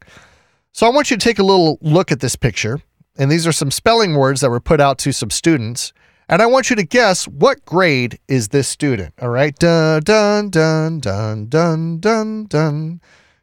So, 0.72 0.86
I 0.86 0.90
want 0.90 1.10
you 1.10 1.16
to 1.16 1.22
take 1.22 1.40
a 1.40 1.42
little 1.42 1.78
look 1.82 2.12
at 2.12 2.20
this 2.20 2.36
picture. 2.36 2.80
And 3.18 3.30
these 3.30 3.46
are 3.46 3.52
some 3.52 3.72
spelling 3.72 4.14
words 4.14 4.40
that 4.40 4.50
were 4.50 4.60
put 4.60 4.80
out 4.80 4.98
to 4.98 5.12
some 5.12 5.30
students. 5.30 5.92
And 6.28 6.40
I 6.40 6.46
want 6.46 6.70
you 6.70 6.76
to 6.76 6.84
guess 6.84 7.26
what 7.26 7.64
grade 7.64 8.20
is 8.28 8.48
this 8.48 8.68
student. 8.68 9.14
All 9.20 9.30
right. 9.30 9.58
Dun, 9.58 10.02
dun, 10.02 10.50
dun, 10.50 11.00
dun, 11.00 11.48
dun, 11.48 11.98
dun, 11.98 12.44
dun, 12.44 13.00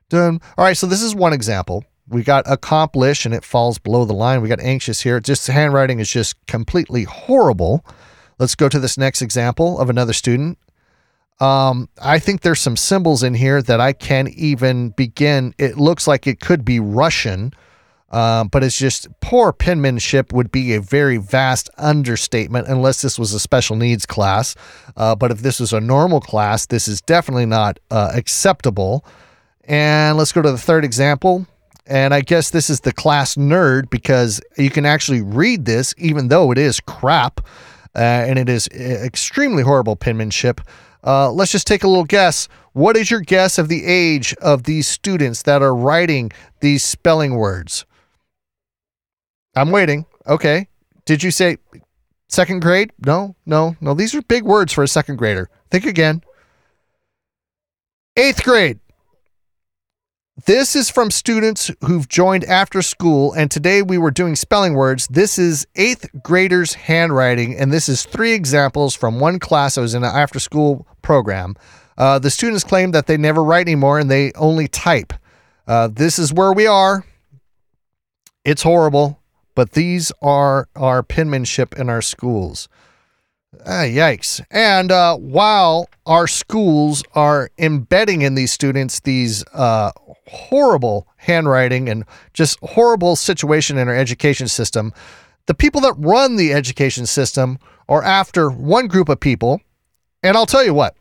dun. 0.07 0.39
All 0.57 0.63
right. 0.63 0.77
So, 0.77 0.87
this 0.87 1.03
is 1.03 1.13
one 1.13 1.33
example. 1.33 1.83
We 2.07 2.23
got 2.23 2.49
accomplish 2.49 3.25
and 3.25 3.35
it 3.35 3.43
falls 3.43 3.77
below 3.77 4.05
the 4.05 4.13
line. 4.13 4.41
We 4.41 4.47
got 4.47 4.61
anxious 4.61 5.01
here. 5.01 5.19
Just 5.19 5.47
handwriting 5.47 5.99
is 5.99 6.09
just 6.09 6.35
completely 6.45 7.03
horrible. 7.03 7.83
Let's 8.39 8.55
go 8.55 8.69
to 8.69 8.79
this 8.79 8.97
next 8.97 9.21
example 9.21 9.79
of 9.79 9.89
another 9.89 10.13
student. 10.13 10.57
Um, 11.39 11.89
I 12.01 12.19
think 12.19 12.41
there's 12.41 12.61
some 12.61 12.77
symbols 12.77 13.23
in 13.23 13.33
here 13.33 13.61
that 13.61 13.81
I 13.81 13.93
can't 13.93 14.29
even 14.29 14.89
begin. 14.91 15.53
It 15.57 15.77
looks 15.77 16.07
like 16.07 16.27
it 16.27 16.39
could 16.39 16.63
be 16.63 16.79
Russian, 16.79 17.53
uh, 18.09 18.45
but 18.45 18.63
it's 18.63 18.77
just 18.77 19.07
poor 19.19 19.51
penmanship 19.51 20.31
would 20.31 20.51
be 20.51 20.73
a 20.73 20.81
very 20.81 21.17
vast 21.17 21.69
understatement 21.77 22.67
unless 22.67 23.01
this 23.01 23.19
was 23.19 23.33
a 23.33 23.39
special 23.39 23.75
needs 23.75 24.05
class. 24.05 24.55
Uh, 24.95 25.15
but 25.15 25.31
if 25.31 25.39
this 25.39 25.59
was 25.59 25.73
a 25.73 25.81
normal 25.81 26.21
class, 26.21 26.67
this 26.67 26.87
is 26.87 27.01
definitely 27.01 27.45
not 27.45 27.79
uh, 27.91 28.11
acceptable. 28.15 29.05
And 29.65 30.17
let's 30.17 30.31
go 30.31 30.41
to 30.41 30.51
the 30.51 30.57
third 30.57 30.85
example. 30.85 31.45
And 31.87 32.13
I 32.13 32.21
guess 32.21 32.49
this 32.49 32.69
is 32.69 32.79
the 32.79 32.93
class 32.93 33.35
nerd 33.35 33.89
because 33.89 34.41
you 34.57 34.69
can 34.69 34.85
actually 34.85 35.21
read 35.21 35.65
this, 35.65 35.93
even 35.97 36.29
though 36.29 36.51
it 36.51 36.57
is 36.57 36.79
crap 36.79 37.41
uh, 37.95 37.99
and 37.99 38.39
it 38.39 38.49
is 38.49 38.67
uh, 38.73 38.77
extremely 38.77 39.63
horrible 39.63 39.95
penmanship. 39.95 40.61
Uh, 41.05 41.31
let's 41.31 41.51
just 41.51 41.67
take 41.67 41.83
a 41.83 41.87
little 41.87 42.03
guess. 42.03 42.47
What 42.73 42.97
is 42.97 43.11
your 43.11 43.21
guess 43.21 43.57
of 43.57 43.69
the 43.69 43.85
age 43.85 44.33
of 44.41 44.63
these 44.63 44.87
students 44.87 45.43
that 45.43 45.61
are 45.61 45.75
writing 45.75 46.31
these 46.61 46.83
spelling 46.83 47.35
words? 47.35 47.85
I'm 49.55 49.71
waiting. 49.71 50.05
Okay. 50.27 50.67
Did 51.05 51.21
you 51.21 51.31
say 51.31 51.57
second 52.27 52.61
grade? 52.61 52.91
No, 53.05 53.35
no, 53.45 53.75
no. 53.79 53.93
These 53.93 54.15
are 54.15 54.21
big 54.23 54.43
words 54.43 54.73
for 54.73 54.83
a 54.83 54.87
second 54.87 55.17
grader. 55.17 55.49
Think 55.69 55.85
again. 55.85 56.21
Eighth 58.17 58.43
grade. 58.43 58.79
This 60.43 60.75
is 60.75 60.89
from 60.89 61.11
students 61.11 61.71
who've 61.85 62.09
joined 62.09 62.43
after 62.43 62.81
school, 62.81 63.31
and 63.31 63.49
today 63.49 63.81
we 63.81 63.97
were 63.97 64.11
doing 64.11 64.35
spelling 64.35 64.73
words. 64.73 65.07
This 65.07 65.39
is 65.39 65.65
eighth 65.77 66.09
graders' 66.21 66.73
handwriting, 66.73 67.57
and 67.57 67.71
this 67.71 67.87
is 67.87 68.03
three 68.03 68.33
examples 68.33 68.93
from 68.93 69.21
one 69.21 69.39
class 69.39 69.77
I 69.77 69.81
was 69.81 69.93
in 69.93 70.03
an 70.03 70.13
after 70.13 70.41
school 70.41 70.85
program. 71.01 71.55
Uh, 71.97 72.19
the 72.19 72.29
students 72.29 72.65
claim 72.65 72.91
that 72.91 73.07
they 73.07 73.15
never 73.15 73.41
write 73.41 73.65
anymore 73.65 73.97
and 73.97 74.11
they 74.11 74.33
only 74.33 74.67
type. 74.67 75.13
Uh, 75.67 75.87
this 75.87 76.19
is 76.19 76.33
where 76.33 76.51
we 76.51 76.67
are. 76.67 77.05
It's 78.43 78.63
horrible, 78.63 79.21
but 79.55 79.71
these 79.71 80.11
are 80.21 80.67
our 80.75 81.01
penmanship 81.01 81.79
in 81.79 81.89
our 81.89 82.01
schools. 82.01 82.67
Ah, 83.65 83.83
yikes. 83.83 84.43
And 84.51 84.91
uh, 84.91 85.17
while 85.17 85.87
our 86.05 86.27
schools 86.27 87.03
are 87.13 87.49
embedding 87.57 88.21
in 88.21 88.35
these 88.35 88.51
students 88.51 88.99
these 88.99 89.43
uh, 89.53 89.91
horrible 90.27 91.07
handwriting 91.17 91.89
and 91.89 92.05
just 92.33 92.59
horrible 92.61 93.15
situation 93.15 93.77
in 93.77 93.87
our 93.87 93.95
education 93.95 94.47
system, 94.47 94.93
the 95.45 95.53
people 95.53 95.81
that 95.81 95.93
run 95.97 96.35
the 96.35 96.53
education 96.53 97.05
system 97.05 97.57
are 97.87 98.03
after 98.03 98.49
one 98.49 98.87
group 98.87 99.09
of 99.09 99.19
people. 99.19 99.61
And 100.23 100.35
I'll 100.35 100.45
tell 100.45 100.63
you 100.63 100.73
what. 100.73 100.95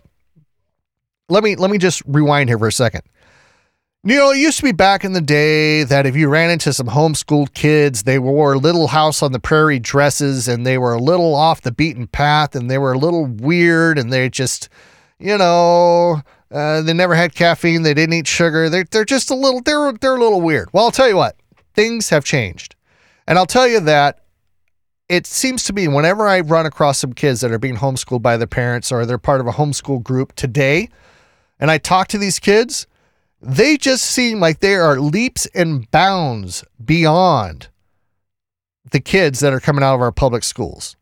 Let 1.31 1.43
me 1.43 1.57
let 1.57 1.71
me 1.71 1.79
just 1.79 2.03
rewind 2.07 2.51
here 2.51 2.59
for 2.59 2.69
a 2.69 2.73
second. 2.73 3.03
You 4.07 4.17
know, 4.17 4.33
it 4.33 4.37
used 4.37 4.59
to 4.59 4.65
be 4.65 4.73
back 4.73 5.03
in 5.03 5.15
the 5.15 5.23
day 5.23 5.83
that 5.83 6.05
if 6.05 6.15
you 6.15 6.29
ran 6.29 6.51
into 6.51 6.75
some 6.75 6.89
homeschooled 6.89 7.55
kids, 7.55 8.03
they 8.03 8.19
wore 8.19 8.59
little 8.59 8.89
house 8.89 9.23
on 9.23 9.33
the 9.33 9.41
prairie 9.41 9.79
dresses 9.79 10.47
and 10.47 10.67
they 10.67 10.77
were 10.77 10.93
a 10.93 10.99
little 10.99 11.35
off 11.35 11.63
the 11.63 11.73
beaten 11.73 12.07
path 12.07 12.55
and 12.55 12.71
they 12.71 12.77
were 12.77 12.93
a 12.93 12.99
little 12.99 13.25
weird 13.25 13.97
and 13.99 14.13
they 14.13 14.29
just, 14.29 14.69
you 15.19 15.39
know, 15.39 16.21
uh, 16.51 16.83
they 16.83 16.93
never 16.93 17.15
had 17.15 17.35
caffeine. 17.35 17.81
They 17.81 17.95
didn't 17.95 18.13
eat 18.13 18.27
sugar. 18.27 18.69
They're, 18.69 18.85
they're 18.85 19.07
just 19.07 19.31
a 19.31 19.35
little, 19.35 19.63
they're, 19.63 19.95
they're 19.95 20.17
a 20.17 20.21
little 20.21 20.43
weird. 20.43 20.69
Well, 20.75 20.85
I'll 20.85 20.91
tell 20.91 21.09
you 21.09 21.17
what, 21.17 21.37
things 21.73 22.11
have 22.11 22.27
changed. 22.27 22.77
And 23.27 23.39
I'll 23.39 23.47
tell 23.47 23.67
you 23.67 23.81
that 23.81 24.21
it 25.09 25.27
seems 25.27 25.63
to 25.65 25.73
me 25.73 25.89
whenever 25.89 26.29
I 26.29 26.41
run 26.41 26.67
across 26.67 26.99
some 26.99 27.15
kids 27.15 27.41
that 27.41 27.53
are 27.53 27.59
being 27.59 27.77
homeschooled 27.77 28.21
by 28.21 28.37
their 28.37 28.47
parents 28.47 28.93
or 28.93 29.07
they're 29.07 29.17
part 29.17 29.41
of 29.41 29.47
a 29.47 29.53
homeschool 29.53 30.03
group 30.03 30.35
today, 30.35 30.91
and 31.59 31.71
I 31.71 31.79
talk 31.79 32.09
to 32.09 32.19
these 32.19 32.39
kids, 32.39 32.87
they 33.45 33.77
just 33.77 34.05
seem 34.05 34.41
like 34.41 34.61
they 34.61 34.75
are 34.75 34.99
leaps 34.99 35.47
and 35.55 35.91
bounds 35.91 36.65
beyond 36.83 37.69
the 38.91 39.01
kids 39.01 39.41
that 39.41 39.53
are 39.53 39.61
coming 39.61 39.85
out 39.85 39.95
of 39.95 40.01
our 40.01 40.13
public 40.13 40.45
schools. 40.45 40.97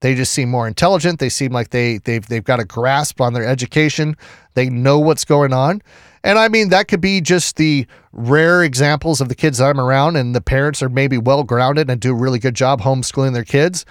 They 0.00 0.14
just 0.14 0.32
seem 0.32 0.50
more 0.50 0.66
intelligent. 0.66 1.20
They 1.20 1.28
seem 1.28 1.52
like 1.52 1.70
they 1.70 1.98
they've 1.98 2.26
they've 2.26 2.44
got 2.44 2.60
a 2.60 2.64
grasp 2.64 3.20
on 3.20 3.32
their 3.32 3.46
education. 3.46 4.16
They 4.54 4.68
know 4.68 4.98
what's 4.98 5.24
going 5.24 5.52
on. 5.52 5.82
And 6.24 6.38
I 6.38 6.48
mean 6.48 6.70
that 6.70 6.88
could 6.88 7.00
be 7.00 7.20
just 7.20 7.56
the 7.56 7.86
rare 8.12 8.62
examples 8.64 9.20
of 9.20 9.28
the 9.28 9.34
kids 9.34 9.60
I'm 9.60 9.80
around 9.80 10.16
and 10.16 10.34
the 10.34 10.40
parents 10.40 10.82
are 10.82 10.88
maybe 10.88 11.16
well 11.16 11.44
grounded 11.44 11.90
and 11.90 12.00
do 12.00 12.12
a 12.12 12.18
really 12.18 12.38
good 12.38 12.54
job 12.54 12.80
homeschooling 12.80 13.34
their 13.34 13.44
kids. 13.44 13.86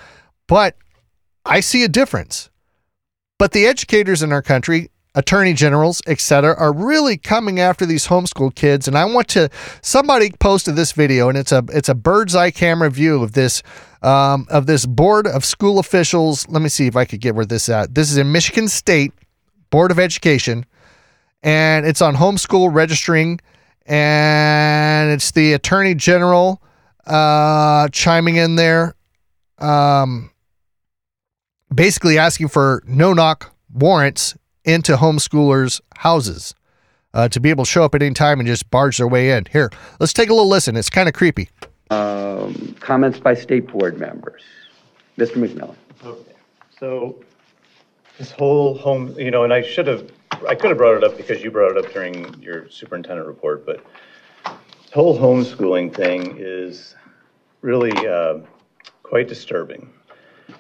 But 0.47 0.75
I 1.45 1.61
see 1.61 1.83
a 1.83 1.89
difference. 1.89 2.49
But 3.39 3.53
the 3.53 3.65
educators 3.65 4.21
in 4.21 4.31
our 4.31 4.41
country 4.41 4.91
attorney 5.15 5.53
generals, 5.53 6.01
etc., 6.07 6.55
are 6.57 6.73
really 6.73 7.17
coming 7.17 7.59
after 7.59 7.85
these 7.85 8.07
homeschool 8.07 8.53
kids. 8.55 8.87
And 8.87 8.97
I 8.97 9.05
want 9.05 9.27
to 9.29 9.49
somebody 9.81 10.31
posted 10.39 10.75
this 10.75 10.91
video, 10.91 11.29
and 11.29 11.37
it's 11.37 11.51
a 11.51 11.63
it's 11.69 11.89
a 11.89 11.95
bird's 11.95 12.35
eye 12.35 12.51
camera 12.51 12.89
view 12.89 13.23
of 13.23 13.33
this 13.33 13.63
um, 14.01 14.47
of 14.49 14.65
this 14.65 14.85
board 14.85 15.27
of 15.27 15.45
school 15.45 15.79
officials. 15.79 16.47
Let 16.49 16.61
me 16.61 16.69
see 16.69 16.87
if 16.87 16.95
I 16.95 17.05
could 17.05 17.21
get 17.21 17.35
where 17.35 17.45
this 17.45 17.69
at. 17.69 17.95
This 17.95 18.11
is 18.11 18.17
in 18.17 18.31
Michigan 18.31 18.67
State 18.67 19.13
Board 19.69 19.91
of 19.91 19.99
Education, 19.99 20.65
and 21.41 21.85
it's 21.85 22.01
on 22.01 22.15
homeschool 22.15 22.73
registering, 22.73 23.39
and 23.85 25.11
it's 25.11 25.31
the 25.31 25.53
attorney 25.53 25.95
general 25.95 26.61
uh, 27.05 27.87
chiming 27.89 28.37
in 28.37 28.55
there. 28.55 28.95
Um, 29.59 30.31
basically 31.73 32.17
asking 32.17 32.49
for 32.49 32.83
no 32.85 33.13
knock 33.13 33.53
warrants 33.71 34.35
into 34.65 34.95
homeschoolers' 34.95 35.81
houses 35.97 36.55
uh, 37.13 37.27
to 37.29 37.39
be 37.39 37.49
able 37.49 37.65
to 37.65 37.69
show 37.69 37.83
up 37.83 37.95
at 37.95 38.01
any 38.01 38.13
time 38.13 38.39
and 38.39 38.47
just 38.47 38.69
barge 38.69 38.97
their 38.97 39.07
way 39.07 39.31
in. 39.31 39.45
Here, 39.51 39.71
let's 39.99 40.13
take 40.13 40.29
a 40.29 40.33
little 40.33 40.49
listen. 40.49 40.75
It's 40.75 40.89
kind 40.89 41.07
of 41.07 41.13
creepy. 41.13 41.49
Um, 41.89 42.75
comments 42.79 43.19
by 43.19 43.35
state 43.35 43.67
board 43.67 43.99
members. 43.99 44.41
Mr. 45.17 45.33
McMillan. 45.35 45.75
Okay. 46.03 46.33
So 46.79 47.23
this 48.17 48.31
whole 48.31 48.77
home, 48.77 49.15
you 49.17 49.31
know, 49.31 49.43
and 49.43 49.53
I 49.53 49.61
should 49.61 49.87
have, 49.87 50.09
I 50.47 50.55
could 50.55 50.69
have 50.69 50.77
brought 50.77 50.97
it 50.97 51.03
up 51.03 51.17
because 51.17 51.43
you 51.43 51.51
brought 51.51 51.77
it 51.77 51.85
up 51.85 51.91
during 51.93 52.41
your 52.41 52.69
superintendent 52.69 53.27
report, 53.27 53.65
but 53.65 53.83
this 54.43 54.93
whole 54.93 55.17
homeschooling 55.17 55.93
thing 55.95 56.35
is 56.39 56.95
really 57.61 57.91
uh, 58.07 58.39
quite 59.03 59.27
disturbing. 59.27 59.89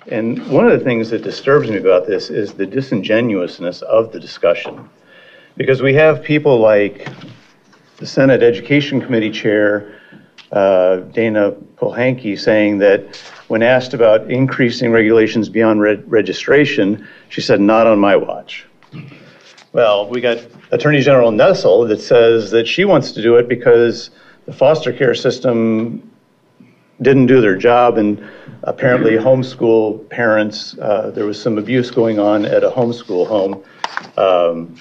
And 0.07 0.45
one 0.49 0.65
of 0.67 0.77
the 0.77 0.83
things 0.83 1.09
that 1.11 1.23
disturbs 1.23 1.69
me 1.69 1.77
about 1.77 2.05
this 2.05 2.29
is 2.29 2.53
the 2.53 2.65
disingenuousness 2.65 3.81
of 3.83 4.11
the 4.11 4.19
discussion. 4.19 4.89
Because 5.55 5.81
we 5.81 5.93
have 5.93 6.23
people 6.23 6.59
like 6.59 7.07
the 7.97 8.05
Senate 8.05 8.43
Education 8.43 8.99
Committee 8.99 9.31
Chair, 9.31 9.97
uh, 10.51 11.01
Dayna 11.11 11.53
Polehanki, 11.77 12.37
saying 12.37 12.79
that 12.79 13.15
when 13.47 13.63
asked 13.63 13.93
about 13.93 14.29
increasing 14.29 14.91
regulations 14.91 15.47
beyond 15.47 15.79
re- 15.79 15.95
registration, 16.07 17.07
she 17.29 17.39
said, 17.39 17.61
not 17.61 17.87
on 17.87 17.99
my 17.99 18.15
watch. 18.15 18.65
Well, 19.71 20.09
we 20.09 20.21
got 20.21 20.39
Attorney 20.71 21.01
General 21.01 21.31
Nessel 21.31 21.87
that 21.87 22.01
says 22.01 22.51
that 22.51 22.67
she 22.67 22.83
wants 22.83 23.11
to 23.13 23.21
do 23.21 23.37
it 23.37 23.47
because 23.47 24.09
the 24.45 24.53
foster 24.53 24.91
care 24.91 25.15
system 25.15 26.11
didn't 27.01 27.27
do 27.27 27.41
their 27.41 27.55
job 27.55 27.97
and 27.97 28.23
apparently 28.63 29.11
homeschool 29.11 30.09
parents, 30.09 30.77
uh, 30.79 31.11
there 31.11 31.25
was 31.25 31.41
some 31.41 31.57
abuse 31.57 31.91
going 31.91 32.19
on 32.19 32.45
at 32.45 32.63
a 32.63 32.69
homeschool 32.69 33.27
home. 33.27 33.63
Um, 34.17 34.75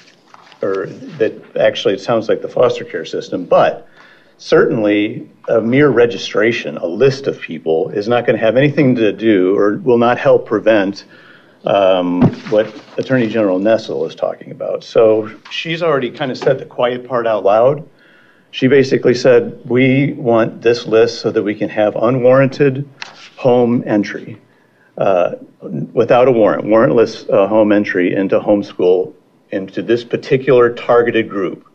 or 0.63 0.87
that 1.19 1.57
actually 1.57 1.95
it 1.95 2.01
sounds 2.01 2.29
like 2.29 2.41
the 2.41 2.49
foster 2.49 2.85
care 2.85 3.05
system, 3.05 3.45
but 3.45 3.89
certainly 4.39 5.29
a 5.49 5.61
mere 5.61 5.89
registration, 5.89 6.77
a 6.79 6.87
list 6.87 7.27
of 7.27 7.41
people, 7.41 7.91
is 7.91 8.09
not 8.09 8.27
going 8.27 8.39
to 8.39 8.45
have 8.45 8.57
anything 8.57 8.95
to 8.95 9.13
do 9.13 9.57
or 9.57 9.79
will 9.79 9.99
not 9.99 10.19
help 10.19 10.47
prevent 10.47 11.05
um, 11.65 12.23
what 12.51 12.73
Attorney 12.97 13.29
General 13.29 13.59
Nessel 13.59 14.07
is 14.09 14.15
talking 14.15 14.51
about. 14.51 14.83
So 14.83 15.31
she's 15.51 15.83
already 15.83 16.11
kind 16.11 16.31
of 16.31 16.39
said 16.39 16.59
the 16.59 16.65
quiet 16.65 17.07
part 17.07 17.27
out 17.27 17.45
loud. 17.45 17.89
She 18.53 18.69
basically 18.69 19.15
said, 19.15 19.61
we 19.69 20.13
want 20.13 20.63
this 20.63 20.87
list 20.87 21.21
so 21.21 21.31
that 21.31 21.43
we 21.43 21.55
can 21.55 21.69
have 21.71 21.97
unwarranted 21.97 22.89
home 23.37 23.83
entry 23.87 24.41
uh, 24.97 25.37
without 25.61 26.29
a 26.29 26.33
warrant, 26.33 26.65
warrantless 26.65 27.29
uh, 27.29 27.49
home 27.49 27.73
entry 27.73 28.15
into 28.15 28.39
homeschool 28.39 29.15
into 29.51 29.83
this 29.83 30.05
particular 30.05 30.73
targeted 30.73 31.29
group. 31.29 31.67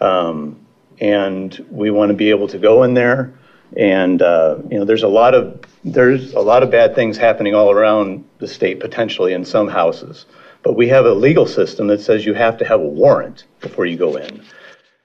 Um, 0.00 0.64
and 1.00 1.64
we 1.70 1.90
want 1.90 2.10
to 2.10 2.14
be 2.14 2.30
able 2.30 2.48
to 2.48 2.58
go 2.58 2.82
in 2.84 2.94
there 2.94 3.34
and 3.76 4.22
uh, 4.22 4.58
you 4.70 4.78
know 4.78 4.84
there's 4.84 5.02
a 5.02 5.08
lot 5.08 5.34
of 5.34 5.60
there's 5.84 6.32
a 6.34 6.40
lot 6.40 6.62
of 6.62 6.70
bad 6.70 6.94
things 6.94 7.16
happening 7.16 7.54
all 7.54 7.70
around 7.70 8.24
the 8.38 8.46
state 8.46 8.78
potentially 8.80 9.32
in 9.32 9.44
some 9.44 9.68
houses 9.68 10.26
but 10.62 10.74
we 10.74 10.88
have 10.88 11.04
a 11.04 11.12
legal 11.12 11.46
system 11.46 11.88
that 11.88 12.00
says 12.00 12.24
you 12.24 12.34
have 12.34 12.56
to 12.56 12.64
have 12.64 12.80
a 12.80 12.86
warrant 12.86 13.44
before 13.60 13.86
you 13.86 13.96
go 13.96 14.16
in 14.16 14.42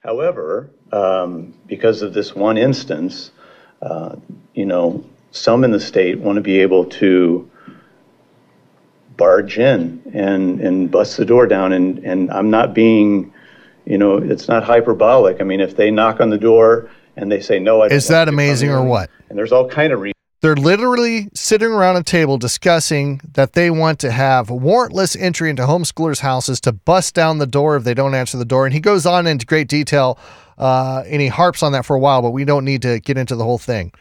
however 0.02 0.70
um, 0.92 1.54
because 1.68 2.02
of 2.02 2.14
this 2.14 2.36
one 2.36 2.58
instance, 2.58 3.32
uh, 3.82 4.16
you 4.54 4.66
know, 4.66 5.04
some 5.32 5.64
in 5.64 5.72
the 5.72 5.80
state 5.80 6.20
want 6.20 6.38
to 6.38 6.42
be 6.42 6.60
able 6.60 6.86
to 6.86 7.50
barge 9.18 9.60
in 9.60 10.02
and, 10.14 10.60
and 10.62 10.90
bust 10.90 11.18
the 11.18 11.26
door 11.26 11.46
down. 11.46 11.74
And, 11.74 12.00
and 12.00 12.32
I'm 12.32 12.50
not 12.50 12.74
being, 12.74 13.34
you 13.86 13.98
know, 13.98 14.18
it's 14.18 14.48
not 14.48 14.64
hyperbolic. 14.64 15.42
I 15.42 15.44
mean, 15.44 15.60
if 15.60 15.76
they 15.76 15.92
knock 15.92 16.20
on 16.20 16.30
the 16.30 16.38
door 16.38 16.90
and 17.16 17.32
they 17.32 17.42
say, 17.42 17.60
no, 17.60 17.82
I 17.82 17.90
don't 17.90 17.98
Is 17.98 18.08
that 18.08 18.28
amazing 18.28 18.70
or 18.70 18.84
what? 18.84 19.10
and 19.30 19.38
there's 19.38 19.52
all 19.52 19.68
kind 19.68 19.94
of 19.94 20.00
reasons. 20.00 20.14
They're 20.42 20.56
literally 20.56 21.28
sitting 21.34 21.68
around 21.68 21.98
a 21.98 22.04
table 22.04 22.38
discussing 22.38 23.20
that 23.34 23.54
they 23.54 23.70
want 23.70 24.00
to 24.00 24.12
have 24.12 24.48
warrantless 24.48 25.20
entry 25.20 25.50
into 25.50 25.64
homeschoolers' 25.64 26.20
houses 26.20 26.62
to 26.62 26.72
bust 26.72 27.14
down 27.14 27.40
the 27.40 27.46
door 27.46 27.76
if 27.76 27.84
they 27.84 27.94
don't 27.94 28.16
answer 28.16 28.38
the 28.38 28.46
door. 28.46 28.66
And 28.66 28.74
he 28.74 28.80
goes 28.80 29.06
on 29.06 29.28
into 29.28 29.46
great 29.46 29.68
detail 29.68 30.18
uh, 30.60 31.04
and 31.08 31.22
he 31.22 31.28
harps 31.28 31.64
on 31.64 31.72
that 31.72 31.86
for 31.86 31.96
a 31.96 32.00
while, 32.00 32.22
but 32.22 32.32
we 32.32 32.46
don't 32.46 32.66
need 32.66 32.82
to 32.84 33.00
get 33.00 33.18
into 33.18 33.36
the 33.36 33.44
whole 33.44 33.58
thing. 33.58 33.92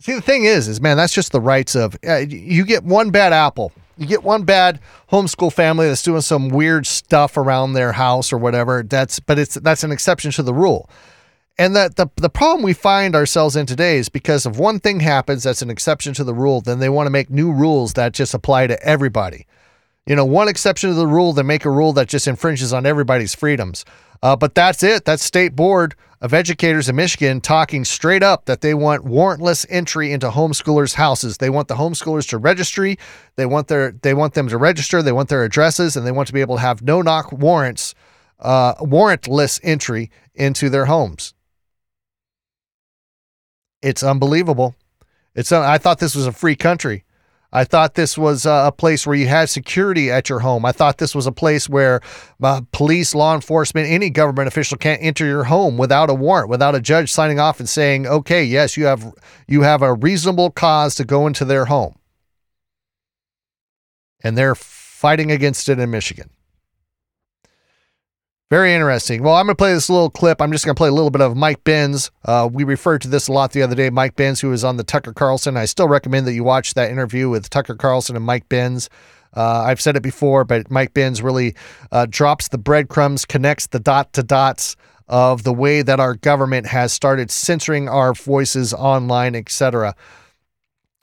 See, 0.00 0.14
the 0.14 0.20
thing 0.20 0.44
is, 0.44 0.68
is 0.68 0.80
man, 0.80 0.96
that's 0.96 1.12
just 1.12 1.32
the 1.32 1.40
rights 1.40 1.74
of 1.74 1.96
uh, 2.08 2.16
you 2.16 2.64
get 2.64 2.84
one 2.84 3.10
bad 3.10 3.32
apple. 3.32 3.72
You 3.96 4.06
get 4.06 4.22
one 4.22 4.44
bad 4.44 4.78
homeschool 5.10 5.52
family 5.52 5.88
that's 5.88 6.04
doing 6.04 6.20
some 6.20 6.50
weird 6.50 6.86
stuff 6.86 7.36
around 7.36 7.72
their 7.72 7.92
house 7.92 8.32
or 8.32 8.38
whatever. 8.38 8.84
That's 8.84 9.18
but 9.18 9.38
it's 9.38 9.54
that's 9.56 9.82
an 9.82 9.90
exception 9.90 10.30
to 10.32 10.42
the 10.42 10.54
rule. 10.54 10.88
And 11.60 11.74
that 11.74 11.96
the, 11.96 12.08
the 12.14 12.30
problem 12.30 12.62
we 12.62 12.72
find 12.72 13.16
ourselves 13.16 13.56
in 13.56 13.66
today 13.66 13.98
is 13.98 14.08
because 14.08 14.46
if 14.46 14.56
one 14.56 14.78
thing 14.78 15.00
happens 15.00 15.42
that's 15.42 15.62
an 15.62 15.70
exception 15.70 16.14
to 16.14 16.22
the 16.22 16.32
rule, 16.32 16.60
then 16.60 16.78
they 16.78 16.88
want 16.88 17.08
to 17.08 17.10
make 17.10 17.28
new 17.28 17.50
rules 17.50 17.94
that 17.94 18.12
just 18.12 18.32
apply 18.32 18.68
to 18.68 18.80
everybody. 18.84 19.44
You 20.06 20.14
know, 20.14 20.24
one 20.24 20.46
exception 20.46 20.90
to 20.90 20.94
the 20.94 21.06
rule, 21.08 21.32
they 21.32 21.42
make 21.42 21.64
a 21.64 21.70
rule 21.70 21.92
that 21.94 22.08
just 22.08 22.28
infringes 22.28 22.72
on 22.72 22.86
everybody's 22.86 23.34
freedoms. 23.34 23.84
Uh, 24.22 24.36
but 24.36 24.54
that's 24.54 24.82
it. 24.82 25.04
That's 25.04 25.22
State 25.22 25.54
Board 25.54 25.94
of 26.20 26.34
Educators 26.34 26.88
in 26.88 26.96
Michigan 26.96 27.40
talking 27.40 27.84
straight 27.84 28.22
up 28.22 28.46
that 28.46 28.60
they 28.60 28.74
want 28.74 29.04
warrantless 29.04 29.64
entry 29.68 30.12
into 30.12 30.30
homeschoolers' 30.30 30.94
houses. 30.94 31.38
They 31.38 31.50
want 31.50 31.68
the 31.68 31.76
homeschoolers 31.76 32.28
to 32.30 32.38
registry. 32.38 32.98
They 33.36 33.46
want 33.46 33.68
their 33.68 33.92
they 33.92 34.14
want 34.14 34.34
them 34.34 34.48
to 34.48 34.58
register. 34.58 35.02
They 35.02 35.12
want 35.12 35.28
their 35.28 35.44
addresses, 35.44 35.96
and 35.96 36.06
they 36.06 36.12
want 36.12 36.26
to 36.26 36.32
be 36.32 36.40
able 36.40 36.56
to 36.56 36.62
have 36.62 36.82
no 36.82 37.02
knock 37.02 37.30
warrants, 37.30 37.94
uh, 38.40 38.74
warrantless 38.76 39.60
entry 39.62 40.10
into 40.34 40.68
their 40.68 40.86
homes. 40.86 41.34
It's 43.80 44.02
unbelievable. 44.02 44.74
It's 45.36 45.52
I 45.52 45.78
thought 45.78 46.00
this 46.00 46.16
was 46.16 46.26
a 46.26 46.32
free 46.32 46.56
country. 46.56 47.04
I 47.50 47.64
thought 47.64 47.94
this 47.94 48.18
was 48.18 48.44
uh, 48.44 48.64
a 48.66 48.72
place 48.72 49.06
where 49.06 49.16
you 49.16 49.26
had 49.26 49.48
security 49.48 50.10
at 50.10 50.28
your 50.28 50.40
home. 50.40 50.66
I 50.66 50.72
thought 50.72 50.98
this 50.98 51.14
was 51.14 51.26
a 51.26 51.32
place 51.32 51.66
where 51.66 52.02
uh, 52.42 52.60
police, 52.72 53.14
law 53.14 53.34
enforcement, 53.34 53.88
any 53.88 54.10
government 54.10 54.48
official 54.48 54.76
can't 54.76 55.02
enter 55.02 55.24
your 55.24 55.44
home 55.44 55.78
without 55.78 56.10
a 56.10 56.14
warrant, 56.14 56.50
without 56.50 56.74
a 56.74 56.80
judge 56.80 57.10
signing 57.10 57.40
off 57.40 57.58
and 57.58 57.68
saying, 57.68 58.06
"Okay, 58.06 58.44
yes, 58.44 58.76
you 58.76 58.84
have 58.84 59.14
you 59.46 59.62
have 59.62 59.80
a 59.80 59.94
reasonable 59.94 60.50
cause 60.50 60.94
to 60.96 61.04
go 61.04 61.26
into 61.26 61.46
their 61.46 61.64
home." 61.64 61.94
And 64.22 64.36
they're 64.36 64.54
fighting 64.54 65.30
against 65.30 65.68
it 65.70 65.78
in 65.78 65.90
Michigan. 65.90 66.28
Very 68.50 68.72
interesting. 68.72 69.22
Well, 69.22 69.34
I'm 69.34 69.44
going 69.44 69.54
to 69.54 69.60
play 69.60 69.74
this 69.74 69.90
little 69.90 70.08
clip. 70.08 70.40
I'm 70.40 70.52
just 70.52 70.64
going 70.64 70.74
to 70.74 70.78
play 70.78 70.88
a 70.88 70.92
little 70.92 71.10
bit 71.10 71.20
of 71.20 71.36
Mike 71.36 71.64
Benz. 71.64 72.10
Uh, 72.24 72.48
we 72.50 72.64
referred 72.64 73.02
to 73.02 73.08
this 73.08 73.28
a 73.28 73.32
lot 73.32 73.52
the 73.52 73.60
other 73.60 73.74
day. 73.74 73.90
Mike 73.90 74.16
Benz, 74.16 74.40
who 74.40 74.48
was 74.48 74.64
on 74.64 74.78
the 74.78 74.84
Tucker 74.84 75.12
Carlson. 75.12 75.58
I 75.58 75.66
still 75.66 75.86
recommend 75.86 76.26
that 76.26 76.32
you 76.32 76.44
watch 76.44 76.72
that 76.72 76.90
interview 76.90 77.28
with 77.28 77.50
Tucker 77.50 77.74
Carlson 77.74 78.16
and 78.16 78.24
Mike 78.24 78.48
Benz. 78.48 78.88
Uh, 79.36 79.64
I've 79.66 79.82
said 79.82 79.96
it 79.96 80.02
before, 80.02 80.44
but 80.44 80.70
Mike 80.70 80.94
Benz 80.94 81.20
really 81.20 81.54
uh, 81.92 82.06
drops 82.08 82.48
the 82.48 82.56
breadcrumbs, 82.56 83.26
connects 83.26 83.66
the 83.66 83.80
dot 83.80 84.14
to 84.14 84.22
dots 84.22 84.76
of 85.08 85.42
the 85.42 85.52
way 85.52 85.82
that 85.82 86.00
our 86.00 86.14
government 86.14 86.66
has 86.68 86.90
started 86.90 87.30
censoring 87.30 87.86
our 87.86 88.14
voices 88.14 88.72
online, 88.72 89.36
etc. 89.36 89.94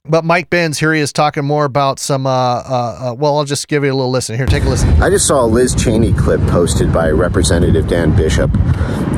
But 0.08 0.24
Mike 0.24 0.52
Benz 0.52 0.78
here 0.80 0.94
he 0.94 1.00
is 1.00 1.12
talking 1.12 1.44
more 1.44 1.66
about 1.66 1.98
some. 2.00 2.28
Uh, 2.28 2.30
uh, 2.30 3.10
uh, 3.10 3.14
well, 3.16 3.38
I'll 3.38 3.46
just 3.46 3.68
give 3.68 3.84
you 3.84 3.92
a 3.92 3.96
little 3.96 4.12
listen. 4.12 4.36
Here, 4.36 4.46
take 4.46 4.64
a 4.64 4.70
listen. 4.70 4.90
I 5.02 5.10
just 5.10 5.26
saw 5.26 5.44
a 5.44 5.48
Liz 5.48 5.74
Cheney 5.74 6.14
clip 6.14 6.42
posted 6.42 6.94
by 6.94 7.10
Representative 7.10 7.88
Dan 7.88 8.16
Bishop, 8.16 8.56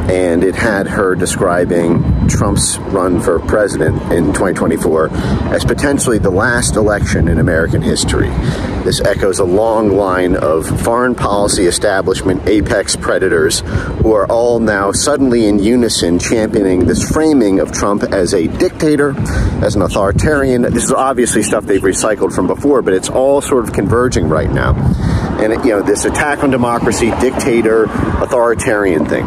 and 0.10 0.46
it 0.46 0.56
had 0.56 0.88
her 0.88 1.14
describing 1.14 2.28
Trump's 2.30 2.78
run 2.78 3.20
for 3.20 3.40
president 3.40 4.02
in 4.14 4.28
2024 4.28 5.10
as 5.54 5.66
potentially 5.66 6.20
the 6.20 6.30
last 6.30 6.78
election 6.78 7.28
in 7.28 7.40
American 7.40 7.82
history. 7.82 8.30
This 8.88 9.02
echoes 9.02 9.40
a 9.40 9.44
long 9.44 9.90
line 9.90 10.38
of 10.38 10.66
foreign 10.84 11.14
policy 11.14 11.66
establishment 11.66 12.48
apex 12.48 12.96
predators 12.96 13.60
who 14.02 14.14
are 14.14 14.26
all 14.28 14.62
now 14.62 14.94
suddenly 14.94 15.46
in 15.46 15.60
unison 15.60 16.20
championing 16.20 16.86
this 16.86 17.04
framing 17.04 17.60
of 17.60 17.74
Trump 17.74 18.04
as 18.04 18.34
a 18.34 18.48
dictator, 18.48 19.14
as 19.62 19.76
an 19.76 19.82
authoritarian. 19.82 20.64
This 20.78 20.84
is 20.84 20.92
obviously 20.92 21.42
stuff 21.42 21.66
they've 21.66 21.82
recycled 21.82 22.36
from 22.36 22.46
before, 22.46 22.84
but 22.84 22.94
it's 22.94 23.10
all 23.10 23.42
sort 23.42 23.68
of 23.68 23.74
converging 23.74 24.30
right 24.30 24.48
now. 24.48 24.74
And, 25.40 25.54
you 25.64 25.72
know, 25.72 25.82
this 25.82 26.06
attack 26.06 26.44
on 26.44 26.50
democracy, 26.50 27.12
dictator, 27.20 27.86
authoritarian 27.86 29.06
thing 29.06 29.26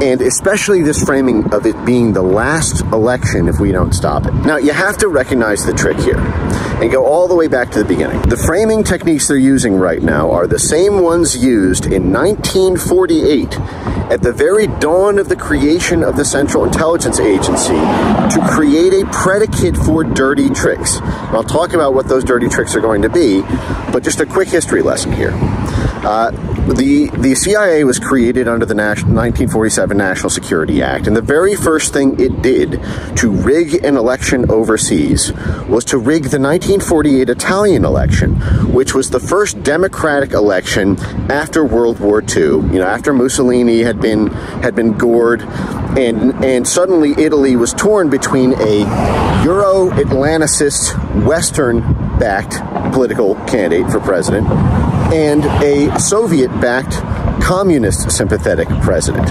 and 0.00 0.20
especially 0.20 0.82
this 0.82 1.02
framing 1.02 1.52
of 1.52 1.66
it 1.66 1.84
being 1.84 2.12
the 2.12 2.22
last 2.22 2.82
election 2.92 3.48
if 3.48 3.58
we 3.58 3.72
don't 3.72 3.92
stop 3.92 4.26
it. 4.26 4.32
Now, 4.32 4.56
you 4.56 4.72
have 4.72 4.96
to 4.98 5.08
recognize 5.08 5.66
the 5.66 5.72
trick 5.72 5.98
here 5.98 6.18
and 6.18 6.90
go 6.92 7.04
all 7.04 7.26
the 7.26 7.34
way 7.34 7.48
back 7.48 7.70
to 7.72 7.80
the 7.80 7.84
beginning. 7.84 8.22
The 8.22 8.36
framing 8.36 8.84
techniques 8.84 9.26
they're 9.26 9.36
using 9.36 9.74
right 9.74 10.00
now 10.00 10.30
are 10.30 10.46
the 10.46 10.58
same 10.58 11.02
ones 11.02 11.36
used 11.36 11.86
in 11.86 12.12
1948 12.12 13.58
at 14.10 14.22
the 14.22 14.32
very 14.32 14.68
dawn 14.78 15.18
of 15.18 15.28
the 15.28 15.36
creation 15.36 16.04
of 16.04 16.16
the 16.16 16.24
Central 16.24 16.64
Intelligence 16.64 17.18
Agency 17.18 17.74
to 17.74 18.48
create 18.50 18.94
a 18.94 19.04
predicate 19.12 19.76
for 19.76 20.04
dirty 20.04 20.48
tricks. 20.48 20.98
And 20.98 21.36
I'll 21.36 21.42
talk 21.42 21.72
about 21.72 21.94
what 21.94 22.08
those 22.08 22.24
dirty 22.24 22.48
tricks 22.48 22.76
are 22.76 22.80
going 22.80 23.02
to 23.02 23.10
be, 23.10 23.42
but 23.92 24.04
just 24.04 24.20
a 24.20 24.26
quick 24.26 24.48
history 24.48 24.82
lesson 24.82 25.12
here. 25.12 25.32
Uh, 26.04 26.30
the 26.74 27.10
the 27.18 27.34
CIA 27.34 27.82
was 27.84 27.98
created 27.98 28.46
under 28.46 28.64
the 28.64 28.74
1947 28.74 29.96
National 29.96 30.30
Security 30.30 30.82
Act, 30.82 31.06
and 31.06 31.16
the 31.16 31.22
very 31.22 31.56
first 31.56 31.92
thing 31.92 32.18
it 32.20 32.42
did 32.42 32.80
to 33.16 33.30
rig 33.30 33.84
an 33.84 33.96
election 33.96 34.50
overseas 34.50 35.32
was 35.66 35.84
to 35.86 35.98
rig 35.98 36.24
the 36.24 36.38
1948 36.38 37.28
Italian 37.28 37.84
election, 37.84 38.34
which 38.72 38.94
was 38.94 39.10
the 39.10 39.18
first 39.18 39.62
democratic 39.62 40.32
election 40.32 40.98
after 41.30 41.64
World 41.64 41.98
War 42.00 42.22
II. 42.22 42.42
You 42.42 42.78
know, 42.78 42.86
after 42.86 43.12
Mussolini 43.12 43.80
had 43.80 44.00
been 44.00 44.28
had 44.62 44.74
been 44.74 44.92
gored, 44.96 45.42
and 45.42 46.44
and 46.44 46.68
suddenly 46.68 47.12
Italy 47.12 47.56
was 47.56 47.72
torn 47.72 48.08
between 48.08 48.52
a 48.60 48.80
Euro 49.42 49.90
Atlanticist 49.90 51.24
Western 51.24 51.80
backed 52.18 52.56
political 52.92 53.34
candidate 53.46 53.90
for 53.90 54.00
president 54.00 54.46
and 55.12 55.44
a 55.62 55.98
Soviet 55.98 56.48
backed 56.60 56.92
communist 57.42 58.10
sympathetic 58.10 58.68
president. 58.82 59.28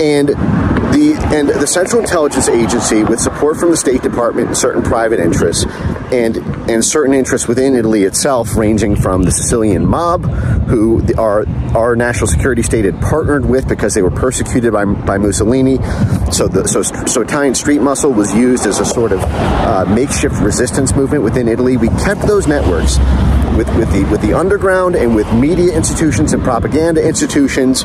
And 0.00 0.28
the 0.28 1.14
and 1.32 1.48
the 1.48 1.66
Central 1.66 2.00
Intelligence 2.00 2.48
Agency, 2.48 3.04
with 3.04 3.20
support 3.20 3.58
from 3.58 3.70
the 3.70 3.76
State 3.76 4.02
Department 4.02 4.48
and 4.48 4.56
certain 4.56 4.82
private 4.82 5.20
interests, 5.20 5.64
and 6.12 6.36
and 6.70 6.84
certain 6.84 7.14
interests 7.14 7.48
within 7.48 7.74
Italy 7.74 8.04
itself, 8.04 8.56
ranging 8.56 8.96
from 8.96 9.22
the 9.22 9.30
Sicilian 9.30 9.86
mob, 9.86 10.24
who 10.68 11.02
our 11.16 11.46
our 11.76 11.96
national 11.96 12.26
security 12.26 12.62
state 12.62 12.84
had 12.84 13.00
partnered 13.00 13.46
with 13.46 13.68
because 13.68 13.94
they 13.94 14.02
were 14.02 14.10
persecuted 14.10 14.72
by 14.72 14.84
by 14.84 15.18
Mussolini. 15.18 15.76
So 16.32 16.48
the 16.48 16.66
so 16.66 16.82
so 16.82 17.22
Italian 17.22 17.54
street 17.54 17.80
muscle 17.80 18.12
was 18.12 18.34
used 18.34 18.66
as 18.66 18.80
a 18.80 18.84
sort 18.84 19.12
of 19.12 19.20
uh, 19.22 19.84
makeshift 19.88 20.40
resistance 20.40 20.94
movement 20.94 21.24
within 21.24 21.48
Italy. 21.48 21.76
We 21.76 21.88
kept 21.88 22.22
those 22.22 22.46
networks 22.46 22.98
with, 23.56 23.68
with 23.76 23.92
the 23.92 24.04
with 24.10 24.22
the 24.22 24.34
underground 24.34 24.96
and 24.96 25.14
with 25.14 25.30
media 25.34 25.74
institutions 25.74 26.32
and 26.32 26.42
propaganda 26.42 27.06
institutions. 27.06 27.84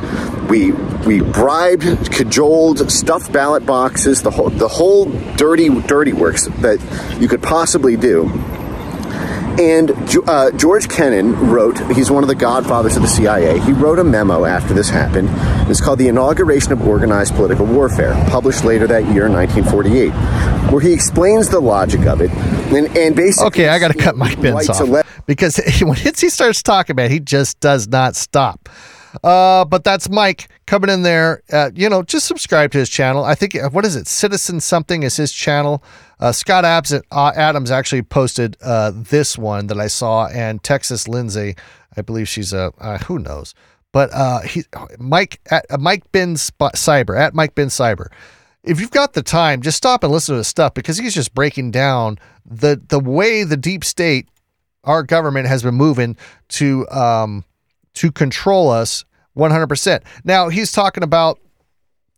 We 0.50 0.72
we 0.72 1.22
bribed, 1.22 2.12
cajoled, 2.12 2.92
stuffed 2.92 3.32
ballot 3.32 3.66
boxes, 3.66 4.22
the 4.22 4.32
whole 4.32 4.50
the 4.50 4.68
whole 4.68 5.06
dirty 5.36 5.70
dirty 5.82 6.14
works 6.14 6.48
that 6.62 6.80
you 7.20 7.28
could 7.28 7.44
possibly 7.44 7.98
do. 7.98 8.15
And 9.58 9.92
uh, 10.28 10.52
George 10.52 10.90
Kennan 10.90 11.50
wrote, 11.50 11.80
he's 11.96 12.12
one 12.12 12.24
of 12.24 12.28
the 12.28 12.36
godfathers 12.36 12.98
of 12.98 13.04
the 13.04 13.08
CIA. 13.08 13.60
He 13.60 13.72
wrote 13.72 14.00
a 14.00 14.04
memo 14.04 14.44
after 14.44 14.74
this 14.74 14.90
happened. 14.90 15.30
It's 15.72 15.80
called 15.80 16.00
The 16.00 16.10
Inauguration 16.10 16.74
of 16.74 16.86
Organized 16.86 17.36
Political 17.36 17.66
Warfare, 17.68 18.14
published 18.30 18.66
later 18.66 18.86
that 18.88 19.06
year 19.06 19.28
in 19.28 19.34
1948, 19.34 20.10
where 20.72 20.82
he 20.82 20.92
explains 20.92 21.48
the 21.48 21.62
logic 21.62 22.02
of 22.06 22.20
it. 22.20 22.32
And, 22.32 22.98
and 22.98 23.16
basically. 23.16 23.48
Okay, 23.48 23.70
I 23.70 23.80
got 23.80 23.92
to 23.92 23.98
cut 23.98 24.18
Mike 24.18 24.42
Benz 24.42 24.70
off. 24.70 25.06
Because 25.26 25.56
when 25.82 25.96
he 25.96 26.30
starts 26.30 26.62
talking 26.62 26.92
about 26.92 27.06
it, 27.06 27.12
he 27.12 27.22
just 27.22 27.60
does 27.62 27.88
not 27.88 28.18
stop. 28.18 28.68
Uh, 29.24 29.66
but 29.66 29.84
that's 29.84 30.10
Mike 30.10 30.50
coming 30.66 30.90
in 30.90 31.04
there. 31.04 31.44
Uh, 31.52 31.72
you 31.74 31.90
know, 31.90 32.04
just 32.04 32.26
subscribe 32.26 32.72
to 32.72 32.78
his 32.78 32.90
channel. 32.90 33.24
I 33.24 33.36
think 33.36 33.56
what 33.72 33.86
is 33.86 33.96
it? 33.96 34.08
Citizen 34.08 34.60
something 34.60 35.04
is 35.04 35.16
his 35.18 35.32
channel. 35.32 35.84
Uh, 36.20 36.32
Scott 36.32 36.66
Abs- 36.66 36.94
uh, 36.94 37.32
Adams 37.36 37.72
actually 37.72 38.02
posted 38.02 38.58
uh, 38.62 38.92
this 38.94 39.38
one 39.38 39.68
that 39.68 39.80
I 39.80 39.88
saw, 39.88 40.28
and 40.28 40.64
Texas 40.64 41.08
Lindsay, 41.08 41.56
I 41.98 42.02
believe 42.02 42.28
she's 42.28 42.54
a 42.54 42.72
uh, 42.80 42.98
who 43.00 43.20
knows, 43.20 43.54
but 43.92 44.10
uh, 44.14 44.42
he 44.42 44.64
Mike 45.00 45.40
at 45.52 45.66
uh, 45.70 45.78
Mike 45.78 46.04
Sp- 46.14 46.76
Cyber 46.76 47.20
at 47.20 47.34
Mike 47.34 47.56
Benz 47.56 47.74
Cyber. 47.74 48.08
If 48.64 48.80
you've 48.80 48.92
got 48.92 49.14
the 49.14 49.22
time, 49.22 49.62
just 49.62 49.78
stop 49.78 50.04
and 50.04 50.12
listen 50.12 50.34
to 50.34 50.38
his 50.38 50.48
stuff 50.48 50.74
because 50.74 50.98
he's 50.98 51.14
just 51.14 51.34
breaking 51.34 51.72
down 51.72 52.18
the 52.46 52.82
the 52.88 53.00
way 53.00 53.44
the 53.44 53.58
deep 53.58 53.84
state, 53.84 54.28
our 54.84 55.04
government 55.04 55.48
has 55.48 55.64
been 55.64 55.76
moving 55.76 56.18
to 56.50 56.88
um 56.90 57.46
to 57.96 58.12
control 58.12 58.70
us 58.70 59.06
100%. 59.36 60.02
Now 60.24 60.50
he's 60.50 60.72
talking 60.72 61.04
about 61.04 61.40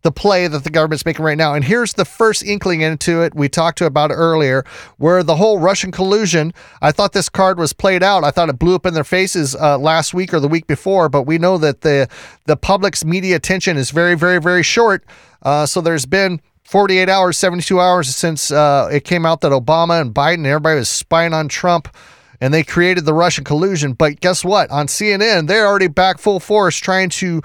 the 0.02 0.12
play 0.12 0.46
that 0.46 0.62
the 0.62 0.70
government's 0.70 1.04
making 1.04 1.24
right 1.24 1.36
now. 1.36 1.54
And 1.54 1.64
here's 1.64 1.94
the 1.94 2.04
first 2.04 2.44
inkling 2.44 2.82
into 2.82 3.20
it. 3.22 3.34
We 3.34 3.48
talked 3.48 3.78
to 3.78 3.86
about 3.86 4.10
earlier, 4.12 4.64
where 4.96 5.22
the 5.22 5.36
whole 5.36 5.58
Russian 5.58 5.90
collusion. 5.90 6.54
I 6.80 6.92
thought 6.92 7.12
this 7.12 7.28
card 7.28 7.58
was 7.58 7.72
played 7.72 8.02
out. 8.02 8.22
I 8.22 8.30
thought 8.30 8.48
it 8.48 8.58
blew 8.58 8.76
up 8.76 8.86
in 8.86 8.94
their 8.94 9.04
faces 9.04 9.56
uh, 9.56 9.76
last 9.76 10.14
week 10.14 10.32
or 10.32 10.40
the 10.40 10.48
week 10.48 10.66
before. 10.66 11.08
But 11.08 11.22
we 11.22 11.38
know 11.38 11.58
that 11.58 11.80
the 11.80 12.08
the 12.46 12.56
public's 12.56 13.04
media 13.04 13.36
attention 13.36 13.76
is 13.76 13.90
very, 13.90 14.14
very, 14.14 14.40
very 14.40 14.62
short. 14.62 15.04
Uh, 15.42 15.66
so 15.66 15.80
there's 15.80 16.06
been 16.06 16.40
48 16.62 17.08
hours, 17.08 17.36
72 17.38 17.80
hours 17.80 18.14
since 18.14 18.50
uh, 18.50 18.88
it 18.92 19.04
came 19.04 19.26
out 19.26 19.40
that 19.40 19.52
Obama 19.52 20.00
and 20.00 20.14
Biden 20.14 20.34
and 20.34 20.46
everybody 20.46 20.78
was 20.78 20.88
spying 20.88 21.32
on 21.32 21.48
Trump 21.48 21.88
and 22.40 22.52
they 22.54 22.62
created 22.62 23.04
the 23.04 23.14
Russian 23.14 23.44
collusion. 23.44 23.92
But 23.92 24.20
guess 24.20 24.44
what? 24.44 24.70
On 24.70 24.86
CNN, 24.86 25.46
they're 25.46 25.66
already 25.66 25.88
back 25.88 26.18
full 26.18 26.40
force 26.40 26.76
trying 26.76 27.10
to 27.10 27.42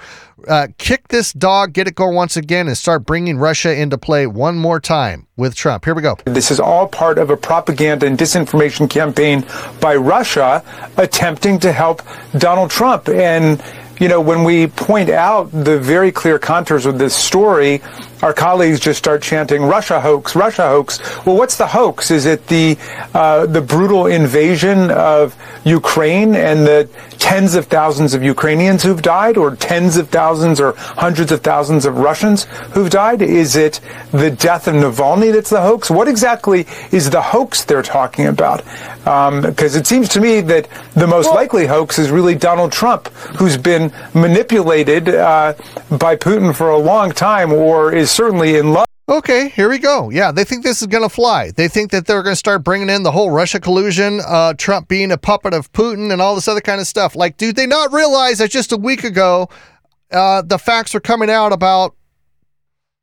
uh, 0.48 0.68
kick 0.78 1.08
this 1.08 1.32
dog, 1.32 1.72
get 1.72 1.88
it 1.88 1.94
going 1.94 2.14
once 2.14 2.36
again, 2.36 2.68
and 2.68 2.76
start 2.76 3.04
bringing 3.04 3.38
Russia 3.38 3.74
into 3.74 3.98
play 3.98 4.26
one 4.26 4.56
more 4.56 4.80
time 4.80 5.26
with 5.36 5.54
Trump. 5.54 5.84
Here 5.84 5.94
we 5.94 6.02
go. 6.02 6.16
This 6.24 6.50
is 6.50 6.60
all 6.60 6.86
part 6.86 7.18
of 7.18 7.30
a 7.30 7.36
propaganda 7.36 8.06
and 8.06 8.18
disinformation 8.18 8.88
campaign 8.88 9.46
by 9.80 9.96
Russia 9.96 10.62
attempting 10.96 11.58
to 11.60 11.72
help 11.72 12.02
Donald 12.38 12.70
Trump. 12.70 13.08
And 13.08 13.62
you 14.00 14.08
know, 14.08 14.20
when 14.20 14.42
we 14.42 14.66
point 14.66 15.08
out 15.08 15.50
the 15.52 15.78
very 15.78 16.10
clear 16.10 16.38
contours 16.38 16.84
of 16.84 16.98
this 16.98 17.14
story, 17.14 17.80
our 18.24 18.32
colleagues 18.32 18.80
just 18.80 18.98
start 18.98 19.20
chanting 19.20 19.62
Russia 19.62 20.00
hoax, 20.00 20.34
Russia 20.34 20.66
hoax. 20.66 20.98
Well, 21.26 21.36
what's 21.36 21.58
the 21.58 21.66
hoax? 21.66 22.10
Is 22.10 22.24
it 22.24 22.46
the 22.46 22.78
uh, 23.12 23.44
the 23.44 23.60
brutal 23.60 24.06
invasion 24.06 24.90
of 24.90 25.36
Ukraine 25.66 26.34
and 26.34 26.66
the 26.66 26.88
tens 27.18 27.54
of 27.54 27.66
thousands 27.66 28.14
of 28.14 28.22
Ukrainians 28.22 28.82
who've 28.82 29.02
died, 29.02 29.36
or 29.36 29.54
tens 29.56 29.98
of 29.98 30.08
thousands 30.08 30.58
or 30.58 30.72
hundreds 30.76 31.32
of 31.32 31.42
thousands 31.42 31.84
of 31.84 31.98
Russians 31.98 32.44
who've 32.72 32.88
died? 32.88 33.20
Is 33.20 33.56
it 33.56 33.80
the 34.12 34.30
death 34.30 34.68
of 34.68 34.74
Navalny 34.74 35.30
that's 35.30 35.50
the 35.50 35.60
hoax? 35.60 35.90
What 35.90 36.08
exactly 36.08 36.66
is 36.92 37.10
the 37.10 37.20
hoax 37.20 37.64
they're 37.64 37.82
talking 37.82 38.26
about? 38.26 38.64
Because 39.04 39.74
um, 39.74 39.80
it 39.80 39.86
seems 39.86 40.08
to 40.10 40.20
me 40.20 40.40
that 40.40 40.66
the 40.94 41.06
most 41.06 41.26
well, 41.26 41.34
likely 41.34 41.66
hoax 41.66 41.98
is 41.98 42.10
really 42.10 42.34
Donald 42.34 42.72
Trump, 42.72 43.08
who's 43.36 43.58
been 43.58 43.92
manipulated 44.14 45.10
uh, 45.10 45.52
by 45.90 46.16
Putin 46.16 46.54
for 46.54 46.70
a 46.70 46.78
long 46.78 47.12
time, 47.12 47.52
or 47.52 47.94
is 47.94 48.13
certainly 48.14 48.56
in 48.56 48.72
love. 48.72 48.86
Okay, 49.06 49.50
here 49.50 49.68
we 49.68 49.78
go. 49.78 50.08
Yeah, 50.08 50.32
they 50.32 50.44
think 50.44 50.62
this 50.62 50.80
is 50.80 50.86
going 50.86 51.02
to 51.02 51.10
fly. 51.10 51.50
They 51.50 51.68
think 51.68 51.90
that 51.90 52.06
they're 52.06 52.22
going 52.22 52.32
to 52.32 52.38
start 52.38 52.64
bringing 52.64 52.88
in 52.88 53.02
the 53.02 53.10
whole 53.10 53.30
Russia 53.30 53.60
collusion, 53.60 54.20
uh, 54.26 54.54
Trump 54.54 54.88
being 54.88 55.12
a 55.12 55.18
puppet 55.18 55.52
of 55.52 55.70
Putin, 55.72 56.10
and 56.10 56.22
all 56.22 56.34
this 56.34 56.48
other 56.48 56.62
kind 56.62 56.80
of 56.80 56.86
stuff. 56.86 57.14
Like, 57.14 57.36
do 57.36 57.52
they 57.52 57.66
not 57.66 57.92
realize 57.92 58.38
that 58.38 58.50
just 58.50 58.72
a 58.72 58.78
week 58.78 59.04
ago, 59.04 59.50
uh, 60.10 60.40
the 60.40 60.58
facts 60.58 60.94
were 60.94 61.00
coming 61.00 61.28
out 61.28 61.52
about 61.52 61.94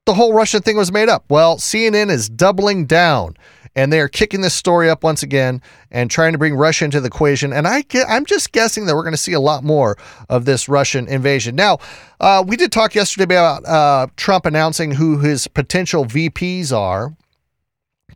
the 0.07 0.15
whole 0.15 0.33
Russian 0.33 0.63
thing 0.63 0.75
was 0.75 0.91
made 0.91 1.07
up? 1.07 1.25
Well, 1.29 1.57
CNN 1.57 2.09
is 2.09 2.27
doubling 2.27 2.87
down 2.87 3.35
and 3.75 3.91
they 3.91 3.99
are 3.99 4.07
kicking 4.07 4.41
this 4.41 4.53
story 4.53 4.89
up 4.89 5.03
once 5.03 5.23
again 5.23 5.61
and 5.91 6.11
trying 6.11 6.33
to 6.33 6.37
bring 6.37 6.55
Russia 6.55 6.85
into 6.85 6.99
the 6.99 7.07
equation. 7.07 7.53
And 7.53 7.67
I 7.67 7.83
I'm 8.07 8.25
just 8.25 8.51
guessing 8.51 8.85
that 8.85 8.95
we're 8.95 9.03
going 9.03 9.13
to 9.13 9.17
see 9.17 9.33
a 9.33 9.39
lot 9.39 9.63
more 9.63 9.97
of 10.29 10.45
this 10.45 10.67
Russian 10.67 11.07
invasion. 11.07 11.55
Now, 11.55 11.79
uh, 12.19 12.43
we 12.45 12.55
did 12.55 12.71
talk 12.71 12.95
yesterday 12.95 13.23
about 13.23 13.65
uh, 13.65 14.07
Trump 14.17 14.45
announcing 14.45 14.91
who 14.91 15.19
his 15.19 15.47
potential 15.47 16.05
VPs 16.05 16.71
are. 16.71 17.15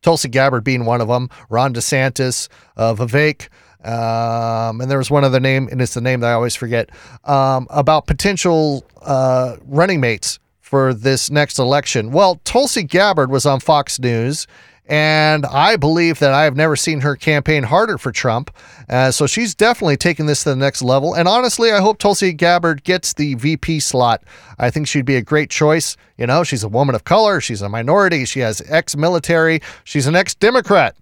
Tulsi 0.02 0.30
Gabbard 0.30 0.64
being 0.64 0.86
one 0.86 1.02
of 1.02 1.08
them, 1.08 1.30
Ron 1.50 1.74
DeSantis, 1.74 2.48
uh, 2.78 2.94
Vivek. 2.94 3.48
Um, 3.84 4.82
and 4.82 4.90
there 4.90 4.98
was 4.98 5.12
one 5.12 5.24
other 5.24 5.40
name, 5.40 5.68
and 5.72 5.82
it's 5.82 5.94
the 5.94 6.02
name 6.02 6.20
that 6.22 6.32
I 6.32 6.34
always 6.34 6.56
forget, 6.56 6.90
um, 7.24 7.68
about 7.70 8.08
potential 8.08 8.84
uh, 9.02 9.58
running 9.66 10.00
mates 10.00 10.40
for 10.60 10.94
this 10.94 11.30
next 11.30 11.60
election. 11.60 12.12
Well, 12.12 12.42
Tulsi 12.44 12.82
Gabbard 12.82 13.30
was 13.30 13.46
on 13.46 13.60
Fox 13.60 14.00
News 14.00 14.48
and 14.88 15.46
I 15.48 15.78
believe 15.78 16.20
that 16.20 16.32
I 16.32 16.44
have 16.44 16.56
never 16.56 16.76
seen 16.76 17.02
her 17.02 17.16
campaign 17.16 17.64
harder 17.64 17.98
for 17.98 18.12
Trump. 18.12 18.52
Uh, 18.88 19.10
so 19.10 19.26
she's 19.26 19.56
definitely 19.56 19.98
taking 19.98 20.28
this 20.28 20.44
to 20.44 20.50
the 20.50 20.56
next 20.56 20.84
level. 20.84 21.16
And 21.16 21.28
honestly, 21.28 21.72
I 21.72 21.80
hope 21.80 21.98
Tulsi 21.98 22.34
Gabbard 22.34 22.84
gets 22.84 23.14
the 23.14 23.34
VP 23.36 23.80
slot. 23.80 24.24
I 24.60 24.70
think 24.70 24.88
she'd 24.88 25.06
be 25.06 25.16
a 25.16 25.24
great 25.24 25.50
choice. 25.50 25.98
You 26.18 26.28
know, 26.28 26.44
she's 26.44 26.64
a 26.64 26.70
woman 26.70 26.94
of 26.94 27.04
color, 27.04 27.42
she's 27.42 27.62
a 27.62 27.70
minority, 27.70 28.26
she 28.26 28.42
has 28.42 28.62
ex 28.70 28.96
military, 28.96 29.60
she's 29.84 30.08
an 30.08 30.16
ex 30.16 30.36
Democrat. 30.36 30.96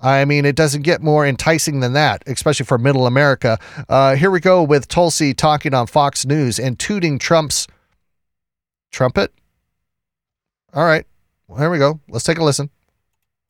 I 0.00 0.24
mean, 0.24 0.44
it 0.44 0.54
doesn't 0.54 0.82
get 0.82 1.02
more 1.02 1.26
enticing 1.26 1.80
than 1.80 1.92
that, 1.94 2.22
especially 2.26 2.66
for 2.66 2.78
middle 2.78 3.06
America. 3.06 3.58
Uh, 3.88 4.14
here 4.14 4.30
we 4.30 4.40
go 4.40 4.62
with 4.62 4.86
Tulsi 4.86 5.34
talking 5.34 5.74
on 5.74 5.86
Fox 5.86 6.24
News 6.24 6.58
and 6.58 6.78
tooting 6.78 7.18
Trump's 7.18 7.66
trumpet. 8.92 9.32
All 10.72 10.84
right, 10.84 11.04
well, 11.48 11.58
here 11.58 11.70
we 11.70 11.78
go. 11.78 12.00
Let's 12.08 12.24
take 12.24 12.38
a 12.38 12.44
listen 12.44 12.70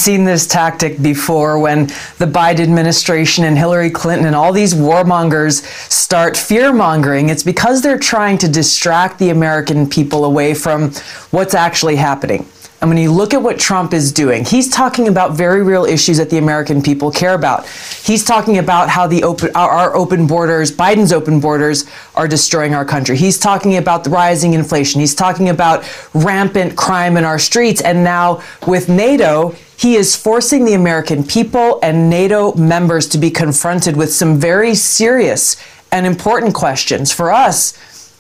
seen 0.01 0.23
this 0.23 0.47
tactic 0.47 1.03
before 1.03 1.59
when 1.59 1.89
the 2.19 2.25
Biden 2.25 2.61
administration 2.61 3.43
and 3.43 3.59
Hillary 3.59 3.91
Clinton 3.91 4.29
and 4.29 4.37
all 4.37 4.53
these 4.53 4.73
warmongers 4.73 5.65
start 5.91 6.37
fear 6.37 6.73
mongering. 6.73 7.31
It's 7.31 7.43
because 7.43 7.83
they're 7.83 7.99
trying 7.99 8.39
to 8.39 8.49
distract 8.49 9.19
the 9.19 9.31
American 9.31 9.91
people 9.91 10.25
away 10.25 10.55
from 10.55 10.93
what's 11.33 11.53
actually 11.53 11.97
happening. 11.97 12.47
And 12.81 12.89
when 12.89 12.97
you 12.97 13.11
look 13.11 13.35
at 13.35 13.43
what 13.43 13.59
Trump 13.59 13.93
is 13.93 14.13
doing, 14.13 14.45
he's 14.45 14.71
talking 14.71 15.09
about 15.09 15.33
very 15.33 15.65
real 15.65 15.85
issues 15.85 16.19
that 16.19 16.31
the 16.31 16.39
American 16.39 16.81
people 16.81 17.11
care 17.11 17.35
about. 17.35 17.67
He's 17.67 18.25
talking 18.25 18.59
about 18.59 18.89
how 18.89 19.09
the 19.09 19.25
open, 19.25 19.51
our, 19.57 19.69
our, 19.69 19.97
open 19.97 20.29
borders, 20.29 20.71
Biden's 20.71 21.13
open 21.13 21.41
borders, 21.41 21.87
are 22.15 22.29
destroying 22.29 22.73
our 22.73 22.85
country. 22.85 23.17
He's 23.17 23.37
talking 23.37 23.77
about 23.77 24.05
the 24.05 24.11
rising 24.11 24.55
inflation. 24.55 25.01
He's 25.01 25.17
talking 25.17 25.49
about 25.49 25.85
rampant 26.15 26.77
crime 26.77 27.17
in 27.17 27.25
our 27.25 27.41
streets. 27.41 27.81
And 27.81 28.05
now 28.05 28.45
with 28.65 28.89
NATO, 28.89 29.57
he 29.79 29.95
is 29.95 30.17
forcing 30.17 30.65
the 30.65 30.75
American 30.75 31.23
people 31.23 31.79
and 31.85 32.11
NATO 32.11 32.53
members 32.55 33.07
to 33.09 33.19
be 33.19 33.31
confronted 33.31 33.97
with 33.97 34.13
some 34.13 34.37
very 34.37 34.75
serious 34.75 35.57
and 35.93 36.05
important 36.05 36.53
questions. 36.53 37.13
For 37.13 37.31
us, 37.31 37.77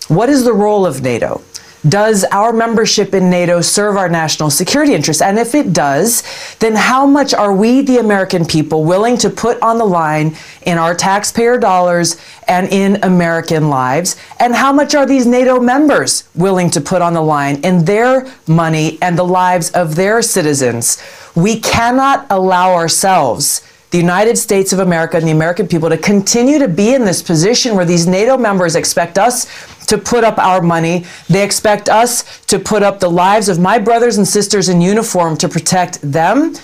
what 0.06 0.28
is 0.28 0.44
the 0.44 0.52
role 0.52 0.86
of 0.86 1.02
NATO? 1.02 1.42
Does 1.88 2.24
our 2.32 2.52
membership 2.52 3.14
in 3.14 3.30
NATO 3.30 3.60
serve 3.60 3.96
our 3.96 4.08
national 4.08 4.50
security 4.50 4.94
interests? 4.94 5.22
And 5.22 5.38
if 5.38 5.54
it 5.54 5.72
does, 5.72 6.22
then 6.58 6.74
how 6.74 7.06
much 7.06 7.32
are 7.32 7.54
we, 7.54 7.82
the 7.82 7.98
American 7.98 8.44
people, 8.44 8.84
willing 8.84 9.16
to 9.18 9.30
put 9.30 9.60
on 9.62 9.78
the 9.78 9.84
line 9.84 10.36
in 10.62 10.76
our 10.76 10.94
taxpayer 10.94 11.56
dollars 11.56 12.20
and 12.48 12.68
in 12.72 13.02
American 13.04 13.68
lives? 13.68 14.16
And 14.40 14.54
how 14.54 14.72
much 14.72 14.94
are 14.96 15.06
these 15.06 15.24
NATO 15.24 15.60
members 15.60 16.28
willing 16.34 16.68
to 16.70 16.80
put 16.80 17.00
on 17.00 17.14
the 17.14 17.22
line 17.22 17.60
in 17.62 17.84
their 17.84 18.26
money 18.48 18.98
and 19.00 19.16
the 19.16 19.24
lives 19.24 19.70
of 19.70 19.94
their 19.94 20.20
citizens? 20.20 21.00
We 21.36 21.60
cannot 21.60 22.26
allow 22.28 22.74
ourselves 22.74 23.62
the 23.90 23.98
United 23.98 24.36
States 24.36 24.72
of 24.72 24.80
America 24.80 25.16
and 25.16 25.26
the 25.26 25.32
American 25.32 25.66
people 25.66 25.88
to 25.88 25.96
continue 25.96 26.58
to 26.58 26.68
be 26.68 26.92
in 26.92 27.04
this 27.04 27.22
position 27.22 27.74
where 27.74 27.86
these 27.86 28.06
NATO 28.06 28.36
members 28.36 28.76
expect 28.76 29.16
us 29.16 29.46
to 29.88 29.98
put 29.98 30.24
up 30.24 30.38
our 30.38 30.62
money. 30.62 31.04
They 31.28 31.44
expect 31.44 31.88
us 31.88 32.40
to 32.46 32.58
put 32.58 32.82
up 32.82 33.00
the 33.00 33.10
lives 33.10 33.48
of 33.48 33.58
my 33.58 33.78
brothers 33.78 34.16
and 34.16 34.26
sisters 34.26 34.68
in 34.68 34.80
uniform 34.80 35.36
to 35.38 35.48
protect 35.48 36.00
them 36.00 36.54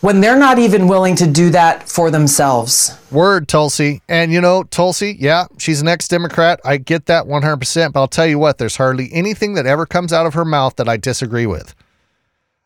when 0.00 0.20
they're 0.20 0.38
not 0.38 0.58
even 0.58 0.86
willing 0.86 1.16
to 1.16 1.26
do 1.26 1.50
that 1.50 1.88
for 1.88 2.10
themselves. 2.10 2.96
Word, 3.10 3.48
Tulsi. 3.48 4.00
And 4.08 4.32
you 4.32 4.40
know, 4.40 4.62
Tulsi, 4.62 5.16
yeah, 5.18 5.46
she's 5.58 5.80
an 5.80 5.88
ex 5.88 6.08
Democrat. 6.08 6.60
I 6.64 6.76
get 6.76 7.06
that 7.06 7.24
100%. 7.24 7.92
But 7.92 8.00
I'll 8.00 8.08
tell 8.08 8.26
you 8.26 8.38
what, 8.38 8.58
there's 8.58 8.76
hardly 8.76 9.12
anything 9.12 9.54
that 9.54 9.66
ever 9.66 9.86
comes 9.86 10.12
out 10.12 10.26
of 10.26 10.34
her 10.34 10.44
mouth 10.44 10.76
that 10.76 10.88
I 10.88 10.96
disagree 10.96 11.46
with. 11.46 11.74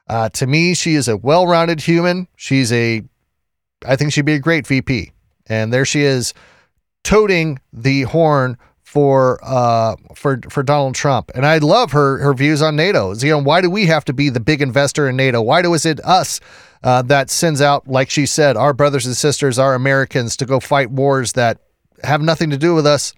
Uh, 0.08 0.28
to 0.30 0.46
me, 0.46 0.74
she 0.74 0.94
is 0.94 1.08
a 1.08 1.16
well 1.16 1.46
rounded 1.46 1.80
human. 1.80 2.28
She's 2.36 2.72
a 2.72 3.02
I 3.84 3.96
think 3.96 4.12
she'd 4.12 4.24
be 4.24 4.34
a 4.34 4.38
great 4.38 4.66
VP. 4.66 5.12
And 5.46 5.72
there 5.72 5.84
she 5.84 6.02
is 6.02 6.34
toting 7.02 7.58
the 7.72 8.02
horn 8.02 8.58
for 8.92 9.40
uh 9.42 9.96
for 10.14 10.38
for 10.50 10.62
Donald 10.62 10.94
Trump. 10.94 11.30
And 11.34 11.46
I 11.46 11.56
love 11.56 11.92
her 11.92 12.18
her 12.18 12.34
views 12.34 12.60
on 12.60 12.76
NATO. 12.76 13.14
You 13.14 13.30
know, 13.30 13.42
why 13.42 13.62
do 13.62 13.70
we 13.70 13.86
have 13.86 14.04
to 14.04 14.12
be 14.12 14.28
the 14.28 14.38
big 14.38 14.60
investor 14.60 15.08
in 15.08 15.16
NATO? 15.16 15.40
Why 15.40 15.62
do 15.62 15.72
is 15.72 15.86
it 15.86 15.98
us 16.04 16.40
uh, 16.82 17.00
that 17.00 17.30
sends 17.30 17.62
out, 17.62 17.88
like 17.88 18.10
she 18.10 18.26
said, 18.26 18.54
our 18.54 18.74
brothers 18.74 19.06
and 19.06 19.16
sisters, 19.16 19.58
our 19.58 19.74
Americans 19.74 20.36
to 20.36 20.44
go 20.44 20.60
fight 20.60 20.90
wars 20.90 21.32
that 21.32 21.56
have 22.04 22.20
nothing 22.20 22.50
to 22.50 22.58
do 22.58 22.74
with 22.74 22.86
us? 22.86 23.14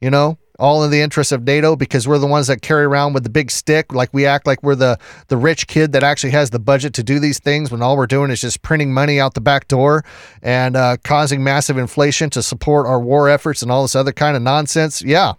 You 0.00 0.10
know, 0.10 0.38
all 0.58 0.82
in 0.84 0.90
the 0.90 1.00
interest 1.00 1.32
of 1.32 1.44
NATO 1.44 1.76
because 1.76 2.06
we're 2.06 2.18
the 2.18 2.26
ones 2.26 2.46
that 2.46 2.62
carry 2.62 2.84
around 2.84 3.12
with 3.12 3.24
the 3.24 3.30
big 3.30 3.50
stick. 3.50 3.92
Like 3.92 4.12
we 4.12 4.26
act 4.26 4.46
like 4.46 4.62
we're 4.62 4.74
the 4.74 4.98
the 5.28 5.36
rich 5.36 5.66
kid 5.66 5.92
that 5.92 6.02
actually 6.02 6.30
has 6.30 6.50
the 6.50 6.58
budget 6.58 6.94
to 6.94 7.02
do 7.02 7.18
these 7.18 7.38
things 7.38 7.70
when 7.70 7.82
all 7.82 7.96
we're 7.96 8.06
doing 8.06 8.30
is 8.30 8.40
just 8.40 8.62
printing 8.62 8.92
money 8.92 9.20
out 9.20 9.34
the 9.34 9.40
back 9.40 9.68
door 9.68 10.04
and 10.42 10.76
uh, 10.76 10.96
causing 11.04 11.42
massive 11.42 11.78
inflation 11.78 12.30
to 12.30 12.42
support 12.42 12.86
our 12.86 13.00
war 13.00 13.28
efforts 13.28 13.62
and 13.62 13.70
all 13.70 13.82
this 13.82 13.94
other 13.94 14.12
kind 14.12 14.36
of 14.36 14.42
nonsense. 14.42 15.02
Yeah, 15.02 15.34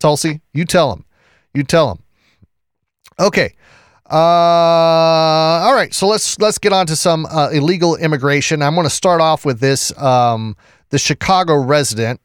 Tulsi, 0.00 0.40
you 0.52 0.64
tell 0.64 0.90
them. 0.90 1.04
You 1.54 1.62
tell 1.62 1.88
them. 1.88 2.02
Okay. 3.18 3.54
Uh, 4.10 4.14
all 4.14 5.74
right. 5.74 5.94
So 5.94 6.06
let's 6.06 6.38
let's 6.38 6.58
get 6.58 6.72
on 6.72 6.86
to 6.86 6.96
some 6.96 7.26
uh, 7.26 7.48
illegal 7.50 7.96
immigration. 7.96 8.62
I'm 8.62 8.74
going 8.74 8.86
to 8.86 8.90
start 8.90 9.20
off 9.20 9.44
with 9.44 9.60
this. 9.60 9.96
Um, 9.98 10.56
the 10.92 10.98
Chicago 10.98 11.56
resident, 11.56 12.20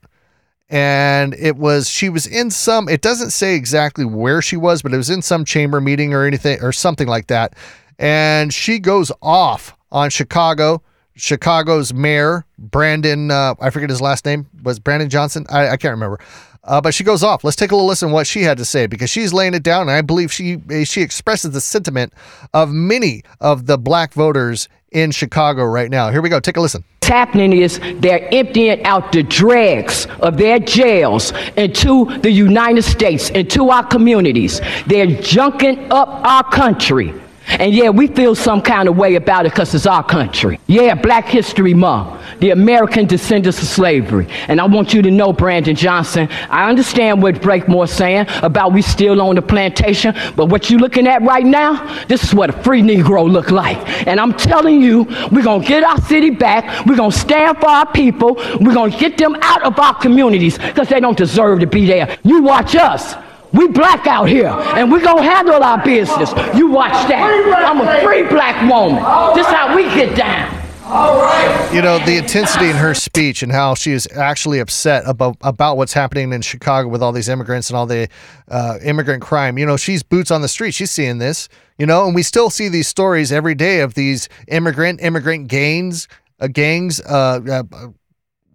and 0.69 1.33
it 1.35 1.55
was 1.55 1.89
she 1.89 2.09
was 2.09 2.27
in 2.27 2.51
some. 2.51 2.89
It 2.89 3.01
doesn't 3.01 3.31
say 3.31 3.55
exactly 3.55 4.05
where 4.05 4.41
she 4.41 4.57
was, 4.57 4.81
but 4.81 4.93
it 4.93 4.97
was 4.97 5.09
in 5.09 5.21
some 5.21 5.45
chamber 5.45 5.79
meeting 5.79 6.13
or 6.13 6.25
anything 6.25 6.61
or 6.61 6.71
something 6.71 7.07
like 7.07 7.27
that. 7.27 7.55
And 7.99 8.53
she 8.53 8.79
goes 8.79 9.11
off 9.21 9.75
on 9.91 10.09
Chicago. 10.09 10.81
Chicago's 11.15 11.93
mayor 11.93 12.45
Brandon, 12.59 13.31
uh, 13.31 13.55
I 13.59 13.71
forget 13.71 13.89
his 13.89 14.01
last 14.01 14.23
name, 14.23 14.47
was 14.61 14.77
Brandon 14.77 15.09
Johnson. 15.09 15.47
I, 15.49 15.69
I 15.69 15.77
can't 15.77 15.93
remember. 15.93 16.19
Uh, 16.63 16.81
but 16.81 16.93
she 16.93 17.03
goes 17.03 17.23
off. 17.23 17.43
Let's 17.43 17.55
take 17.55 17.71
a 17.71 17.75
little 17.75 17.87
listen 17.87 18.09
to 18.09 18.13
what 18.13 18.27
she 18.27 18.43
had 18.43 18.57
to 18.57 18.65
say 18.65 18.87
because 18.87 19.09
she's 19.09 19.31
laying 19.33 19.53
it 19.53 19.63
down, 19.63 19.83
and 19.83 19.91
I 19.91 20.01
believe 20.01 20.33
she 20.33 20.57
she 20.83 21.01
expresses 21.01 21.51
the 21.51 21.61
sentiment 21.61 22.13
of 22.53 22.71
many 22.71 23.23
of 23.39 23.67
the 23.67 23.77
black 23.77 24.13
voters 24.13 24.67
in 24.91 25.11
Chicago 25.11 25.63
right 25.63 25.89
now. 25.89 26.11
Here 26.11 26.21
we 26.21 26.29
go. 26.29 26.39
Take 26.39 26.57
a 26.57 26.61
listen. 26.61 26.83
What's 26.99 27.09
happening 27.09 27.53
is 27.53 27.79
they're 27.99 28.27
emptying 28.33 28.83
out 28.83 29.11
the 29.11 29.23
dregs 29.23 30.07
of 30.19 30.37
their 30.37 30.59
jails 30.59 31.31
into 31.55 32.17
the 32.19 32.31
United 32.31 32.83
States, 32.83 33.29
into 33.29 33.69
our 33.69 33.85
communities. 33.85 34.59
They're 34.87 35.07
junking 35.07 35.89
up 35.89 36.09
our 36.09 36.43
country. 36.51 37.13
And 37.47 37.73
yeah, 37.73 37.89
we 37.89 38.07
feel 38.07 38.35
some 38.35 38.61
kind 38.61 38.89
of 38.89 38.97
way 38.97 39.15
about 39.15 39.45
it 39.45 39.53
because 39.53 39.73
it's 39.73 39.85
our 39.85 40.03
country. 40.03 40.59
Yeah, 40.67 40.95
Black 40.95 41.25
History 41.25 41.73
Month, 41.73 42.21
the 42.39 42.49
American 42.51 43.05
descendants 43.05 43.61
of 43.61 43.67
slavery. 43.67 44.27
And 44.47 44.59
I 44.59 44.65
want 44.65 44.93
you 44.93 45.01
to 45.01 45.09
know, 45.09 45.31
Brandon 45.31 45.75
Johnson, 45.75 46.27
I 46.49 46.69
understand 46.69 47.21
what 47.21 47.41
Breakmore's 47.41 47.91
saying 47.91 48.27
about 48.43 48.73
we 48.73 48.81
still 48.81 49.21
on 49.21 49.35
the 49.35 49.41
plantation, 49.41 50.13
but 50.35 50.47
what 50.47 50.69
you 50.69 50.77
looking 50.77 51.07
at 51.07 51.21
right 51.21 51.45
now, 51.45 52.05
this 52.05 52.23
is 52.23 52.35
what 52.35 52.49
a 52.49 52.63
free 52.63 52.81
Negro 52.81 53.29
look 53.29 53.49
like. 53.49 53.77
And 54.07 54.19
I'm 54.19 54.33
telling 54.33 54.81
you, 54.81 55.03
we're 55.31 55.43
going 55.43 55.61
to 55.61 55.67
get 55.67 55.83
our 55.83 56.01
city 56.01 56.31
back. 56.31 56.85
We're 56.85 56.97
going 56.97 57.11
to 57.11 57.17
stand 57.17 57.59
for 57.59 57.69
our 57.69 57.89
people. 57.91 58.35
We're 58.59 58.73
going 58.73 58.91
to 58.91 58.97
get 58.97 59.17
them 59.17 59.35
out 59.41 59.63
of 59.63 59.79
our 59.79 59.95
communities 59.95 60.57
because 60.57 60.89
they 60.89 60.99
don't 60.99 61.17
deserve 61.17 61.61
to 61.61 61.67
be 61.67 61.85
there. 61.85 62.17
You 62.23 62.43
watch 62.43 62.75
us. 62.75 63.15
We 63.53 63.67
black 63.67 64.05
out 64.07 64.27
here, 64.27 64.47
and 64.47 64.91
we 64.91 65.01
gonna 65.01 65.23
handle 65.23 65.63
our 65.63 65.83
business. 65.83 66.31
You 66.55 66.69
watch 66.69 66.91
that. 67.07 67.65
I'm 67.65 67.81
a 67.81 68.01
free 68.01 68.23
black 68.23 68.69
woman. 68.69 68.95
This 69.35 69.47
how 69.47 69.75
we 69.75 69.83
get 69.83 70.15
down. 70.15 70.57
All 70.89 71.17
right. 71.17 71.69
You 71.73 71.81
know, 71.81 71.99
the 71.99 72.15
intensity 72.17 72.69
in 72.69 72.77
her 72.77 72.93
speech 72.93 73.43
and 73.43 73.51
how 73.51 73.75
she 73.75 73.91
is 73.91 74.07
actually 74.15 74.59
upset 74.59 75.03
about 75.05 75.35
about 75.41 75.75
what's 75.75 75.91
happening 75.91 76.31
in 76.31 76.41
Chicago 76.41 76.87
with 76.87 77.03
all 77.03 77.11
these 77.11 77.27
immigrants 77.27 77.69
and 77.69 77.75
all 77.75 77.85
the 77.85 78.07
uh, 78.47 78.77
immigrant 78.81 79.21
crime. 79.21 79.57
You 79.57 79.65
know, 79.65 79.75
she's 79.75 80.01
boots 80.01 80.31
on 80.31 80.41
the 80.41 80.47
street. 80.47 80.73
She's 80.73 80.91
seeing 80.91 81.17
this. 81.17 81.49
You 81.77 81.85
know, 81.85 82.05
and 82.05 82.15
we 82.15 82.23
still 82.23 82.49
see 82.49 82.69
these 82.69 82.87
stories 82.87 83.33
every 83.33 83.53
day 83.53 83.81
of 83.81 83.95
these 83.95 84.29
immigrant 84.47 85.01
immigrant 85.01 85.49
gangs, 85.49 86.07
uh, 86.39 86.47
gangs, 86.47 87.01
uh, 87.01 87.41
uh, 87.49 87.87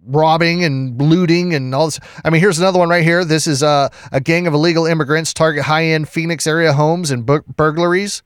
robbing 0.05 0.63
and 0.63 0.99
looting 1.01 1.53
and 1.53 1.73
all 1.73 1.85
this. 1.85 1.99
I 2.23 2.29
mean, 2.29 2.41
here's 2.41 2.59
another 2.59 2.79
one 2.79 2.89
right 2.89 3.03
here. 3.03 3.25
This 3.25 3.47
is 3.47 3.63
uh, 3.63 3.89
a 4.11 4.19
gang 4.19 4.47
of 4.47 4.53
illegal 4.53 4.85
immigrants 4.85 5.33
target 5.33 5.63
high-end 5.63 6.09
Phoenix 6.09 6.47
area 6.47 6.73
homes 6.73 7.11
and 7.11 7.25
bur- 7.25 7.43
burglaries. 7.55 8.23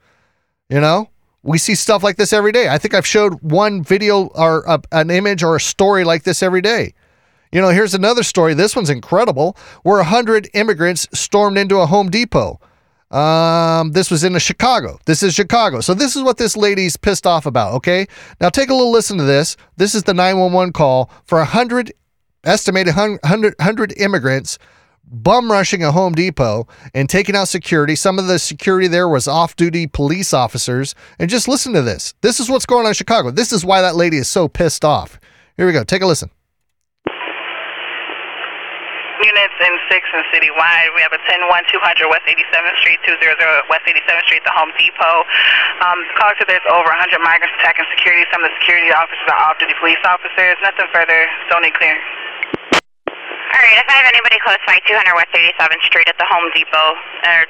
You 0.69 0.82
know, 0.82 1.09
we 1.43 1.57
see 1.57 1.75
stuff 1.75 2.03
like 2.03 2.17
this 2.17 2.34
every 2.34 2.51
day. 2.51 2.67
I 2.67 2.78
think 2.78 2.93
I've 2.93 3.07
showed 3.07 3.41
one 3.41 3.84
video 3.84 4.25
or 4.28 4.67
uh, 4.67 4.80
an 4.91 5.09
image 5.09 5.43
or 5.43 5.55
a 5.55 5.61
story 5.61 6.03
like 6.03 6.23
this 6.23 6.43
every 6.43 6.61
day. 6.61 6.93
You 7.51 7.61
know, 7.61 7.69
here's 7.69 7.93
another 7.93 8.23
story. 8.23 8.53
This 8.53 8.75
one's 8.75 8.89
incredible. 8.89 9.55
Where 9.84 9.97
100 9.97 10.49
immigrants 10.53 11.07
stormed 11.13 11.57
into 11.57 11.78
a 11.78 11.86
Home 11.86 12.09
Depot. 12.09 12.59
Um, 13.12 13.91
this 13.91 14.12
was 14.12 14.24
in 14.24 14.36
a 14.36 14.39
Chicago. 14.39 14.99
This 15.05 15.24
is 15.24 15.34
Chicago. 15.34 15.80
So 15.80 15.93
this 15.93 16.16
is 16.16 16.24
what 16.24 16.38
this 16.38 16.58
lady's 16.58 16.97
pissed 16.97 17.26
off 17.26 17.45
about. 17.45 17.74
Okay, 17.76 18.08
now 18.41 18.49
take 18.49 18.70
a 18.70 18.74
little 18.74 18.91
listen 18.91 19.18
to 19.18 19.24
this. 19.24 19.55
This 19.78 19.95
is 19.95 20.03
the 20.03 20.14
911 20.14 20.74
call 20.74 21.10
for 21.24 21.39
a 21.39 21.45
hundred 21.45 21.93
estimated 22.43 22.95
100, 22.95 23.55
100 23.58 23.93
immigrants 23.97 24.58
bum 25.10 25.51
rushing 25.51 25.84
a 25.84 25.91
Home 25.91 26.14
Depot 26.14 26.68
and 26.93 27.10
taking 27.10 27.36
out 27.36 27.47
security. 27.47 27.95
Some 27.95 28.20
of 28.20 28.28
the 28.28 28.39
security 28.39 28.88
there 28.88 29.08
was 29.08 29.28
off-duty 29.28 29.88
police 29.88 30.34
officers. 30.34 30.95
And 31.20 31.30
just 31.30 31.47
listen 31.47 31.74
to 31.74 31.82
this. 31.82 32.14
This 32.22 32.39
is 32.39 32.49
what's 32.49 32.66
going 32.66 32.86
on 32.86 32.89
in 32.89 32.93
Chicago. 32.93 33.32
This 33.32 33.53
is 33.53 33.66
why 33.66 33.82
that 33.82 33.95
lady 33.95 34.18
is 34.18 34.28
so 34.28 34.47
pissed 34.47 34.84
off. 34.84 35.20
Here 35.55 35.66
we 35.66 35.74
go. 35.74 35.84
Take 35.84 36.01
a 36.01 36.08
listen. 36.08 36.30
Units 39.28 39.57
in 39.59 39.73
6 39.91 40.15
and 40.15 40.23
citywide. 40.32 40.95
We 40.95 41.03
have 41.03 41.11
a 41.11 41.19
10 41.28 41.51
1 41.51 41.51
200 41.51 42.07
West 42.07 42.23
87th 42.23 42.80
Street, 42.80 42.99
200 43.03 43.67
West 43.67 43.84
87th 43.84 44.23
Street, 44.23 44.43
the 44.47 44.55
Home 44.55 44.71
Depot. 44.80 45.17
Um, 45.84 45.99
caller 46.15 46.36
said 46.39 46.47
there's 46.47 46.63
over 46.71 46.88
100 46.88 47.19
migrants 47.19 47.51
attacking 47.59 47.84
security. 47.91 48.23
Some 48.32 48.47
of 48.47 48.49
the 48.51 48.55
security 48.63 48.95
officers 48.95 49.28
are 49.28 49.39
off 49.43 49.59
duty 49.59 49.75
police 49.84 49.99
officers. 50.07 50.55
Nothing 50.63 50.88
further. 50.95 51.28
Zoning 51.51 51.75
clear. 51.75 51.99
All 51.99 53.63
right, 53.63 53.80
if 53.80 53.88
I 53.88 53.95
have 53.99 54.07
anybody 54.11 54.39
close 54.43 54.61
by 54.63 54.80
200 54.88 54.95
West 55.15 55.32
87th 55.36 55.84
Street 55.84 56.07
at 56.07 56.15
the 56.19 56.28
Home 56.32 56.47
Depot, 56.55 56.89
they're 57.28 57.47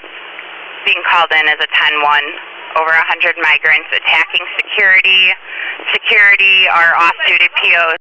being 0.85 1.01
called 1.05 1.29
in 1.29 1.45
as 1.45 1.61
a 1.61 1.69
10 1.69 2.01
1. 2.01 2.81
Over 2.81 2.93
100 2.93 3.37
migrants 3.41 3.89
attacking 3.93 4.45
security. 4.61 5.33
Security 5.93 6.69
are 6.69 6.93
off 6.97 7.15
duty 7.25 7.49
POs. 7.57 7.97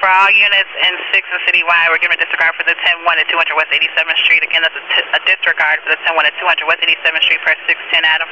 For 0.00 0.10
all 0.10 0.30
units 0.30 0.72
in 0.82 0.92
6 1.14 1.28
and 1.30 1.40
citywide, 1.46 1.86
we're 1.90 2.02
giving 2.02 2.18
a 2.18 2.22
disregard 2.22 2.58
for 2.58 2.66
the 2.66 2.74
10 2.74 3.06
1 3.06 3.18
at 3.18 3.28
200 3.30 3.54
West 3.54 3.70
87th 3.70 4.18
Street. 4.26 4.42
Again, 4.42 4.62
that's 4.62 4.74
a, 4.74 4.84
t- 4.90 5.10
a 5.14 5.20
disregard 5.26 5.78
for 5.86 5.90
the 5.94 6.00
10 6.06 6.16
1 6.16 6.26
at 6.26 6.34
200 6.42 6.66
West 6.66 6.82
87th 6.82 7.22
Street 7.22 7.40
per 7.46 7.54
610 7.70 8.04
Adam. 8.04 8.28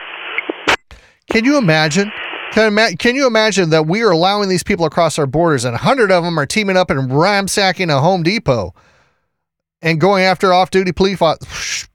Can 1.31 1.45
you 1.45 1.57
imagine? 1.57 2.13
Can, 2.53 2.77
can 2.97 3.15
you 3.15 3.27
imagine 3.27 3.71
that 3.71 3.87
we 3.87 4.03
are 4.03 4.11
allowing 4.11 4.49
these 4.49 4.63
people 4.63 4.85
across 4.85 5.19
our 5.19 5.27
borders 5.27 5.65
and 5.65 5.73
100 5.73 6.11
of 6.13 6.23
them 6.23 6.39
are 6.39 6.47
teaming 6.47 6.77
up 6.77 6.91
and 6.91 7.11
ramsacking 7.11 7.91
a 7.91 8.01
Home 8.01 8.23
Depot 8.23 8.75
and 9.83 10.01
going 10.01 10.25
after 10.25 10.53
off 10.53 10.71
duty 10.71 10.93
police? 10.93 11.19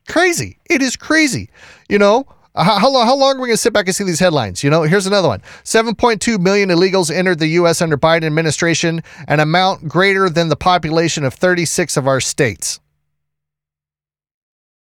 Crazy. 0.07 0.57
It 0.69 0.81
is 0.81 0.95
crazy. 0.95 1.49
You 1.87 1.99
know, 1.99 2.25
Uh, 2.59 2.63
how, 2.63 2.77
how, 2.77 2.91
long, 2.91 3.05
how 3.05 3.15
long 3.15 3.37
are 3.37 3.41
we 3.41 3.47
going 3.47 3.53
to 3.53 3.57
sit 3.57 3.71
back 3.71 3.87
and 3.87 3.95
see 3.95 4.03
these 4.03 4.19
headlines? 4.19 4.65
You 4.65 4.69
know, 4.69 4.83
here's 4.83 5.07
another 5.07 5.29
one 5.29 5.39
7.2 5.63 6.39
million 6.39 6.69
illegals 6.69 7.09
entered 7.09 7.39
the 7.39 7.47
U.S. 7.47 7.81
under 7.81 7.97
Biden 7.97 8.25
administration, 8.25 9.01
an 9.29 9.39
amount 9.39 9.87
greater 9.87 10.29
than 10.29 10.49
the 10.49 10.57
population 10.57 11.23
of 11.23 11.33
36 11.33 11.95
of 11.95 12.05
our 12.05 12.19
states. 12.19 12.81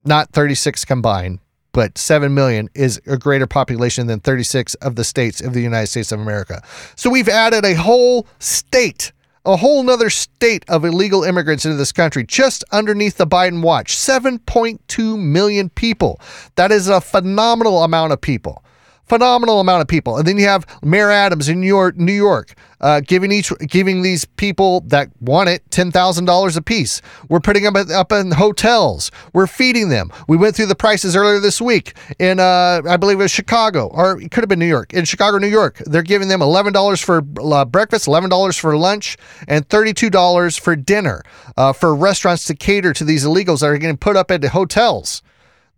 Not 0.05 0.31
36 0.31 0.85
combined, 0.85 1.39
but 1.73 1.97
7 1.97 2.33
million 2.33 2.69
is 2.73 3.01
a 3.05 3.17
greater 3.17 3.45
population 3.45 4.07
than 4.07 4.21
36 4.21 4.75
of 4.75 4.95
the 4.95 5.03
states 5.03 5.41
of 5.41 5.53
the 5.53 5.61
United 5.61 5.87
States 5.87 6.13
of 6.13 6.21
America. 6.21 6.63
So 6.95 7.09
we've 7.09 7.27
added 7.27 7.65
a 7.65 7.73
whole 7.73 8.25
state, 8.39 9.11
a 9.49 9.57
whole 9.57 9.81
nother 9.81 10.11
state 10.11 10.63
of 10.69 10.85
illegal 10.85 11.23
immigrants 11.23 11.65
into 11.65 11.75
this 11.75 11.91
country 11.91 12.23
just 12.23 12.63
underneath 12.71 13.17
the 13.17 13.25
Biden 13.25 13.63
watch. 13.63 13.95
7.2 13.95 15.19
million 15.19 15.69
people. 15.71 16.21
That 16.53 16.71
is 16.71 16.87
a 16.87 17.01
phenomenal 17.01 17.83
amount 17.83 18.13
of 18.13 18.21
people. 18.21 18.63
Phenomenal 19.09 19.59
amount 19.59 19.81
of 19.81 19.87
people. 19.87 20.17
And 20.17 20.27
then 20.27 20.37
you 20.37 20.45
have 20.45 20.65
Mayor 20.83 21.09
Adams 21.09 21.49
in 21.49 21.59
New 21.59 21.67
York, 21.67 21.97
New 21.97 22.13
York 22.13 22.55
uh, 22.81 23.01
giving 23.01 23.31
each 23.31 23.51
giving 23.67 24.01
these 24.01 24.25
people 24.25 24.81
that 24.81 25.09
want 25.19 25.49
it 25.49 25.69
ten 25.71 25.91
thousand 25.91 26.25
dollars 26.25 26.55
a 26.55 26.61
piece. 26.61 27.01
We're 27.27 27.39
putting 27.39 27.63
them 27.63 27.75
up 27.75 28.11
in 28.11 28.31
hotels. 28.31 29.11
We're 29.33 29.47
feeding 29.47 29.89
them. 29.89 30.11
We 30.27 30.37
went 30.37 30.55
through 30.55 30.67
the 30.67 30.75
prices 30.75 31.15
earlier 31.15 31.39
this 31.39 31.61
week 31.61 31.93
in 32.19 32.39
uh, 32.39 32.81
I 32.87 32.97
believe 32.97 33.19
it 33.19 33.23
was 33.23 33.31
Chicago 33.31 33.87
or 33.87 34.21
it 34.21 34.31
could 34.31 34.41
have 34.41 34.49
been 34.49 34.59
New 34.59 34.65
York. 34.65 34.93
In 34.93 35.05
Chicago, 35.05 35.37
New 35.37 35.47
York, 35.47 35.81
they're 35.85 36.01
giving 36.01 36.27
them 36.27 36.41
eleven 36.41 36.73
dollars 36.73 37.01
for 37.01 37.21
uh, 37.41 37.65
breakfast, 37.65 38.07
eleven 38.07 38.29
dollars 38.29 38.57
for 38.57 38.75
lunch, 38.77 39.17
and 39.47 39.67
thirty 39.69 39.93
two 39.93 40.09
dollars 40.09 40.57
for 40.57 40.75
dinner 40.75 41.23
uh, 41.57 41.73
for 41.73 41.95
restaurants 41.95 42.45
to 42.45 42.55
cater 42.55 42.93
to 42.93 43.03
these 43.03 43.25
illegals 43.25 43.59
that 43.59 43.67
are 43.67 43.77
getting 43.77 43.97
put 43.97 44.15
up 44.15 44.31
at 44.31 44.41
the 44.41 44.49
hotels. 44.49 45.21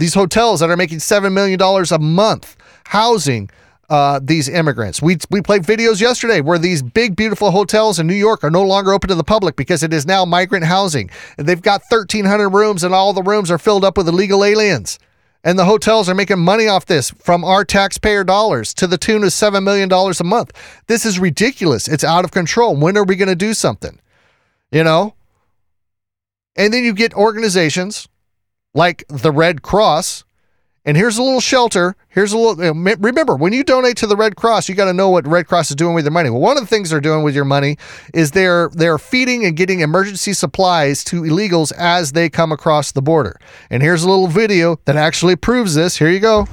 These 0.02 0.16
hotels 0.16 0.62
that 0.62 0.72
are 0.72 0.78
making 0.78 0.98
seven 0.98 1.32
million 1.32 1.60
dollars 1.60 1.92
a 1.92 2.00
month 2.00 2.58
housing 2.86 3.52
uh, 3.88 4.20
these 4.24 4.50
immigrants. 4.50 5.00
We 5.00 5.18
we 5.30 5.44
played 5.44 5.62
videos 5.62 6.02
yesterday 6.02 6.42
where 6.42 6.58
these 6.58 6.82
big 6.82 7.16
beautiful 7.16 7.52
hotels 7.52 8.00
in 8.00 8.08
New 8.08 8.16
York 8.16 8.44
are 8.44 8.50
no 8.50 8.64
longer 8.64 8.94
open 8.94 9.10
to 9.10 9.16
the 9.16 9.24
public 9.24 9.56
because 9.56 9.84
it 9.84 9.94
is 9.94 10.08
now 10.08 10.26
migrant 10.26 10.66
housing. 10.66 11.12
And 11.38 11.46
they've 11.46 11.62
got 11.62 11.84
1,300 11.88 12.50
rooms, 12.50 12.84
and 12.84 12.96
all 12.96 13.14
the 13.14 13.22
rooms 13.22 13.52
are 13.52 13.60
filled 13.60 13.86
up 13.86 13.96
with 13.96 14.10
illegal 14.10 14.44
aliens. 14.44 14.98
And 15.44 15.60
the 15.60 15.66
hotels 15.66 16.10
are 16.10 16.16
making 16.16 16.40
money 16.40 16.68
off 16.68 16.88
this 16.88 17.12
from 17.12 17.44
our 17.44 17.64
taxpayer 17.64 18.24
dollars 18.24 18.74
to 18.74 18.88
the 18.88 18.98
tune 18.98 19.24
of 19.24 19.30
$7 19.30 19.62
million 19.62 19.92
a 19.92 20.24
month. 20.24 20.52
This 20.88 21.06
is 21.06 21.20
ridiculous. 21.20 21.88
It's 21.88 22.04
out 22.04 22.26
of 22.26 22.32
control. 22.32 22.76
When 22.76 22.98
are 22.98 23.04
we 23.04 23.16
going 23.16 23.30
to 23.30 23.36
do 23.36 23.54
something? 23.54 24.00
You 24.72 24.84
know? 24.84 25.14
And 26.56 26.74
then 26.74 26.84
you 26.84 26.96
get 26.96 27.14
organizations 27.14 28.08
like 28.74 29.04
the 29.10 29.32
Red 29.32 29.62
Cross 29.62 30.24
And 30.84 30.98
here's 30.98 31.20
a 31.20 31.22
little 31.22 31.40
shelter. 31.42 31.96
Here's 32.10 32.34
a 32.34 32.38
little. 32.38 32.74
Remember, 32.74 33.36
when 33.36 33.54
you 33.54 33.64
donate 33.64 33.98
to 33.98 34.08
the 34.08 34.16
Red 34.16 34.36
Cross, 34.36 34.68
you 34.68 34.74
got 34.74 34.86
to 34.86 34.94
know 34.94 35.10
what 35.10 35.28
Red 35.28 35.46
Cross 35.46 35.70
is 35.70 35.76
doing 35.76 35.94
with 35.94 36.06
their 36.06 36.12
money. 36.12 36.32
Well, 36.32 36.42
one 36.42 36.58
of 36.58 36.64
the 36.64 36.68
things 36.68 36.90
they're 36.90 37.00
doing 37.00 37.24
with 37.24 37.36
your 37.36 37.46
money 37.46 37.78
is 38.16 38.32
they're 38.32 38.70
they're 38.74 38.98
feeding 38.98 39.46
and 39.46 39.56
getting 39.56 39.82
emergency 39.82 40.34
supplies 40.34 41.04
to 41.06 41.22
illegals 41.22 41.72
as 41.78 42.14
they 42.14 42.30
come 42.30 42.52
across 42.52 42.92
the 42.94 43.02
border. 43.02 43.40
And 43.70 43.84
here's 43.84 44.04
a 44.04 44.10
little 44.10 44.28
video 44.28 44.80
that 44.86 44.96
actually 44.96 45.36
proves 45.36 45.76
this. 45.76 45.98
Here 45.98 46.10
you 46.10 46.20
go. 46.20 46.48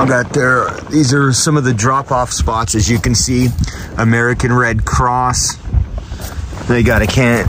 I 0.00 0.06
got 0.06 0.32
there. 0.32 0.70
These 0.90 1.12
are 1.12 1.32
some 1.32 1.56
of 1.56 1.64
the 1.64 1.74
drop-off 1.74 2.32
spots, 2.32 2.74
as 2.74 2.88
you 2.88 2.98
can 2.98 3.14
see. 3.14 3.48
American 3.98 4.52
Red 4.52 4.84
Cross. 4.84 5.56
They 6.68 6.82
got 6.82 7.02
a 7.02 7.06
can 7.06 7.46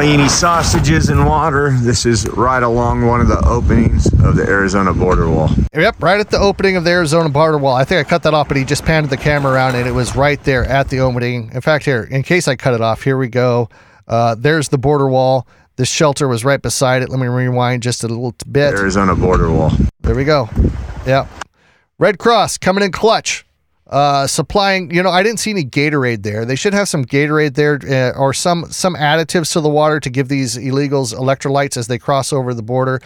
any 0.00 0.28
sausages 0.28 1.08
and 1.08 1.26
water. 1.26 1.70
This 1.70 2.06
is 2.06 2.28
right 2.28 2.62
along 2.62 3.06
one 3.06 3.20
of 3.20 3.28
the 3.28 3.44
openings 3.46 4.06
of 4.24 4.36
the 4.36 4.44
Arizona 4.46 4.94
border 4.94 5.28
wall. 5.28 5.50
Yep, 5.74 6.02
right 6.02 6.18
at 6.18 6.30
the 6.30 6.38
opening 6.38 6.76
of 6.76 6.84
the 6.84 6.90
Arizona 6.90 7.28
border 7.28 7.58
wall. 7.58 7.74
I 7.74 7.84
think 7.84 8.06
I 8.06 8.08
cut 8.08 8.22
that 8.22 8.34
off, 8.34 8.48
but 8.48 8.56
he 8.56 8.64
just 8.64 8.84
panned 8.84 9.10
the 9.10 9.16
camera 9.16 9.52
around 9.52 9.74
and 9.74 9.86
it 9.86 9.92
was 9.92 10.16
right 10.16 10.42
there 10.44 10.64
at 10.64 10.88
the 10.88 11.00
opening. 11.00 11.50
In 11.52 11.60
fact, 11.60 11.84
here, 11.84 12.04
in 12.04 12.22
case 12.22 12.48
I 12.48 12.56
cut 12.56 12.74
it 12.74 12.80
off, 12.80 13.02
here 13.02 13.18
we 13.18 13.28
go. 13.28 13.68
Uh, 14.08 14.34
there's 14.36 14.68
the 14.68 14.78
border 14.78 15.08
wall. 15.08 15.46
The 15.76 15.86
shelter 15.86 16.28
was 16.28 16.44
right 16.44 16.60
beside 16.60 17.02
it. 17.02 17.08
Let 17.08 17.18
me 17.18 17.26
rewind 17.26 17.82
just 17.82 18.04
a 18.04 18.08
little 18.08 18.34
bit. 18.50 18.74
Arizona 18.74 19.14
border 19.14 19.50
wall. 19.50 19.72
There 20.00 20.14
we 20.14 20.24
go. 20.24 20.48
Yeah. 21.06 21.26
Red 21.98 22.18
Cross 22.18 22.58
coming 22.58 22.84
in 22.84 22.92
clutch. 22.92 23.46
Uh, 23.86 24.26
supplying, 24.26 24.90
you 24.90 25.02
know, 25.02 25.10
I 25.10 25.22
didn't 25.22 25.38
see 25.38 25.50
any 25.50 25.64
Gatorade 25.64 26.22
there. 26.22 26.46
They 26.46 26.56
should 26.56 26.72
have 26.72 26.88
some 26.88 27.04
Gatorade 27.04 27.54
there 27.54 27.78
uh, 27.86 28.18
or 28.18 28.32
some 28.32 28.64
some 28.72 28.94
additives 28.94 29.52
to 29.52 29.60
the 29.60 29.68
water 29.68 30.00
to 30.00 30.08
give 30.08 30.28
these 30.28 30.56
illegals 30.56 31.14
electrolytes 31.14 31.76
as 31.76 31.88
they 31.88 31.98
cross 31.98 32.32
over 32.32 32.54
the 32.54 32.62
border. 32.62 33.00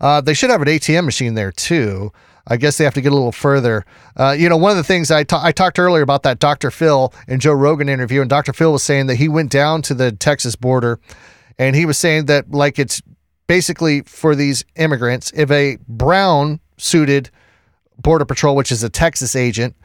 Uh, 0.00 0.20
they 0.20 0.34
should 0.34 0.50
have 0.50 0.60
an 0.60 0.66
ATM 0.66 1.04
machine 1.04 1.34
there 1.34 1.52
too. 1.52 2.12
I 2.46 2.56
guess 2.56 2.76
they 2.76 2.82
have 2.82 2.94
to 2.94 3.00
get 3.00 3.12
a 3.12 3.14
little 3.14 3.30
further. 3.30 3.84
Uh, 4.16 4.34
you 4.36 4.48
know, 4.48 4.56
one 4.56 4.72
of 4.72 4.76
the 4.76 4.82
things 4.82 5.12
I, 5.12 5.22
ta- 5.22 5.44
I 5.44 5.52
talked 5.52 5.78
earlier 5.78 6.02
about 6.02 6.24
that 6.24 6.40
Dr. 6.40 6.72
Phil 6.72 7.14
and 7.28 7.40
Joe 7.40 7.52
Rogan 7.52 7.88
interview, 7.88 8.20
and 8.20 8.28
Dr. 8.28 8.52
Phil 8.52 8.72
was 8.72 8.82
saying 8.82 9.06
that 9.06 9.16
he 9.16 9.28
went 9.28 9.52
down 9.52 9.80
to 9.82 9.94
the 9.94 10.10
Texas 10.10 10.56
border 10.56 10.98
and 11.58 11.76
he 11.76 11.86
was 11.86 11.98
saying 11.98 12.26
that, 12.26 12.50
like, 12.50 12.78
it's 12.78 13.02
basically 13.46 14.02
for 14.02 14.34
these 14.34 14.64
immigrants, 14.76 15.32
if 15.34 15.50
a 15.50 15.78
brown 15.88 16.60
suited 16.78 17.30
Border 17.98 18.24
Patrol, 18.24 18.56
which 18.56 18.72
is 18.72 18.82
a 18.82 18.88
Texas 18.88 19.36
agent, 19.36 19.76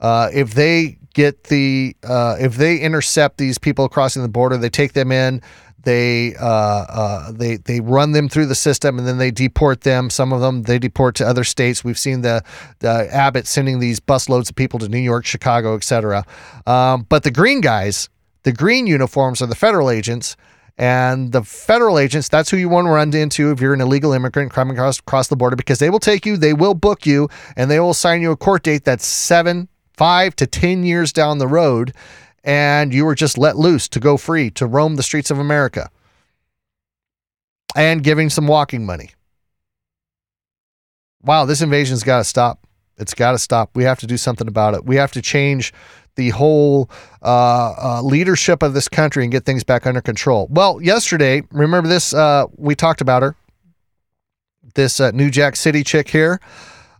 uh, 0.00 0.30
if 0.32 0.54
they 0.54 0.98
get 1.14 1.44
the 1.44 1.96
uh, 2.04 2.36
if 2.38 2.56
they 2.56 2.78
intercept 2.78 3.38
these 3.38 3.58
people 3.58 3.88
crossing 3.88 4.22
the 4.22 4.28
border, 4.28 4.56
they 4.58 4.68
take 4.68 4.92
them 4.92 5.10
in, 5.10 5.40
they 5.86 6.34
uh, 6.34 6.46
uh, 6.46 7.32
they 7.32 7.56
they 7.56 7.80
run 7.80 8.12
them 8.12 8.28
through 8.28 8.46
the 8.46 8.54
system, 8.54 8.98
and 8.98 9.06
then 9.06 9.18
they 9.18 9.30
deport 9.30 9.82
them. 9.82 10.10
Some 10.10 10.32
of 10.32 10.40
them 10.40 10.62
they 10.64 10.78
deport 10.78 11.14
to 11.16 11.26
other 11.26 11.44
states. 11.44 11.84
We've 11.84 11.98
seen 11.98 12.20
the, 12.22 12.44
the 12.80 13.08
Abbott 13.12 13.46
sending 13.46 13.78
these 13.78 14.00
busloads 14.00 14.50
of 14.50 14.56
people 14.56 14.78
to 14.80 14.88
New 14.88 14.98
York, 14.98 15.24
Chicago, 15.24 15.76
etc. 15.76 16.24
Um, 16.66 17.06
but 17.08 17.22
the 17.22 17.30
green 17.30 17.60
guys, 17.60 18.08
the 18.42 18.52
green 18.52 18.86
uniforms, 18.86 19.40
are 19.40 19.46
the 19.46 19.54
federal 19.54 19.88
agents. 19.88 20.36
And 20.78 21.32
the 21.32 21.42
federal 21.42 21.98
agents, 21.98 22.28
that's 22.28 22.50
who 22.50 22.58
you 22.58 22.68
want 22.68 22.86
to 22.86 22.90
run 22.90 23.14
into 23.14 23.50
if 23.50 23.60
you're 23.60 23.72
an 23.72 23.80
illegal 23.80 24.12
immigrant 24.12 24.52
coming 24.52 24.76
across, 24.76 24.98
across 24.98 25.28
the 25.28 25.36
border 25.36 25.56
because 25.56 25.78
they 25.78 25.88
will 25.88 26.00
take 26.00 26.26
you, 26.26 26.36
they 26.36 26.52
will 26.52 26.74
book 26.74 27.06
you, 27.06 27.30
and 27.56 27.70
they 27.70 27.80
will 27.80 27.90
assign 27.90 28.20
you 28.20 28.30
a 28.30 28.36
court 28.36 28.62
date 28.62 28.84
that's 28.84 29.06
seven, 29.06 29.68
five 29.94 30.36
to 30.36 30.46
10 30.46 30.84
years 30.84 31.12
down 31.12 31.38
the 31.38 31.48
road. 31.48 31.94
And 32.44 32.92
you 32.92 33.04
were 33.04 33.14
just 33.14 33.38
let 33.38 33.56
loose 33.56 33.88
to 33.88 34.00
go 34.00 34.16
free 34.16 34.50
to 34.50 34.66
roam 34.66 34.96
the 34.96 35.02
streets 35.02 35.30
of 35.30 35.38
America 35.38 35.90
and 37.74 38.04
giving 38.04 38.30
some 38.30 38.46
walking 38.46 38.86
money. 38.86 39.10
Wow, 41.22 41.44
this 41.44 41.60
invasion's 41.60 42.04
got 42.04 42.18
to 42.18 42.24
stop. 42.24 42.66
It's 42.98 43.14
got 43.14 43.32
to 43.32 43.38
stop. 43.38 43.70
We 43.74 43.84
have 43.84 43.98
to 44.00 44.06
do 44.06 44.16
something 44.16 44.46
about 44.46 44.74
it. 44.74 44.84
We 44.84 44.96
have 44.96 45.12
to 45.12 45.22
change 45.22 45.72
the 46.16 46.30
whole 46.30 46.90
uh, 47.22 47.74
uh, 47.80 48.02
leadership 48.02 48.62
of 48.62 48.74
this 48.74 48.88
country 48.88 49.22
and 49.22 49.32
get 49.32 49.44
things 49.44 49.64
back 49.64 49.86
under 49.86 50.00
control. 50.00 50.48
Well, 50.50 50.82
yesterday, 50.82 51.42
remember 51.52 51.88
this? 51.88 52.12
Uh, 52.12 52.46
we 52.56 52.74
talked 52.74 53.00
about 53.00 53.22
her. 53.22 53.36
This 54.74 55.00
uh, 55.00 55.10
New 55.12 55.30
Jack 55.30 55.56
City 55.56 55.82
chick 55.84 56.08
here, 56.08 56.40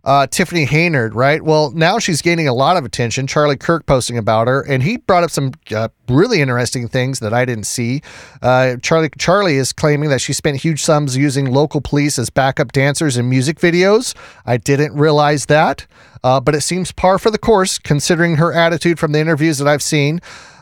uh, 0.07 0.25
Tiffany 0.25 0.65
Henyard, 0.65 1.13
right? 1.13 1.41
Well, 1.41 1.71
now 1.71 1.99
she's 1.99 2.21
gaining 2.21 2.47
a 2.47 2.53
lot 2.53 2.77
of 2.77 2.85
attention. 2.85 3.27
Charlie 3.27 3.57
Kirk 3.57 3.85
posting 3.85 4.17
about 4.17 4.47
her, 4.47 4.61
and 4.61 4.81
he 4.81 4.97
brought 4.97 5.23
up 5.23 5.29
some 5.29 5.51
uh, 5.75 5.89
really 6.09 6.41
interesting 6.41 6.87
things 6.87 7.19
that 7.19 7.33
I 7.33 7.45
didn't 7.45 7.65
see. 7.65 8.01
Charlie 8.41 9.09
Charlie 9.19 9.57
is 9.57 9.73
claiming 9.73 10.09
that 10.09 10.21
she 10.21 10.33
spent 10.33 10.57
huge 10.57 10.81
sums 10.81 11.15
using 11.15 11.45
local 11.45 11.81
police 11.81 12.17
as 12.17 12.29
backup 12.29 12.71
dancers 12.71 13.17
in 13.17 13.29
music 13.29 13.59
videos. 13.59 14.15
I 14.45 14.57
didn't 14.57 14.93
realize 14.95 15.45
that. 15.47 15.85
Uh, 16.23 16.39
but 16.39 16.55
it 16.55 16.61
seems 16.61 16.91
par 16.91 17.19
for 17.19 17.29
the 17.29 17.37
course 17.37 17.77
considering 17.77 18.35
her 18.37 18.51
attitude 18.53 18.99
from 18.99 19.11
the 19.11 19.19
interviews 19.19 19.57
that 19.59 19.67
I've 19.67 19.83
seen. 19.83 20.19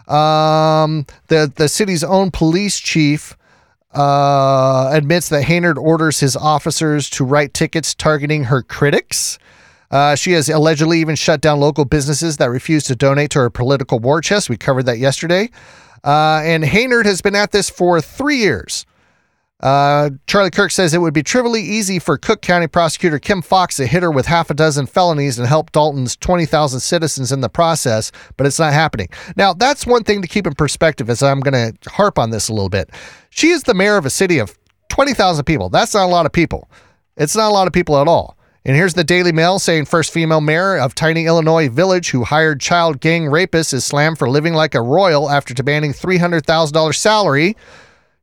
Um, 0.07 1.05
the 1.27 1.51
the 1.55 1.67
city's 1.67 2.03
own 2.03 2.31
police 2.31 2.79
chief 2.79 3.35
uh, 3.95 4.89
admits 4.91 5.29
that 5.29 5.45
Henyard 5.45 5.77
orders 5.77 6.19
his 6.19 6.35
officers 6.35 7.09
to 7.11 7.23
write 7.23 7.53
tickets 7.53 7.95
targeting 7.95 8.45
her 8.45 8.61
critics. 8.61 9.39
Uh, 9.91 10.15
she 10.15 10.33
has 10.33 10.49
allegedly 10.49 10.99
even 10.99 11.15
shut 11.15 11.41
down 11.41 11.59
local 11.59 11.85
businesses 11.85 12.37
that 12.37 12.49
refuse 12.49 12.83
to 12.85 12.95
donate 12.95 13.29
to 13.31 13.39
her 13.39 13.49
political 13.49 13.99
war 13.99 14.19
chest. 14.21 14.49
We 14.49 14.57
covered 14.57 14.83
that 14.87 14.97
yesterday. 14.97 15.49
Uh, 16.03 16.41
and 16.43 16.63
Henyard 16.63 17.05
has 17.05 17.21
been 17.21 17.35
at 17.35 17.51
this 17.51 17.69
for 17.69 18.01
three 18.01 18.37
years. 18.37 18.85
Uh, 19.61 20.09
Charlie 20.27 20.51
Kirk 20.51 20.71
says 20.71 20.93
it 20.93 20.99
would 20.99 21.13
be 21.13 21.23
trivially 21.23 21.61
easy 21.61 21.97
for 21.97 22.17
Cook 22.17 22.41
County 22.41 22.67
prosecutor 22.67 23.19
Kim 23.19 23.41
Foxx 23.41 23.77
to 23.77 23.87
hit 23.87 24.03
her 24.03 24.11
with 24.11 24.25
half 24.25 24.49
a 24.49 24.53
dozen 24.53 24.85
felonies 24.85 25.39
and 25.39 25.47
help 25.47 25.71
Dolton's 25.71 26.17
20,000 26.17 26.81
citizens 26.81 27.31
in 27.31 27.41
the 27.41 27.49
process, 27.49 28.11
but 28.35 28.45
it's 28.45 28.59
not 28.59 28.73
happening. 28.73 29.07
Now, 29.37 29.53
that's 29.53 29.87
one 29.87 30.03
thing 30.03 30.21
to 30.21 30.27
keep 30.27 30.45
in 30.45 30.53
perspective 30.53 31.09
as 31.09 31.23
I'm 31.23 31.39
going 31.39 31.53
to 31.73 31.89
harp 31.89 32.19
on 32.19 32.31
this 32.31 32.49
a 32.49 32.53
little 32.53 32.69
bit. 32.69 32.89
She 33.29 33.49
is 33.49 33.63
the 33.63 33.73
mayor 33.73 33.95
of 33.95 34.05
a 34.05 34.09
city 34.09 34.39
of 34.39 34.57
20,000 34.89 35.45
people. 35.45 35.69
That's 35.69 35.93
not 35.93 36.05
a 36.05 36.11
lot 36.11 36.25
of 36.25 36.33
people. 36.33 36.69
It's 37.15 37.35
not 37.35 37.49
a 37.49 37.53
lot 37.53 37.67
of 37.67 37.73
people 37.73 37.97
at 37.97 38.07
all. 38.07 38.37
And 38.65 38.75
here's 38.75 38.95
the 38.95 39.03
Daily 39.03 39.31
Mail 39.31 39.59
saying 39.59 39.85
first 39.85 40.11
female 40.11 40.41
mayor 40.41 40.77
of 40.77 40.95
tiny 40.95 41.27
Illinois 41.27 41.69
village 41.69 42.09
who 42.09 42.23
hired 42.23 42.59
child 42.59 42.99
gang 42.99 43.25
rapists 43.25 43.73
is 43.73 43.85
slammed 43.85 44.17
for 44.17 44.27
living 44.27 44.55
like 44.55 44.73
a 44.73 44.81
royal 44.81 45.29
after 45.29 45.53
demanding 45.53 45.93
$300,000 45.93 46.95
salary 46.95 47.55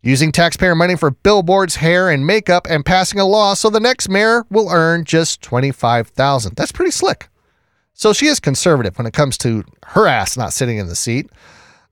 using 0.03 0.33
taxpayer 0.33 0.75
money 0.75 0.97
for 0.97 1.11
billboards, 1.11 1.77
hair, 1.77 2.11
and 2.11 2.27
makeup, 2.27 2.67
and 2.69 2.85
passing 2.85 3.21
a 3.21 3.25
law 3.25 3.55
so 3.55 3.71
the 3.71 3.81
next 3.81 4.09
mayor 4.09 4.45
will 4.51 4.69
earn 4.71 5.05
just 5.05 5.41
twenty-five 5.43 6.09
thousand. 6.09 6.57
That's 6.57 6.73
pretty 6.73 6.91
slick. 6.91 7.29
So 7.95 8.13
she 8.13 8.27
is 8.27 8.41
conservative 8.41 8.99
when 8.99 9.07
it 9.07 9.15
comes 9.15 9.39
to 9.39 9.65
her 9.89 10.07
ass 10.07 10.37
not 10.37 10.53
sitting 10.53 10.79
in 10.79 10.89
the 10.89 10.97
seat. 10.97 11.31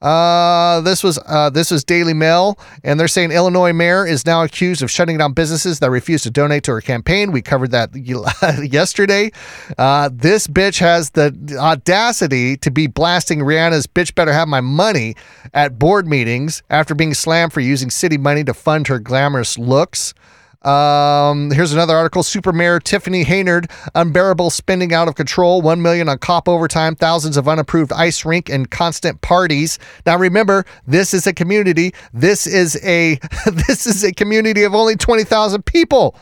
Uh, 0.00 0.80
this 0.80 1.04
was 1.04 1.18
uh, 1.26 1.50
this 1.50 1.70
was 1.70 1.84
Daily 1.84 2.14
Mail, 2.14 2.58
and 2.82 2.98
they're 2.98 3.08
saying 3.08 3.32
Illinois 3.32 3.72
mayor 3.72 4.06
is 4.06 4.24
now 4.24 4.42
accused 4.42 4.82
of 4.82 4.90
shutting 4.90 5.18
down 5.18 5.34
businesses 5.34 5.80
that 5.80 5.90
refuse 5.90 6.22
to 6.22 6.30
donate 6.30 6.64
to 6.64 6.72
her 6.72 6.80
campaign. 6.80 7.32
We 7.32 7.42
covered 7.42 7.70
that 7.72 7.94
yesterday. 8.72 9.30
Uh, 9.76 10.08
this 10.10 10.46
bitch 10.46 10.78
has 10.78 11.10
the 11.10 11.56
audacity 11.58 12.56
to 12.58 12.70
be 12.70 12.86
blasting 12.86 13.40
Rihanna's 13.40 13.86
"Bitch 13.86 14.14
Better 14.14 14.32
Have 14.32 14.48
My 14.48 14.62
Money" 14.62 15.16
at 15.52 15.78
board 15.78 16.06
meetings 16.06 16.62
after 16.70 16.94
being 16.94 17.12
slammed 17.12 17.52
for 17.52 17.60
using 17.60 17.90
city 17.90 18.16
money 18.16 18.42
to 18.44 18.54
fund 18.54 18.88
her 18.88 18.98
glamorous 18.98 19.58
looks. 19.58 20.14
Um, 20.62 21.50
here's 21.50 21.72
another 21.72 21.96
article. 21.96 22.22
Super 22.22 22.52
Mayor 22.52 22.80
Tiffany 22.80 23.24
Henyard, 23.24 23.70
unbearable 23.94 24.50
spending 24.50 24.92
out 24.92 25.08
of 25.08 25.14
control, 25.14 25.62
one 25.62 25.80
million 25.80 26.08
on 26.08 26.18
cop 26.18 26.48
overtime, 26.48 26.94
thousands 26.94 27.38
of 27.38 27.48
unapproved 27.48 27.92
ice 27.92 28.24
rink, 28.26 28.50
and 28.50 28.70
constant 28.70 29.22
parties. 29.22 29.78
Now 30.04 30.18
remember, 30.18 30.66
this 30.86 31.14
is 31.14 31.26
a 31.26 31.32
community. 31.32 31.94
This 32.12 32.46
is 32.46 32.78
a 32.84 33.18
this 33.46 33.86
is 33.86 34.04
a 34.04 34.12
community 34.12 34.62
of 34.64 34.74
only 34.74 34.96
twenty 34.96 35.24
thousand 35.24 35.64
people. 35.64 36.14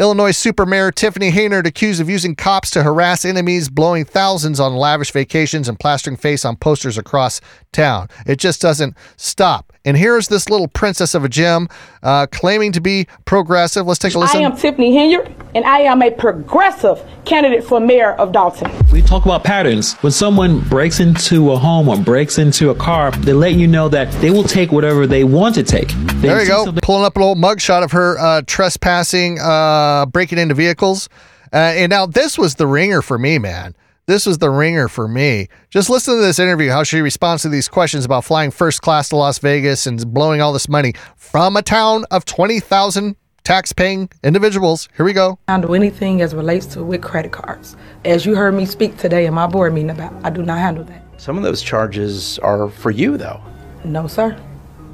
Illinois 0.00 0.30
Super 0.30 0.64
Mayor 0.64 0.90
Tiffany 0.90 1.30
Henyard 1.30 1.66
accused 1.66 2.00
of 2.00 2.08
using 2.08 2.34
cops 2.34 2.70
to 2.70 2.82
harass 2.82 3.26
enemies, 3.26 3.68
blowing 3.68 4.06
thousands 4.06 4.58
on 4.58 4.74
lavish 4.74 5.12
vacations, 5.12 5.68
and 5.68 5.78
plastering 5.78 6.16
face 6.16 6.46
on 6.46 6.56
posters 6.56 6.96
across 6.96 7.42
town. 7.72 8.08
It 8.24 8.36
just 8.36 8.62
doesn't 8.62 8.96
stop. 9.18 9.74
And 9.84 9.96
here's 9.96 10.28
this 10.28 10.50
little 10.50 10.68
princess 10.68 11.14
of 11.14 11.24
a 11.24 11.28
gym 11.28 11.68
uh, 12.02 12.26
claiming 12.30 12.72
to 12.72 12.80
be 12.82 13.06
progressive. 13.24 13.86
Let's 13.86 13.98
take 13.98 14.14
a 14.14 14.18
listen. 14.18 14.40
I 14.40 14.42
am 14.44 14.54
Tiffany 14.56 14.92
Henyard, 14.92 15.32
and 15.54 15.64
I 15.64 15.80
am 15.80 16.02
a 16.02 16.10
progressive 16.10 17.02
candidate 17.24 17.64
for 17.64 17.80
mayor 17.80 18.12
of 18.12 18.30
Dolton. 18.32 18.70
We 18.92 19.00
talk 19.00 19.24
about 19.24 19.42
patterns. 19.42 19.94
When 20.02 20.12
someone 20.12 20.60
breaks 20.60 21.00
into 21.00 21.52
a 21.52 21.56
home 21.56 21.88
or 21.88 21.96
breaks 21.96 22.38
into 22.38 22.68
a 22.70 22.74
car, 22.74 23.10
they 23.12 23.32
let 23.32 23.54
you 23.54 23.66
know 23.66 23.88
that 23.88 24.12
they 24.20 24.30
will 24.30 24.44
take 24.44 24.70
whatever 24.70 25.06
they 25.06 25.24
want 25.24 25.54
to 25.54 25.62
take. 25.62 25.88
They 25.88 26.28
There 26.28 26.42
you 26.42 26.48
go. 26.48 26.64
something- 26.66 26.80
Pulling 26.82 27.04
up 27.04 27.16
an 27.16 27.22
old 27.22 27.38
mugshot 27.38 27.82
of 27.82 27.92
her 27.92 28.18
uh, 28.18 28.42
trespassing, 28.46 29.38
uh, 29.40 30.04
breaking 30.06 30.36
into 30.38 30.54
vehicles. 30.54 31.08
Uh, 31.52 31.56
and 31.56 31.88
now 31.90 32.04
this 32.04 32.36
was 32.38 32.56
the 32.56 32.66
ringer 32.66 33.00
for 33.00 33.18
me, 33.18 33.38
man. 33.38 33.74
This 34.10 34.26
was 34.26 34.38
the 34.38 34.50
ringer 34.50 34.88
for 34.88 35.06
me. 35.08 35.48
Just 35.70 35.88
listen 35.88 36.16
to 36.16 36.20
this 36.20 36.38
interview, 36.38 36.70
how 36.70 36.82
she 36.82 37.00
responds 37.00 37.42
to 37.42 37.48
these 37.48 37.68
questions 37.68 38.04
about 38.04 38.24
flying 38.24 38.50
first 38.50 38.82
class 38.82 39.08
to 39.10 39.16
Las 39.16 39.38
Vegas 39.38 39.86
and 39.86 40.12
blowing 40.12 40.40
all 40.40 40.52
this 40.52 40.68
money 40.68 40.92
from 41.16 41.56
a 41.56 41.62
town 41.62 42.04
of 42.10 42.24
20,000 42.24 43.14
tax 43.44 43.72
paying 43.72 44.10
individuals. 44.24 44.88
Here 44.96 45.04
we 45.06 45.12
go. 45.12 45.38
handle 45.48 45.74
anything 45.74 46.20
as 46.22 46.34
relates 46.34 46.66
to 46.66 46.82
with 46.84 47.02
credit 47.02 47.32
cards. 47.32 47.76
As 48.04 48.26
you 48.26 48.34
heard 48.34 48.52
me 48.54 48.66
speak 48.66 48.96
today 48.98 49.26
in 49.26 49.32
my 49.34 49.46
board 49.46 49.72
meeting 49.72 49.90
about, 49.90 50.12
I 50.24 50.30
do 50.30 50.42
not 50.42 50.58
handle 50.58 50.84
that. 50.84 51.02
Some 51.16 51.36
of 51.36 51.42
those 51.44 51.62
charges 51.62 52.38
are 52.40 52.68
for 52.68 52.90
you, 52.90 53.16
though. 53.16 53.40
No, 53.84 54.06
sir. 54.08 54.36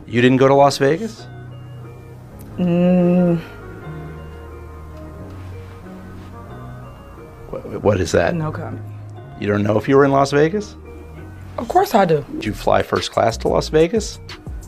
You 0.07 0.21
didn't 0.21 0.37
go 0.39 0.47
to 0.49 0.55
Las 0.55 0.79
Vegas? 0.79 1.27
Mm, 2.59 3.41
Wh- 7.51 7.83
What 7.85 8.01
is 8.01 8.13
that? 8.13 8.35
no 8.35 8.51
comment. 8.53 8.83
You 9.41 9.47
don't 9.47 9.63
know 9.63 9.77
if 9.79 9.89
you 9.89 9.97
were 9.97 10.05
in 10.05 10.13
Las 10.13 10.33
Vegas? 10.33 10.77
Of 11.59 11.69
course 11.69 11.95
I 11.95 12.05
do. 12.05 12.25
Did 12.35 12.45
you 12.47 12.55
fly 12.55 12.83
first 12.83 13.11
class 13.13 13.37
to 13.39 13.49
Las 13.49 13.69
Vegas? 13.69 14.19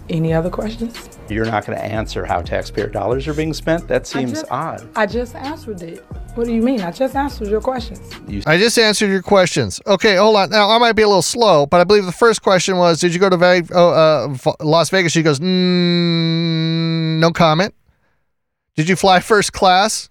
Any 0.08 0.32
other 0.32 0.48
questions? 0.50 1.08
You're 1.28 1.44
not 1.44 1.66
going 1.66 1.76
to 1.78 1.84
answer 1.84 2.24
how 2.24 2.40
taxpayer 2.40 2.86
dollars 2.88 3.28
are 3.28 3.34
being 3.34 3.52
spent? 3.52 3.88
That 3.88 4.06
seems 4.06 4.32
just- 4.32 4.50
odd. 4.50 4.88
I 4.96 5.04
just 5.06 5.34
answered 5.34 5.82
it. 5.82 6.04
What 6.34 6.46
do 6.46 6.54
you 6.54 6.62
mean? 6.62 6.80
I 6.82 6.92
just 6.92 7.16
answered 7.16 7.48
your 7.48 7.60
questions. 7.60 8.00
I 8.46 8.56
just 8.58 8.78
answered 8.78 9.08
your 9.10 9.22
questions. 9.22 9.80
Okay, 9.86 10.16
hold 10.16 10.36
on. 10.36 10.50
Now, 10.50 10.70
I 10.70 10.78
might 10.78 10.92
be 10.92 11.02
a 11.02 11.08
little 11.08 11.20
slow, 11.20 11.66
but 11.66 11.80
I 11.80 11.84
believe 11.84 12.06
the 12.06 12.12
first 12.12 12.42
question 12.42 12.76
was 12.76 13.00
Did 13.00 13.12
you 13.12 13.18
go 13.20 13.28
to 13.28 13.36
Ve- 13.36 13.68
oh, 13.74 13.88
uh, 13.90 14.32
F- 14.32 14.54
Las 14.60 14.88
Vegas? 14.90 15.10
She 15.12 15.22
goes, 15.22 15.40
mm, 15.40 17.18
No 17.18 17.32
comment. 17.32 17.74
Did 18.76 18.88
you 18.88 18.94
fly 18.96 19.18
first 19.20 19.52
class? 19.52 20.08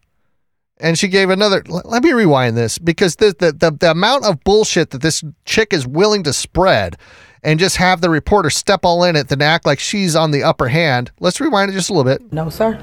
And 0.79 0.97
she 0.97 1.07
gave 1.07 1.29
another. 1.31 1.63
l- 1.69 1.81
Let 1.85 2.03
me 2.03 2.13
rewind 2.13 2.55
this 2.55 2.77
because 2.77 3.15
the, 3.15 3.33
the, 3.37 3.51
the, 3.51 3.71
the 3.71 3.91
amount 3.91 4.25
of 4.25 4.43
bullshit 4.43 4.91
that 4.91 5.01
this 5.01 5.23
chick 5.45 5.73
is 5.73 5.87
willing 5.87 6.21
to 6.23 6.33
spread 6.33 6.97
and 7.43 7.59
just 7.59 7.77
have 7.77 8.01
the 8.01 8.09
reporter 8.09 8.49
step 8.51 8.81
all 8.83 9.03
in 9.03 9.15
it 9.15 9.31
and 9.31 9.41
act 9.41 9.65
like 9.65 9.79
she's 9.79 10.15
on 10.15 10.31
the 10.31 10.43
upper 10.43 10.67
hand. 10.67 11.11
Let's 11.19 11.39
rewind 11.41 11.71
it 11.71 11.73
just 11.73 11.89
a 11.89 11.93
little 11.93 12.11
bit. 12.11 12.31
No, 12.31 12.49
sir. 12.49 12.79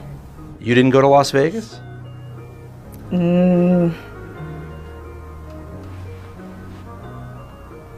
You 0.59 0.75
didn't 0.75 0.91
go 0.91 1.01
to 1.01 1.09
Las 1.09 1.31
Vegas? 1.31 1.81
Mm, 3.11 3.93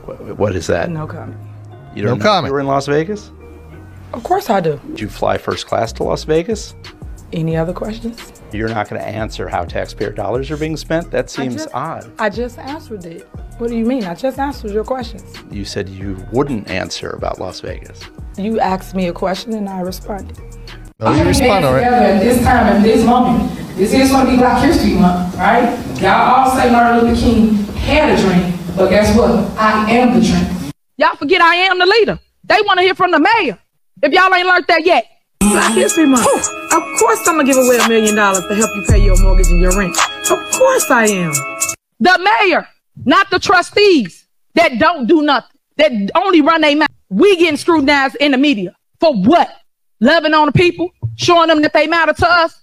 Wh- 0.05 0.39
What 0.39 0.55
is 0.57 0.67
that? 0.67 0.91
no 0.91 1.07
comment. 1.07 1.39
You 1.95 2.03
don't 2.03 2.13
No 2.13 2.17
know 2.17 2.23
comment. 2.25 2.51
you 2.51 2.53
were 2.55 2.61
in 2.61 2.67
Las 2.67 2.87
Vegas? 2.87 3.31
Of 4.13 4.23
course 4.23 4.51
I 4.51 4.61
do. 4.61 4.81
Did 4.89 5.01
you 5.01 5.09
fly 5.09 5.39
first 5.39 5.67
class 5.67 5.93
to 5.95 6.03
Las 6.05 6.25
Vegas? 6.25 6.75
Any 7.33 7.57
other 7.57 7.73
questions? 7.73 8.33
You're 8.53 8.69
not 8.69 8.89
going 8.89 9.01
to 9.01 9.07
answer 9.07 9.49
how 9.49 9.65
taxpayer 9.65 10.13
dollars 10.13 10.51
are 10.51 10.57
being 10.57 10.77
spent? 10.77 11.11
That 11.11 11.29
seems 11.29 11.57
just- 11.57 11.75
odd. 11.75 12.11
I 12.19 12.31
just 12.31 12.59
answered 12.59 13.05
it. 13.05 13.27
What 13.59 13.69
do 13.71 13.77
you 13.77 13.85
mean? 13.85 14.05
I 14.05 14.15
just 14.15 14.39
answered 14.39 14.71
your 14.71 14.85
questions. 14.85 15.25
You 15.51 15.65
said 15.65 15.89
you 15.89 16.17
wouldn't 16.31 16.69
answer 16.71 17.11
about 17.11 17.41
Las 17.41 17.61
Vegas. 17.61 18.01
You 18.37 18.61
asked 18.61 18.95
me 18.95 19.09
a 19.09 19.13
question 19.13 19.55
and 19.55 19.69
I 19.69 19.81
responded. 19.81 20.39
Oh, 21.01 21.15
you 21.15 21.25
respond, 21.25 21.65
all 21.65 21.75
right. 21.75 21.83
At 21.85 22.21
this 22.23 22.43
time 22.43 22.77
and 22.77 22.85
this 22.85 23.05
moment, 23.05 23.51
this 23.77 23.93
is 23.93 24.11
going 24.11 24.27
to 24.27 24.33
be 24.33 24.39
Black 24.39 24.63
History 24.65 24.95
Month, 24.95 25.35
right? 25.37 25.79
Y'all 26.01 26.11
all 26.11 26.51
say 26.57 26.71
Martin 26.71 27.09
Luther 27.09 27.21
King 27.21 27.55
had 27.77 28.19
a 28.19 28.23
dream, 28.23 28.59
but 28.77 28.89
guess 28.91 29.17
what? 29.17 29.31
I 29.59 29.91
am 29.91 30.19
the 30.21 30.27
dream. 30.27 30.73
Y'all 30.99 31.17
forget 31.17 31.41
I 31.43 31.55
am 31.57 31.79
the 31.79 31.87
leader. 31.87 32.19
They 32.45 32.57
want 32.65 32.79
to 32.79 32.83
hear 32.83 32.95
from 32.95 33.11
the 33.11 33.19
mayor. 33.19 33.59
If 34.03 34.13
y'all 34.13 34.33
ain't 34.35 34.47
learned 34.47 34.67
that 34.69 34.85
yet. 34.87 35.07
Black 35.41 35.75
History 35.75 36.07
Month. 36.07 36.27
Of 36.27 36.83
course 36.99 37.27
I'm 37.27 37.37
gonna 37.37 37.45
give 37.45 37.57
away 37.57 37.79
a 37.79 37.89
million 37.89 38.15
dollars 38.15 38.45
to 38.49 38.55
help 38.55 38.71
you 38.75 38.85
pay 38.89 38.99
your 38.99 39.21
mortgage 39.23 39.49
and 39.49 39.61
your 39.61 39.77
rent. 39.77 39.97
Of 40.31 40.39
course 40.53 40.91
I 40.91 41.07
am. 41.07 41.33
The 42.01 42.19
mayor, 42.43 42.67
not 43.05 43.31
the 43.31 43.39
trustees 43.39 44.27
that 44.55 44.79
don't 44.79 45.07
do 45.07 45.23
nothing, 45.23 45.57
that 45.77 45.93
only 46.15 46.41
run 46.41 46.61
their 46.61 46.77
mouth. 46.77 46.89
We 47.09 47.37
getting 47.37 47.57
scrutinized 47.57 48.17
in 48.17 48.33
the 48.33 48.39
media. 48.39 48.75
For 49.01 49.15
what? 49.15 49.49
Loving 50.01 50.35
on 50.35 50.47
the 50.47 50.53
people, 50.53 50.91
showing 51.17 51.49
them 51.49 51.63
that 51.63 51.73
they 51.73 51.87
matter 51.87 52.13
to 52.13 52.29
us. 52.29 52.61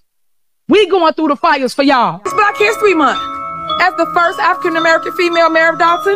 We 0.67 0.88
going 0.88 1.13
through 1.13 1.30
the 1.30 1.36
fires 1.36 1.74
for 1.74 1.84
y'all. 1.84 2.21
It's 2.24 2.34
Black 2.34 2.57
History 2.57 2.93
Month. 2.93 3.19
As 3.82 3.93
the 3.95 4.05
first 4.13 4.39
African 4.39 4.76
American 4.78 5.11
female 5.13 5.49
mayor 5.49 5.69
of 5.69 5.80
Dolton, 5.80 6.15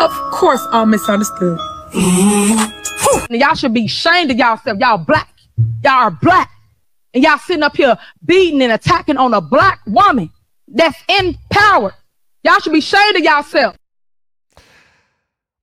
of 0.00 0.12
course 0.32 0.64
I'm 0.70 0.90
misunderstood. 0.90 1.58
Mm-hmm. 1.92 2.77
And 3.30 3.40
y'all 3.40 3.54
should 3.54 3.74
be 3.74 3.86
ashamed 3.86 4.30
of 4.30 4.36
y'allself. 4.36 4.78
Y'all 4.78 4.98
black. 4.98 5.32
Y'all 5.82 5.92
are 5.92 6.10
black. 6.10 6.50
And 7.14 7.24
y'all 7.24 7.38
sitting 7.38 7.62
up 7.62 7.76
here 7.76 7.96
beating 8.24 8.62
and 8.62 8.72
attacking 8.72 9.16
on 9.16 9.34
a 9.34 9.40
black 9.40 9.80
woman 9.86 10.30
that's 10.66 10.98
in 11.08 11.36
power. 11.50 11.94
Y'all 12.44 12.60
should 12.60 12.72
be 12.72 12.78
ashamed 12.78 13.16
of 13.16 13.22
y'allself. 13.22 13.76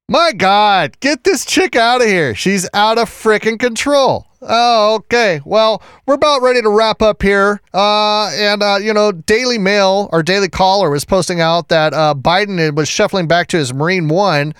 My 0.07 0.33
God, 0.33 0.99
get 0.99 1.23
this 1.23 1.45
chick 1.45 1.75
out 1.75 2.01
of 2.01 2.07
here. 2.07 2.35
She's 2.35 2.69
out 2.73 2.99
of 2.99 3.09
freaking 3.09 3.59
control. 3.59 4.27
Oh, 4.41 4.95
okay. 4.95 5.41
Well, 5.43 5.81
we're 6.05 6.13
about 6.13 6.43
ready 6.43 6.61
to 6.61 6.69
wrap 6.69 7.01
up 7.01 7.23
here. 7.23 7.59
Uh, 7.73 8.27
and, 8.33 8.61
uh, 8.61 8.77
you 8.79 8.93
know, 8.93 9.11
Daily 9.11 9.57
Mail 9.57 10.09
or 10.11 10.21
Daily 10.21 10.49
Caller 10.49 10.91
was 10.91 11.05
posting 11.05 11.41
out 11.41 11.69
that 11.69 11.95
uh, 11.95 12.13
Biden 12.15 12.75
was 12.75 12.87
shuffling 12.87 13.27
back 13.27 13.47
to 13.47 13.57
his 13.57 13.73
Marine 13.73 14.07
One 14.07 14.53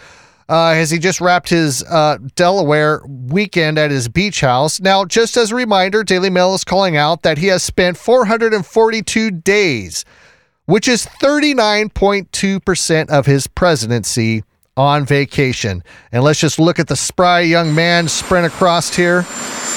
uh, 0.48 0.70
as 0.70 0.92
he 0.92 1.00
just 1.00 1.22
wrapped 1.22 1.50
his 1.50 1.84
uh, 1.84 2.18
Delaware 2.36 3.02
weekend 3.06 3.78
at 3.78 3.92
his 3.92 4.08
beach 4.08 4.42
house. 4.42 4.80
Now, 4.80 5.06
just 5.06 5.38
as 5.38 5.52
a 5.52 5.56
reminder, 5.56 6.04
Daily 6.04 6.30
Mail 6.30 6.54
is 6.54 6.64
calling 6.64 6.98
out 6.98 7.24
that 7.24 7.38
he 7.38 7.48
has 7.48 7.64
spent 7.64 7.98
442 7.98 9.32
days, 9.32 10.06
which 10.66 10.88
is 10.88 11.06
39.2% 11.06 13.10
of 13.10 13.26
his 13.26 13.48
presidency 13.48 14.44
on 14.78 15.06
vacation. 15.06 15.84
And 16.12 16.24
let's 16.24 16.40
just 16.40 16.60
look 16.60 16.80
at 16.80 16.88
the 16.88 16.96
spry 16.96 17.40
young 17.40 17.74
man 17.74 18.08
sprint 18.08 18.46
across 18.46 18.94
here. 18.94 19.26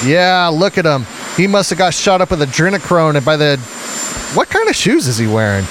Yeah, 0.04 0.48
look 0.48 0.76
at 0.76 0.84
him. 0.84 1.06
He 1.36 1.46
must 1.46 1.70
have 1.70 1.78
got 1.78 1.94
shot 1.94 2.20
up 2.20 2.30
with 2.30 2.40
adrenochrome 2.40 3.16
and 3.16 3.24
by 3.24 3.36
the 3.36 3.56
what 4.34 4.48
kind 4.48 4.68
of 4.68 4.76
shoes 4.76 5.06
is 5.06 5.16
he 5.16 5.26
wearing? 5.26 5.64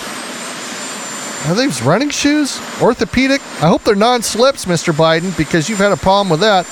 Are 1.45 1.55
these 1.55 1.81
running 1.81 2.09
shoes? 2.09 2.59
Orthopedic? 2.81 3.41
I 3.61 3.67
hope 3.67 3.83
they're 3.83 3.95
non-slips, 3.95 4.65
Mr. 4.65 4.93
Biden, 4.93 5.35
because 5.37 5.69
you've 5.69 5.79
had 5.79 5.91
a 5.91 5.97
problem 5.97 6.29
with 6.29 6.41
that. 6.41 6.65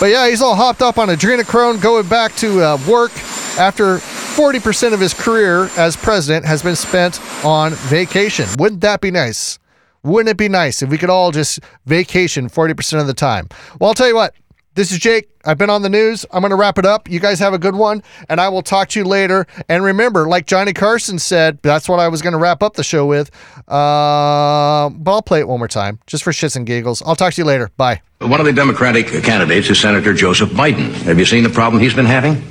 But 0.00 0.06
yeah, 0.06 0.28
he's 0.28 0.42
all 0.42 0.54
hopped 0.54 0.82
up 0.82 0.98
on 0.98 1.08
adrenochrome, 1.08 1.80
going 1.80 2.08
back 2.08 2.34
to 2.36 2.60
uh, 2.60 2.78
work 2.88 3.12
after 3.58 3.98
40% 3.98 4.92
of 4.92 5.00
his 5.00 5.14
career 5.14 5.70
as 5.76 5.96
president 5.96 6.44
has 6.44 6.62
been 6.62 6.76
spent 6.76 7.20
on 7.44 7.72
vacation. 7.72 8.46
Wouldn't 8.58 8.80
that 8.80 9.00
be 9.00 9.10
nice? 9.10 9.58
Wouldn't 10.02 10.28
it 10.28 10.36
be 10.36 10.48
nice 10.48 10.82
if 10.82 10.90
we 10.90 10.98
could 10.98 11.10
all 11.10 11.30
just 11.30 11.60
vacation 11.84 12.48
40% 12.48 13.00
of 13.00 13.06
the 13.06 13.14
time? 13.14 13.48
Well, 13.80 13.88
I'll 13.88 13.94
tell 13.94 14.08
you 14.08 14.14
what. 14.14 14.34
This 14.76 14.92
is 14.92 14.98
Jake. 14.98 15.30
I've 15.42 15.56
been 15.56 15.70
on 15.70 15.80
the 15.80 15.88
news. 15.88 16.26
I'm 16.30 16.42
going 16.42 16.50
to 16.50 16.56
wrap 16.56 16.76
it 16.76 16.84
up. 16.84 17.08
You 17.08 17.18
guys 17.18 17.38
have 17.38 17.54
a 17.54 17.58
good 17.58 17.74
one, 17.74 18.02
and 18.28 18.38
I 18.38 18.50
will 18.50 18.60
talk 18.60 18.90
to 18.90 19.00
you 19.00 19.06
later. 19.06 19.46
And 19.70 19.82
remember, 19.82 20.28
like 20.28 20.44
Johnny 20.44 20.74
Carson 20.74 21.18
said, 21.18 21.60
that's 21.62 21.88
what 21.88 21.98
I 21.98 22.08
was 22.08 22.20
going 22.20 22.34
to 22.34 22.38
wrap 22.38 22.62
up 22.62 22.74
the 22.74 22.84
show 22.84 23.06
with. 23.06 23.30
Uh, 23.66 24.90
but 24.90 25.12
I'll 25.12 25.22
play 25.22 25.40
it 25.40 25.48
one 25.48 25.60
more 25.60 25.66
time, 25.66 25.98
just 26.06 26.22
for 26.22 26.30
shits 26.30 26.56
and 26.56 26.66
giggles. 26.66 27.00
I'll 27.00 27.16
talk 27.16 27.32
to 27.32 27.40
you 27.40 27.46
later. 27.46 27.70
Bye. 27.78 28.02
One 28.18 28.38
of 28.38 28.44
the 28.44 28.52
Democratic 28.52 29.06
candidates 29.24 29.70
is 29.70 29.80
Senator 29.80 30.12
Joseph 30.12 30.50
Biden. 30.50 30.92
Have 31.04 31.18
you 31.18 31.24
seen 31.24 31.42
the 31.42 31.48
problem 31.48 31.82
he's 31.82 31.94
been 31.94 32.04
having? 32.04 32.44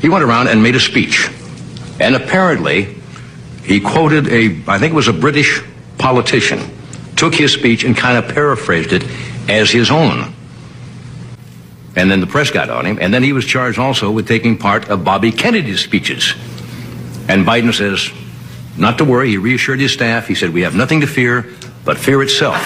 He 0.00 0.08
went 0.08 0.24
around 0.24 0.48
and 0.48 0.60
made 0.60 0.74
a 0.74 0.80
speech. 0.80 1.30
And 2.00 2.16
apparently, 2.16 2.96
he 3.62 3.78
quoted 3.78 4.26
a, 4.26 4.60
I 4.66 4.80
think 4.80 4.92
it 4.92 4.96
was 4.96 5.06
a 5.06 5.12
British 5.12 5.62
politician, 5.98 6.58
took 7.14 7.32
his 7.32 7.52
speech 7.52 7.84
and 7.84 7.96
kind 7.96 8.18
of 8.18 8.34
paraphrased 8.34 8.92
it 8.92 9.04
as 9.48 9.70
his 9.70 9.92
own. 9.92 10.34
And 11.98 12.08
then 12.08 12.20
the 12.20 12.28
press 12.28 12.50
got 12.52 12.70
on 12.70 12.86
him. 12.86 12.98
And 13.00 13.12
then 13.12 13.24
he 13.24 13.32
was 13.32 13.44
charged 13.44 13.76
also 13.78 14.08
with 14.12 14.28
taking 14.28 14.56
part 14.56 14.88
of 14.88 15.02
Bobby 15.02 15.32
Kennedy's 15.32 15.80
speeches. 15.80 16.32
And 17.28 17.44
Biden 17.44 17.74
says, 17.74 18.08
not 18.78 18.98
to 18.98 19.04
worry. 19.04 19.30
He 19.30 19.36
reassured 19.36 19.80
his 19.80 19.92
staff. 19.92 20.28
He 20.28 20.36
said, 20.36 20.50
we 20.50 20.60
have 20.62 20.76
nothing 20.76 21.00
to 21.00 21.08
fear 21.08 21.52
but 21.84 21.98
fear 21.98 22.22
itself. 22.22 22.54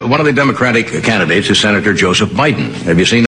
One 0.00 0.20
of 0.20 0.26
the 0.26 0.34
Democratic 0.34 0.88
candidates 1.02 1.48
is 1.48 1.58
Senator 1.58 1.94
Joseph 1.94 2.28
Biden. 2.30 2.72
Have 2.82 2.98
you 2.98 3.06
seen 3.06 3.24